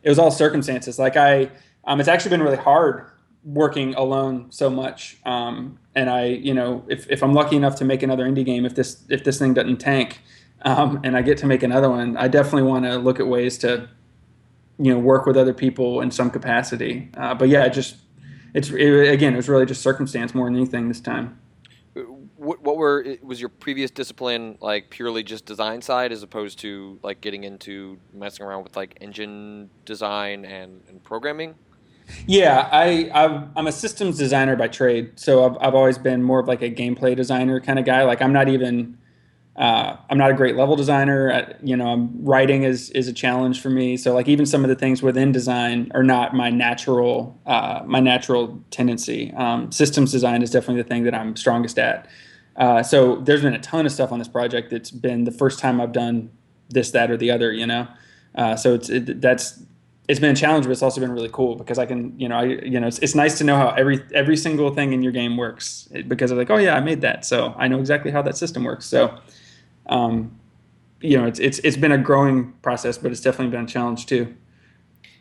It 0.09 0.11
was 0.11 0.19
all 0.19 0.31
circumstances. 0.31 0.99
Like 0.99 1.19
I, 1.19 1.51
um, 1.85 2.01
it's 2.01 2.09
actually 2.09 2.31
been 2.31 2.43
really 2.43 2.57
hard 2.57 3.11
working 3.45 3.95
alone 3.95 4.47
so 4.49 4.71
much. 4.71 5.19
Um, 5.27 5.79
and 5.95 6.09
I, 6.09 6.25
you 6.25 6.55
know, 6.55 6.83
if, 6.89 7.07
if 7.11 7.23
I'm 7.23 7.35
lucky 7.35 7.57
enough 7.57 7.77
to 7.77 7.85
make 7.85 8.03
another 8.03 8.25
indie 8.25 8.43
game, 8.43 8.65
if 8.65 8.75
this 8.75 9.05
if 9.11 9.23
this 9.25 9.39
thing 9.39 9.53
doesn't 9.53 9.77
tank, 9.77 10.23
um, 10.63 10.99
and 11.05 11.15
I 11.15 11.21
get 11.21 11.37
to 11.39 11.47
make 11.47 11.63
another 11.63 11.91
one, 11.91 12.17
I 12.17 12.27
definitely 12.27 12.63
want 12.63 12.87
to 12.87 12.97
look 12.97 13.21
at 13.21 13.27
ways 13.27 13.59
to, 13.59 13.91
you 14.79 14.95
know, 14.95 14.99
work 14.99 15.27
with 15.27 15.37
other 15.37 15.53
people 15.53 16.01
in 16.01 16.11
some 16.11 16.31
capacity. 16.31 17.11
Uh, 17.15 17.35
but 17.35 17.51
yeah, 17.51 17.67
it 17.67 17.75
just 17.75 17.97
it's 18.55 18.71
it, 18.71 19.13
again, 19.13 19.35
it 19.35 19.37
was 19.37 19.51
really 19.51 19.67
just 19.67 19.83
circumstance 19.83 20.35
more 20.35 20.47
than 20.47 20.57
anything 20.57 20.89
this 20.89 21.03
time. 21.03 21.39
What, 22.49 22.63
what 22.63 22.79
were 22.79 23.05
was 23.23 23.41
your 23.41 23.51
previous 23.51 23.91
discipline 23.91 24.57
like 24.63 24.89
purely 24.89 25.23
just 25.23 25.45
design 25.45 25.83
side 25.83 26.13
as 26.13 26.23
opposed 26.23 26.59
to 26.61 26.99
like 27.03 27.21
getting 27.21 27.45
into 27.45 27.99
messing 28.15 28.47
around 28.47 28.63
with 28.63 28.75
like 28.75 28.97
engine 29.03 29.69
design 29.85 30.47
and, 30.47 30.81
and 30.89 31.05
programming? 31.05 31.57
Yeah, 32.27 32.67
I 32.73 33.11
i 33.13 33.47
am 33.55 33.67
a 33.67 33.73
systems 33.73 34.17
designer 34.17 34.57
by 34.57 34.69
trade, 34.69 35.21
so 35.21 35.45
I've 35.45 35.59
I've 35.61 35.75
always 35.75 35.99
been 35.99 36.23
more 36.23 36.41
of 36.41 36.49
like 36.49 36.63
a 36.63 36.71
gameplay 36.71 37.15
designer 37.15 37.61
kind 37.61 37.79
of 37.79 37.85
guy. 37.85 38.05
Like 38.05 38.23
I'm 38.23 38.33
not 38.33 38.49
even 38.49 38.97
uh, 39.57 39.99
I'm 40.09 40.17
not 40.17 40.31
a 40.31 40.35
great 40.35 40.57
level 40.57 40.75
designer. 40.75 41.31
I, 41.31 41.55
you 41.63 41.77
know, 41.77 41.89
I'm, 41.89 42.25
writing 42.25 42.63
is 42.63 42.89
is 42.91 43.09
a 43.09 43.13
challenge 43.13 43.61
for 43.61 43.69
me. 43.69 43.99
So 43.99 44.15
like 44.15 44.27
even 44.27 44.47
some 44.47 44.65
of 44.65 44.71
the 44.71 44.77
things 44.77 45.03
within 45.03 45.33
design 45.33 45.93
are 45.95 46.03
not 46.03 46.33
my 46.33 46.49
natural 46.49 47.39
uh, 47.45 47.83
my 47.85 48.01
natural 48.01 48.59
tendency. 48.71 49.35
Um, 49.35 49.71
systems 49.71 50.13
design 50.13 50.41
is 50.41 50.51
definitely 50.51 50.81
the 50.81 50.89
thing 50.89 51.03
that 51.03 51.15
I'm 51.15 51.37
strongest 51.37 51.79
at. 51.79 52.09
Uh, 52.59 52.83
so 52.83 53.17
there's 53.17 53.41
been 53.41 53.55
a 53.55 53.61
ton 53.61 53.87
of 53.87 53.93
stuff 53.93 54.13
on 54.13 54.19
this 54.19 54.29
project 54.29 54.71
that's 54.71 54.91
been 54.91 55.25
the 55.25 55.33
first 55.33 55.59
time 55.59 55.81
I've 55.81 55.93
done 55.93 56.31
this, 56.69 56.91
that, 56.91 57.11
or 57.11 57.17
the 57.17 57.31
other. 57.31 57.53
You 57.53 57.67
know, 57.67 57.89
uh, 58.35 58.57
so 58.57 58.75
it's 58.75 58.91
it, 58.91 59.21
that's 59.21 59.63
it's 60.09 60.21
been 60.21 60.33
a 60.33 60.37
challenge, 60.37 60.67
but 60.67 60.73
it's 60.73 60.83
also 60.83 61.01
been 61.01 61.13
really 61.13 61.29
cool 61.31 61.55
because 61.55 61.79
I 61.79 61.87
can, 61.87 62.19
you 62.19 62.29
know, 62.29 62.39
I, 62.39 62.45
you 62.45 62.81
know, 62.81 62.87
it's, 62.87 62.99
it's 62.99 63.15
nice 63.15 63.39
to 63.39 63.45
know 63.45 63.57
how 63.57 63.71
every 63.71 64.03
every 64.13 64.37
single 64.37 64.75
thing 64.75 64.93
in 64.93 65.03
your 65.03 65.13
game 65.13 65.37
works 65.37 65.89
because 66.09 66.31
I'm 66.31 66.39
like, 66.39 66.51
oh 66.51 66.57
yeah, 66.57 66.75
I 66.75 66.81
made 66.81 67.01
that, 67.03 67.25
so 67.25 67.55
I 67.57 67.69
know 67.69 67.79
exactly 67.79 68.11
how 68.11 68.23
that 68.23 68.37
system 68.37 68.65
works. 68.65 68.87
So 68.87 69.19
um, 69.89 70.39
you 71.01 71.17
know, 71.17 71.27
it's 71.27 71.39
it's 71.39 71.59
it's 71.61 71.77
been 71.77 71.93
a 71.93 71.99
growing 71.99 72.53
process, 72.63 72.99
but 72.99 73.13
it's 73.13 73.21
definitely 73.21 73.51
been 73.51 73.65
a 73.65 73.69
challenge 73.69 74.07
too. 74.07 74.35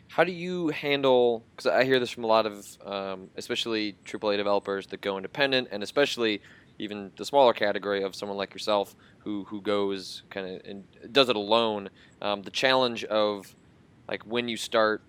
How 0.08 0.24
do 0.24 0.32
you 0.32 0.68
handle? 0.68 1.44
Because 1.50 1.66
I 1.66 1.84
hear 1.84 2.00
this 2.00 2.10
from 2.10 2.24
a 2.24 2.26
lot 2.26 2.44
of, 2.46 2.66
um, 2.84 3.30
especially 3.36 3.94
AAA 4.04 4.36
developers 4.36 4.88
that 4.88 5.00
go 5.00 5.16
independent, 5.16 5.68
and 5.70 5.82
especially 5.82 6.42
even 6.78 7.10
the 7.16 7.24
smaller 7.24 7.52
category 7.52 8.02
of 8.02 8.14
someone 8.14 8.38
like 8.38 8.54
yourself 8.54 8.94
who 9.20 9.44
who 9.44 9.60
goes 9.60 10.22
kind 10.30 10.46
of 10.46 10.62
and 10.64 10.84
does 11.12 11.28
it 11.28 11.36
alone. 11.36 11.90
Um, 12.22 12.42
the 12.42 12.50
challenge 12.50 13.04
of 13.04 13.54
like 14.08 14.22
when 14.24 14.48
you 14.48 14.56
start, 14.56 15.02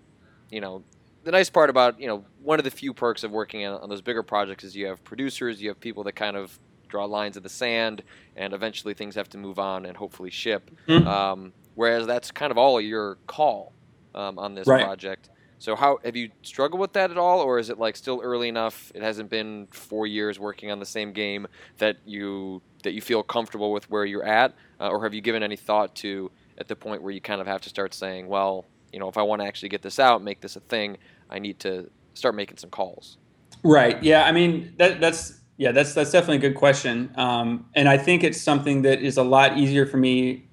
you 0.50 0.60
know, 0.60 0.82
the 1.24 1.30
nice 1.30 1.50
part 1.50 1.70
about 1.70 2.00
you 2.00 2.06
know 2.06 2.24
one 2.42 2.58
of 2.58 2.64
the 2.64 2.70
few 2.70 2.92
perks 2.92 3.24
of 3.24 3.30
working 3.30 3.64
on, 3.66 3.80
on 3.80 3.88
those 3.88 4.02
bigger 4.02 4.22
projects 4.22 4.64
is 4.64 4.76
you 4.76 4.86
have 4.86 5.02
producers, 5.04 5.60
you 5.62 5.68
have 5.68 5.80
people 5.80 6.04
that 6.04 6.12
kind 6.12 6.36
of 6.36 6.58
draw 6.88 7.04
lines 7.04 7.36
in 7.36 7.42
the 7.42 7.48
sand, 7.48 8.02
and 8.36 8.52
eventually 8.52 8.94
things 8.94 9.14
have 9.14 9.28
to 9.30 9.38
move 9.38 9.58
on 9.58 9.86
and 9.86 9.96
hopefully 9.96 10.30
ship. 10.30 10.70
Mm-hmm. 10.88 11.06
Um, 11.06 11.52
whereas 11.74 12.06
that's 12.06 12.30
kind 12.30 12.50
of 12.50 12.58
all 12.58 12.80
your 12.80 13.16
call 13.26 13.72
um, 14.14 14.38
on 14.38 14.54
this 14.54 14.66
right. 14.66 14.84
project. 14.84 15.30
So 15.60 15.76
how 15.76 15.98
have 16.04 16.16
you 16.16 16.30
struggled 16.42 16.80
with 16.80 16.94
that 16.94 17.10
at 17.10 17.18
all, 17.18 17.40
or 17.40 17.58
is 17.58 17.68
it 17.68 17.78
like 17.78 17.94
still 17.94 18.20
early 18.24 18.48
enough? 18.48 18.90
It 18.94 19.02
hasn't 19.02 19.28
been 19.28 19.68
four 19.70 20.06
years 20.06 20.40
working 20.40 20.70
on 20.70 20.80
the 20.80 20.86
same 20.86 21.12
game 21.12 21.46
that 21.76 21.98
you 22.06 22.62
that 22.82 22.94
you 22.94 23.02
feel 23.02 23.22
comfortable 23.22 23.70
with 23.70 23.88
where 23.90 24.06
you're 24.06 24.24
at, 24.24 24.54
uh, 24.80 24.88
or 24.88 25.02
have 25.02 25.12
you 25.12 25.20
given 25.20 25.42
any 25.42 25.56
thought 25.56 25.94
to 25.96 26.30
at 26.56 26.66
the 26.66 26.74
point 26.74 27.02
where 27.02 27.12
you 27.12 27.20
kind 27.20 27.42
of 27.42 27.46
have 27.46 27.60
to 27.60 27.68
start 27.68 27.92
saying, 27.92 28.26
well, 28.26 28.64
you 28.90 28.98
know, 28.98 29.08
if 29.08 29.18
I 29.18 29.22
want 29.22 29.42
to 29.42 29.46
actually 29.46 29.68
get 29.68 29.82
this 29.82 29.98
out, 29.98 30.22
make 30.22 30.40
this 30.40 30.56
a 30.56 30.60
thing, 30.60 30.96
I 31.28 31.38
need 31.38 31.60
to 31.60 31.90
start 32.14 32.34
making 32.34 32.56
some 32.56 32.70
calls. 32.70 33.18
Right. 33.62 34.02
Yeah. 34.02 34.24
I 34.24 34.32
mean, 34.32 34.72
that, 34.78 34.98
that's 34.98 35.40
yeah, 35.58 35.72
that's 35.72 35.92
that's 35.92 36.10
definitely 36.10 36.38
a 36.38 36.50
good 36.50 36.56
question, 36.56 37.12
um, 37.16 37.66
and 37.74 37.86
I 37.86 37.98
think 37.98 38.24
it's 38.24 38.40
something 38.40 38.80
that 38.82 39.02
is 39.02 39.18
a 39.18 39.22
lot 39.22 39.58
easier 39.58 39.84
for 39.84 39.98
me, 39.98 40.48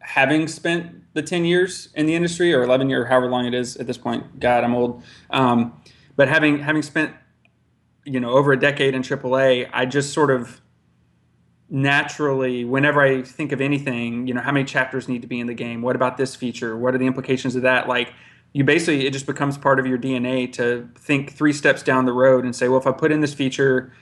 having 0.00 0.48
spent 0.48 1.01
the 1.14 1.22
ten 1.22 1.44
years 1.44 1.88
in 1.94 2.06
the 2.06 2.14
industry 2.14 2.52
or 2.52 2.62
eleven 2.62 2.88
year, 2.88 3.06
however 3.06 3.28
long 3.28 3.46
it 3.46 3.54
is 3.54 3.76
at 3.76 3.86
this 3.86 3.98
point. 3.98 4.40
God, 4.40 4.64
I'm 4.64 4.74
old. 4.74 5.02
Um, 5.30 5.80
but 6.16 6.28
having 6.28 6.58
having 6.60 6.82
spent, 6.82 7.14
you 8.04 8.20
know, 8.20 8.30
over 8.30 8.52
a 8.52 8.58
decade 8.58 8.94
in 8.94 9.02
AAA, 9.02 9.68
I 9.72 9.86
just 9.86 10.12
sort 10.12 10.30
of 10.30 10.60
naturally, 11.68 12.64
whenever 12.64 13.00
I 13.00 13.22
think 13.22 13.50
of 13.52 13.60
anything, 13.60 14.26
you 14.26 14.34
know, 14.34 14.42
how 14.42 14.52
many 14.52 14.64
chapters 14.64 15.08
need 15.08 15.22
to 15.22 15.28
be 15.28 15.40
in 15.40 15.46
the 15.46 15.54
game? 15.54 15.80
What 15.80 15.96
about 15.96 16.18
this 16.18 16.36
feature? 16.36 16.76
What 16.76 16.94
are 16.94 16.98
the 16.98 17.06
implications 17.06 17.56
of 17.56 17.62
that? 17.62 17.88
Like 17.88 18.12
you 18.52 18.64
basically 18.64 19.06
it 19.06 19.12
just 19.12 19.26
becomes 19.26 19.56
part 19.56 19.80
of 19.80 19.86
your 19.86 19.98
DNA 19.98 20.52
to 20.52 20.88
think 20.98 21.32
three 21.32 21.52
steps 21.52 21.82
down 21.82 22.04
the 22.04 22.12
road 22.12 22.44
and 22.44 22.54
say, 22.54 22.68
well, 22.68 22.78
if 22.78 22.86
I 22.86 22.92
put 22.92 23.10
in 23.10 23.20
this 23.20 23.34
feature, 23.34 23.92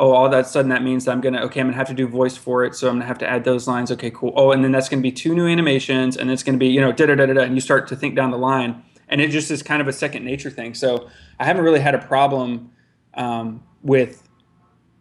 oh, 0.00 0.12
all 0.12 0.28
that 0.30 0.46
sudden 0.46 0.70
that 0.70 0.82
means 0.82 1.04
that 1.04 1.12
I'm 1.12 1.20
gonna 1.20 1.42
okay, 1.42 1.60
I'm 1.60 1.66
gonna 1.66 1.76
have 1.76 1.88
to 1.88 1.94
do 1.94 2.08
voice 2.08 2.36
for 2.36 2.64
it, 2.64 2.74
so 2.74 2.88
I'm 2.88 2.94
gonna 2.94 3.04
have 3.04 3.18
to 3.18 3.28
add 3.28 3.44
those 3.44 3.68
lines. 3.68 3.92
Okay, 3.92 4.10
cool. 4.10 4.32
Oh, 4.34 4.50
and 4.50 4.64
then 4.64 4.72
that's 4.72 4.88
gonna 4.88 5.02
be 5.02 5.12
two 5.12 5.34
new 5.34 5.46
animations, 5.46 6.16
and 6.16 6.30
it's 6.30 6.42
gonna 6.42 6.58
be 6.58 6.68
you 6.68 6.80
know 6.80 6.90
da 6.90 7.06
da 7.06 7.14
da 7.14 7.26
da, 7.26 7.42
and 7.42 7.54
you 7.54 7.60
start 7.60 7.86
to 7.88 7.96
think 7.96 8.16
down 8.16 8.30
the 8.30 8.38
line, 8.38 8.82
and 9.08 9.20
it 9.20 9.30
just 9.30 9.50
is 9.50 9.62
kind 9.62 9.82
of 9.82 9.86
a 9.86 9.92
second 9.92 10.24
nature 10.24 10.50
thing. 10.50 10.72
So 10.74 11.08
I 11.38 11.44
haven't 11.44 11.62
really 11.62 11.80
had 11.80 11.94
a 11.94 11.98
problem 11.98 12.72
um, 13.14 13.62
with 13.82 14.26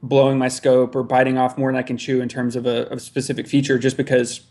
blowing 0.03 0.37
my 0.37 0.49
scope 0.49 0.95
or 0.95 1.03
biting 1.03 1.37
off 1.37 1.57
more 1.57 1.71
than 1.71 1.79
I 1.79 1.83
can 1.83 1.97
chew 1.97 2.21
in 2.21 2.27
terms 2.27 2.55
of 2.57 2.65
a, 2.65 2.87
a 2.87 2.99
specific 2.99 3.47
feature, 3.47 3.79
just 3.79 3.95
because 3.95 4.41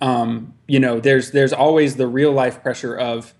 um, 0.00 0.54
you 0.66 0.80
know 0.80 0.98
there's 0.98 1.32
there's 1.32 1.52
always 1.52 1.96
the 1.96 2.06
real 2.06 2.32
life 2.32 2.62
pressure 2.62 2.96
of 2.96 3.34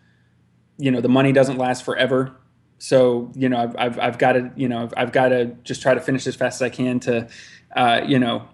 you 0.76 0.90
know 0.90 1.00
the 1.00 1.08
money 1.08 1.32
doesn't 1.32 1.56
last 1.56 1.84
forever 1.84 2.36
so 2.78 3.30
you 3.34 3.48
know 3.48 3.58
I've, 3.58 3.76
I've, 3.76 3.98
I've 3.98 4.18
got 4.18 4.32
to 4.32 4.50
you 4.56 4.68
know 4.68 4.84
I've, 4.84 4.94
I've 4.96 5.12
got 5.12 5.28
to 5.28 5.46
just 5.64 5.82
try 5.82 5.94
to 5.94 6.00
finish 6.00 6.26
as 6.26 6.36
fast 6.36 6.60
as 6.60 6.62
I 6.62 6.70
can 6.70 7.00
to 7.00 7.28
uh, 7.76 8.00
you 8.06 8.18
know 8.18 8.48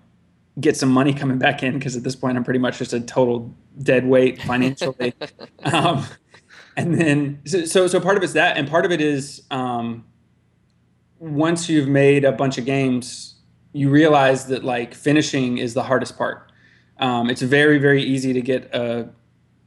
get 0.61 0.77
some 0.77 0.91
money 0.91 1.13
coming 1.13 1.39
back 1.39 1.63
in 1.63 1.79
because 1.79 1.97
at 1.97 2.03
this 2.03 2.17
point 2.17 2.37
I'm 2.37 2.45
pretty 2.45 2.61
much 2.61 2.79
just 2.79 2.93
a 2.93 3.01
total 3.01 3.55
dead 3.83 4.07
weight 4.07 4.41
financially. 4.43 5.15
Um, 5.65 6.05
and 6.77 6.95
then 7.01 7.41
so 7.47 7.87
so 7.87 8.01
part 8.01 8.19
of 8.19 8.23
it's 8.23 8.35
that 8.35 8.59
and 8.59 8.69
part 8.69 8.85
of 8.85 8.93
it 8.93 9.01
is 9.01 9.43
um, 9.51 10.05
once 11.19 11.71
you've 11.71 11.89
made 11.89 12.25
a 12.25 12.33
bunch 12.33 12.59
of 12.59 12.67
games 12.67 13.37
you 13.73 13.89
realize 13.89 14.47
that 14.47 14.63
like 14.63 14.95
finishing 14.95 15.57
is 15.57 15.73
the 15.73 15.83
hardest 15.83 16.19
part. 16.19 16.53
Um, 16.99 17.31
it's 17.31 17.41
very 17.41 17.79
very 17.79 18.03
easy 18.03 18.35
to 18.35 18.43
get 18.43 18.65
a 18.75 19.09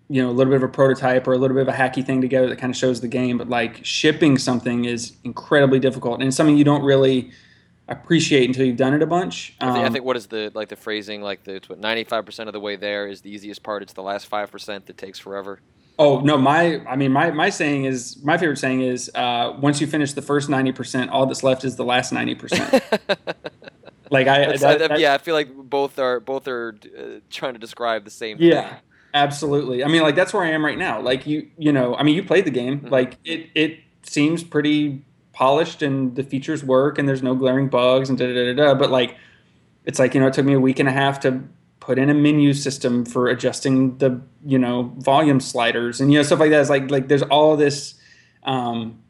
you 0.09 0.21
know 0.21 0.29
a 0.29 0.31
little 0.31 0.51
bit 0.51 0.57
of 0.57 0.63
a 0.63 0.71
prototype 0.71 1.27
or 1.27 1.33
a 1.33 1.37
little 1.37 1.55
bit 1.55 1.67
of 1.67 1.73
a 1.73 1.77
hacky 1.77 2.05
thing 2.05 2.21
together 2.21 2.47
that 2.47 2.57
kind 2.57 2.71
of 2.71 2.77
shows 2.77 3.01
the 3.01 3.07
game 3.07 3.37
but 3.37 3.49
like 3.49 3.83
shipping 3.83 4.37
something 4.37 4.85
is 4.85 5.17
incredibly 5.23 5.79
difficult 5.79 6.21
and 6.21 6.33
something 6.33 6.57
you 6.57 6.63
don't 6.63 6.83
really 6.83 7.31
appreciate 7.89 8.47
until 8.47 8.65
you've 8.65 8.77
done 8.77 8.93
it 8.93 9.01
a 9.01 9.07
bunch 9.07 9.55
um, 9.61 9.69
I, 9.69 9.73
think, 9.73 9.85
I, 9.85 9.89
think, 9.89 10.05
what 10.05 10.17
is 10.17 10.27
the 10.27 10.51
like 10.53 10.69
the 10.69 10.75
phrasing 10.75 11.21
like 11.21 11.43
the 11.43 11.55
it's 11.55 11.69
what 11.69 11.79
95% 11.79 12.47
of 12.47 12.53
the 12.53 12.59
way 12.59 12.75
there 12.75 13.07
is 13.07 13.21
the 13.21 13.31
easiest 13.31 13.63
part 13.63 13.81
it's 13.81 13.93
the 13.93 14.03
last 14.03 14.29
5% 14.29 14.85
that 14.85 14.97
takes 14.97 15.19
forever 15.19 15.59
oh 15.99 16.19
no 16.19 16.37
my 16.37 16.85
i 16.85 16.95
mean 16.95 17.11
my, 17.11 17.31
my 17.31 17.49
saying 17.49 17.85
is 17.85 18.21
my 18.23 18.37
favorite 18.37 18.57
saying 18.57 18.81
is 18.81 19.09
uh, 19.15 19.55
once 19.59 19.79
you 19.81 19.87
finish 19.87 20.13
the 20.13 20.21
first 20.21 20.49
90% 20.49 21.09
all 21.11 21.25
that's 21.25 21.43
left 21.43 21.63
is 21.63 21.75
the 21.75 21.85
last 21.85 22.11
90% 22.11 22.81
like 24.11 24.27
I, 24.27 24.57
that, 24.57 24.79
that, 24.79 24.99
yeah, 24.99 25.13
I 25.13 25.17
feel 25.17 25.35
like 25.35 25.53
both 25.53 25.99
are 25.99 26.19
both 26.19 26.47
are 26.47 26.77
uh, 26.97 27.01
trying 27.29 27.53
to 27.53 27.59
describe 27.59 28.05
the 28.05 28.11
same 28.11 28.37
yeah. 28.39 28.69
thing. 28.69 28.77
Absolutely. 29.13 29.83
I 29.83 29.87
mean, 29.87 30.01
like 30.01 30.15
that's 30.15 30.33
where 30.33 30.43
I 30.43 30.49
am 30.49 30.63
right 30.63 30.77
now. 30.77 31.01
Like 31.01 31.25
you, 31.25 31.49
you 31.57 31.71
know, 31.71 31.95
I 31.95 32.03
mean, 32.03 32.15
you 32.15 32.23
played 32.23 32.45
the 32.45 32.51
game. 32.51 32.79
Mm-hmm. 32.79 32.89
Like 32.89 33.17
it, 33.23 33.49
it 33.55 33.79
seems 34.03 34.43
pretty 34.43 35.03
polished 35.33 35.81
and 35.81 36.15
the 36.15 36.23
features 36.23 36.63
work 36.63 36.97
and 36.97 37.07
there's 37.07 37.23
no 37.23 37.35
glaring 37.35 37.67
bugs 37.67 38.09
and 38.09 38.17
da 38.17 38.25
da 38.27 38.53
da 38.53 38.53
da. 38.53 38.73
But 38.75 38.91
like, 38.91 39.15
it's 39.85 39.99
like 39.99 40.13
you 40.13 40.21
know, 40.21 40.27
it 40.27 40.33
took 40.33 40.45
me 40.45 40.53
a 40.53 40.59
week 40.59 40.79
and 40.79 40.89
a 40.89 40.91
half 40.91 41.19
to 41.21 41.43
put 41.79 41.97
in 41.97 42.09
a 42.09 42.13
menu 42.13 42.53
system 42.53 43.05
for 43.05 43.29
adjusting 43.29 43.97
the 43.99 44.21
you 44.45 44.59
know 44.59 44.93
volume 44.97 45.39
sliders 45.39 46.01
and 46.01 46.11
you 46.11 46.19
know 46.19 46.23
stuff 46.23 46.39
like 46.39 46.49
that. 46.49 46.59
It's 46.59 46.69
like 46.69 46.91
like 46.91 47.07
there's 47.07 47.23
all 47.23 47.55
this 47.55 47.95
um, 48.43 49.01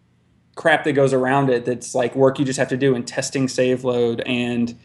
crap 0.55 0.83
that 0.83 0.93
goes 0.93 1.11
around 1.11 1.49
it. 1.49 1.65
That's 1.65 1.95
like 1.95 2.15
work 2.15 2.37
you 2.37 2.45
just 2.45 2.59
have 2.59 2.69
to 2.69 2.77
do 2.77 2.93
and 2.93 3.07
testing 3.07 3.47
save 3.47 3.83
load 3.83 4.21
and 4.21 4.77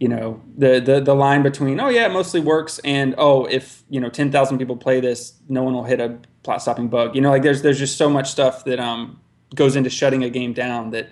you 0.00 0.08
know 0.08 0.42
the, 0.56 0.80
the 0.80 1.00
the 1.00 1.14
line 1.14 1.42
between 1.42 1.78
oh 1.78 1.88
yeah 1.88 2.06
it 2.06 2.12
mostly 2.12 2.40
works 2.40 2.80
and 2.80 3.14
oh 3.18 3.44
if 3.44 3.84
you 3.90 4.00
know 4.00 4.08
10,000 4.08 4.58
people 4.58 4.76
play 4.76 4.98
this 4.98 5.34
no 5.48 5.62
one 5.62 5.74
will 5.74 5.84
hit 5.84 6.00
a 6.00 6.18
plot 6.42 6.60
stopping 6.60 6.88
bug 6.88 7.14
you 7.14 7.20
know 7.20 7.30
like 7.30 7.42
there's 7.42 7.62
there's 7.62 7.78
just 7.78 7.96
so 7.96 8.08
much 8.08 8.30
stuff 8.30 8.64
that 8.64 8.80
um 8.80 9.20
goes 9.54 9.76
into 9.76 9.90
shutting 9.90 10.24
a 10.24 10.30
game 10.30 10.52
down 10.52 10.90
that 10.90 11.10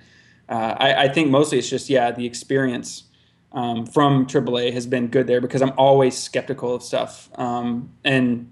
uh, 0.48 0.74
I, 0.78 1.04
I 1.04 1.08
think 1.08 1.30
mostly 1.30 1.58
it's 1.58 1.68
just 1.68 1.90
yeah 1.90 2.10
the 2.10 2.24
experience 2.24 3.04
um, 3.52 3.86
from 3.86 4.26
AAA 4.26 4.72
has 4.72 4.86
been 4.86 5.08
good 5.08 5.26
there 5.26 5.40
because 5.40 5.62
I'm 5.62 5.72
always 5.76 6.16
skeptical 6.16 6.74
of 6.74 6.82
stuff 6.82 7.28
um, 7.34 7.92
and 8.04 8.50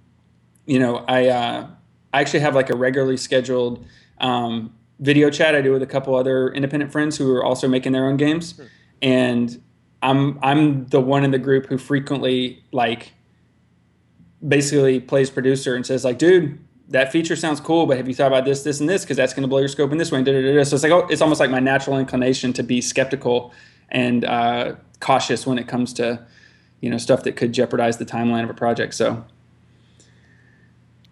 you 0.66 0.78
know 0.78 1.04
I 1.08 1.28
uh, 1.28 1.66
I 2.12 2.20
actually 2.20 2.40
have 2.40 2.54
like 2.54 2.68
a 2.68 2.76
regularly 2.76 3.16
scheduled 3.16 3.86
um, 4.18 4.74
video 5.00 5.30
chat 5.30 5.54
I 5.54 5.62
do 5.62 5.72
with 5.72 5.82
a 5.82 5.86
couple 5.86 6.14
other 6.14 6.52
independent 6.52 6.92
friends 6.92 7.16
who 7.16 7.32
are 7.34 7.44
also 7.44 7.68
making 7.68 7.92
their 7.92 8.06
own 8.06 8.18
games 8.18 8.52
hmm. 8.52 8.64
and 9.00 9.62
I'm 10.06 10.38
I'm 10.40 10.86
the 10.86 11.00
one 11.00 11.24
in 11.24 11.32
the 11.32 11.38
group 11.38 11.66
who 11.66 11.78
frequently 11.78 12.62
like 12.70 13.12
basically 14.46 15.00
plays 15.00 15.30
producer 15.30 15.74
and 15.74 15.84
says 15.84 16.04
like, 16.04 16.18
dude, 16.18 16.64
that 16.88 17.10
feature 17.10 17.34
sounds 17.34 17.58
cool, 17.58 17.86
but 17.86 17.96
have 17.96 18.06
you 18.06 18.14
thought 18.14 18.28
about 18.28 18.44
this, 18.44 18.62
this, 18.62 18.78
and 18.78 18.88
this? 18.88 19.02
Because 19.02 19.16
that's 19.16 19.34
going 19.34 19.42
to 19.42 19.48
blow 19.48 19.58
your 19.58 19.68
scope 19.68 19.90
in 19.90 19.98
this 19.98 20.12
way. 20.12 20.20
And 20.20 20.26
So 20.66 20.76
it's 20.76 20.82
like 20.84 20.92
oh, 20.92 21.08
it's 21.10 21.20
almost 21.20 21.40
like 21.40 21.50
my 21.50 21.58
natural 21.58 21.98
inclination 21.98 22.52
to 22.52 22.62
be 22.62 22.80
skeptical 22.80 23.52
and 23.88 24.24
uh, 24.24 24.76
cautious 25.00 25.44
when 25.44 25.58
it 25.58 25.66
comes 25.66 25.92
to 25.94 26.24
you 26.80 26.88
know 26.88 26.98
stuff 26.98 27.24
that 27.24 27.34
could 27.34 27.52
jeopardize 27.52 27.96
the 27.96 28.06
timeline 28.06 28.44
of 28.44 28.50
a 28.50 28.54
project. 28.54 28.94
So 28.94 29.24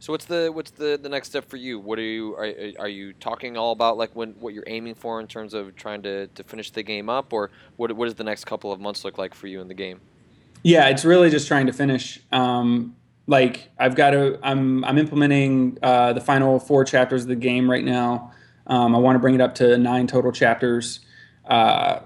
so 0.05 0.13
what's 0.13 0.27
the 0.27 0.51
what's 0.53 0.71
the, 0.71 1.01
the 1.03 1.09
next 1.09 1.29
step 1.29 1.49
for 1.49 1.57
you? 1.57 1.79
What 1.79 1.99
are 1.99 2.03
you 2.03 2.35
are, 2.35 2.53
are 2.79 2.89
you 2.89 3.15
talking 3.15 3.57
all 3.57 3.73
about 3.73 3.97
like 3.97 4.15
when 4.15 4.33
what 4.33 4.53
you're 4.53 4.65
aiming 4.67 4.97
for 4.97 5.19
in 5.19 5.27
terms 5.27 5.55
of 5.55 5.75
trying 5.77 6.03
to, 6.03 6.27
to 6.27 6.45
finish 6.45 6.71
the 6.71 6.83
game 6.83 7.09
up, 7.09 7.33
or 7.33 7.51
what 7.77 7.91
what 7.93 8.05
does 8.05 8.15
the 8.15 8.23
next 8.23 8.45
couple 8.45 8.71
of 8.71 8.79
months 8.81 9.03
look 9.03 9.17
like 9.17 9.35
for 9.35 9.47
you 9.47 9.63
in 9.63 9.69
the 9.69 9.73
game? 9.73 10.03
Yeah, 10.63 10.91
it's 10.91 11.07
really 11.07 11.31
just 11.31 11.49
trying 11.49 11.65
to 11.69 11.73
finish. 11.73 12.21
Um, 12.33 12.95
like 13.27 13.71
I've 13.79 13.97
got 13.97 14.11
to 14.11 14.39
I'm 14.43 14.85
I'm 14.85 14.99
implementing 14.99 15.79
uh, 15.83 16.13
the 16.13 16.21
final 16.21 16.61
four 16.61 16.85
chapters 16.85 17.23
of 17.23 17.29
the 17.29 17.35
game 17.35 17.71
right 17.71 17.83
now. 17.83 18.31
Um, 18.67 18.95
I 18.95 18.99
want 18.99 19.17
to 19.17 19.21
bring 19.21 19.35
it 19.35 19.41
up 19.41 19.55
to 19.55 19.79
nine 19.79 20.07
total 20.07 20.33
chapters. 20.33 21.01
Uh, 21.47 22.01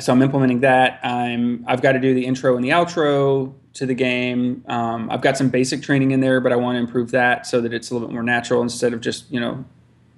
so 0.00 0.12
I'm 0.12 0.20
implementing 0.20 0.62
that. 0.62 0.98
I'm 1.04 1.64
I've 1.68 1.80
got 1.80 1.92
to 1.92 2.00
do 2.00 2.12
the 2.12 2.26
intro 2.26 2.56
and 2.56 2.64
the 2.64 2.70
outro 2.70 3.54
to 3.76 3.86
the 3.86 3.94
game. 3.94 4.64
Um, 4.68 5.10
I've 5.10 5.20
got 5.20 5.36
some 5.36 5.50
basic 5.50 5.82
training 5.82 6.10
in 6.10 6.20
there, 6.20 6.40
but 6.40 6.52
I 6.52 6.56
want 6.56 6.76
to 6.76 6.80
improve 6.80 7.10
that 7.10 7.46
so 7.46 7.60
that 7.60 7.72
it's 7.72 7.90
a 7.90 7.94
little 7.94 8.08
bit 8.08 8.14
more 8.14 8.22
natural 8.22 8.62
instead 8.62 8.92
of 8.92 9.00
just 9.00 9.30
you 9.30 9.38
know 9.38 9.64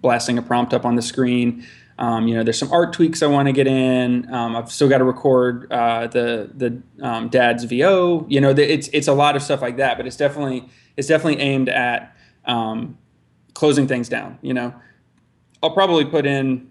blasting 0.00 0.38
a 0.38 0.42
prompt 0.42 0.72
up 0.72 0.84
on 0.84 0.96
the 0.96 1.02
screen. 1.02 1.66
Um, 1.98 2.28
you 2.28 2.36
know, 2.36 2.44
there's 2.44 2.59
some 2.59 2.72
art 2.72 2.92
tweaks 2.92 3.22
I 3.24 3.26
want 3.26 3.46
to 3.46 3.52
get 3.52 3.66
in. 3.66 4.32
Um, 4.32 4.54
I've 4.54 4.70
still 4.70 4.88
got 4.88 4.98
to 4.98 5.04
record 5.04 5.70
uh, 5.72 6.06
the 6.06 6.50
the 6.54 6.82
um, 7.04 7.28
dad's 7.28 7.64
VO. 7.64 8.24
You 8.28 8.40
know, 8.40 8.52
the, 8.52 8.72
it's 8.72 8.88
it's 8.92 9.09
a 9.09 9.12
lot 9.14 9.34
of 9.34 9.42
stuff 9.42 9.61
like 9.61 9.76
that, 9.78 9.96
but 9.96 10.06
it's 10.06 10.16
definitely 10.16 10.68
it's 10.96 11.09
definitely 11.09 11.42
aimed 11.42 11.68
at 11.68 12.16
um, 12.44 12.96
closing 13.54 13.88
things 13.88 14.09
down. 14.09 14.38
You 14.40 14.54
know, 14.54 14.74
I'll 15.62 15.72
probably 15.72 16.04
put 16.04 16.26
in 16.26 16.68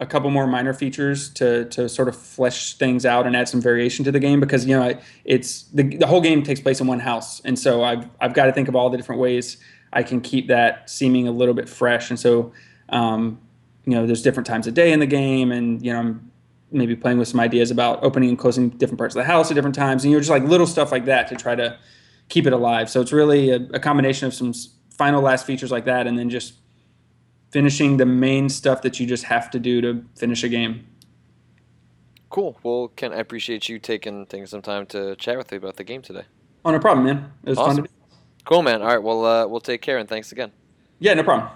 a 0.00 0.06
couple 0.06 0.30
more 0.30 0.46
minor 0.46 0.72
features 0.72 1.28
to 1.28 1.66
to 1.66 1.88
sort 1.88 2.08
of 2.08 2.16
flesh 2.16 2.74
things 2.74 3.04
out 3.04 3.26
and 3.26 3.36
add 3.36 3.48
some 3.48 3.60
variation 3.60 4.04
to 4.04 4.10
the 4.10 4.18
game 4.18 4.40
because 4.40 4.66
you 4.66 4.76
know 4.76 4.98
it's 5.24 5.64
the, 5.74 5.82
the 5.96 6.06
whole 6.06 6.22
game 6.22 6.42
takes 6.42 6.60
place 6.60 6.80
in 6.80 6.86
one 6.86 7.00
house. 7.00 7.40
And 7.40 7.58
so 7.58 7.84
I've 7.84 8.08
I've 8.20 8.32
got 8.32 8.46
to 8.46 8.52
think 8.52 8.68
of 8.68 8.74
all 8.74 8.88
the 8.88 8.96
different 8.96 9.20
ways 9.20 9.58
I 9.92 10.02
can 10.02 10.20
keep 10.20 10.48
that 10.48 10.88
seeming 10.88 11.28
a 11.28 11.32
little 11.32 11.54
bit 11.54 11.68
fresh. 11.68 12.08
And 12.10 12.18
so 12.18 12.52
um, 12.88 13.38
you 13.84 13.92
know 13.92 14.06
there's 14.06 14.22
different 14.22 14.46
times 14.46 14.66
of 14.66 14.74
day 14.74 14.92
in 14.92 15.00
the 15.00 15.06
game 15.06 15.52
and 15.52 15.84
you 15.84 15.92
know 15.92 16.00
I'm 16.00 16.30
maybe 16.72 16.96
playing 16.96 17.18
with 17.18 17.28
some 17.28 17.40
ideas 17.40 17.70
about 17.70 18.02
opening 18.02 18.30
and 18.30 18.38
closing 18.38 18.70
different 18.70 18.98
parts 18.98 19.14
of 19.14 19.20
the 19.20 19.24
house 19.24 19.50
at 19.50 19.54
different 19.54 19.74
times. 19.74 20.04
And 20.04 20.12
you're 20.12 20.20
just 20.20 20.30
like 20.30 20.44
little 20.44 20.66
stuff 20.66 20.92
like 20.92 21.04
that 21.06 21.28
to 21.28 21.36
try 21.36 21.54
to 21.56 21.76
keep 22.28 22.46
it 22.46 22.52
alive. 22.52 22.88
So 22.88 23.00
it's 23.00 23.12
really 23.12 23.50
a, 23.50 23.56
a 23.74 23.80
combination 23.80 24.28
of 24.28 24.34
some 24.34 24.54
final 24.96 25.20
last 25.20 25.44
features 25.44 25.70
like 25.70 25.84
that 25.86 26.06
and 26.06 26.18
then 26.18 26.30
just 26.30 26.54
finishing 27.50 27.96
the 27.96 28.06
main 28.06 28.48
stuff 28.48 28.82
that 28.82 28.98
you 28.98 29.06
just 29.06 29.24
have 29.24 29.50
to 29.50 29.58
do 29.58 29.80
to 29.80 30.04
finish 30.16 30.42
a 30.44 30.48
game. 30.48 30.86
Cool. 32.30 32.58
Well, 32.62 32.88
Ken, 32.94 33.12
I 33.12 33.16
appreciate 33.16 33.68
you 33.68 33.78
taking 33.78 34.24
taking 34.26 34.46
some 34.46 34.62
time 34.62 34.86
to 34.86 35.16
chat 35.16 35.36
with 35.36 35.50
me 35.50 35.56
about 35.56 35.76
the 35.76 35.84
game 35.84 36.00
today. 36.00 36.24
Oh, 36.64 36.70
no 36.70 36.78
problem, 36.78 37.06
man. 37.06 37.32
It 37.44 37.50
was 37.50 37.58
awesome. 37.58 37.76
fun 37.76 37.84
to. 37.84 37.90
Cool, 38.44 38.62
man. 38.62 38.82
All 38.82 38.88
right. 38.88 39.02
Well, 39.02 39.24
uh, 39.24 39.46
we'll 39.46 39.60
take 39.60 39.82
care 39.82 39.98
and 39.98 40.08
thanks 40.08 40.30
again. 40.30 40.52
Yeah, 41.00 41.14
no 41.14 41.24
problem. 41.24 41.50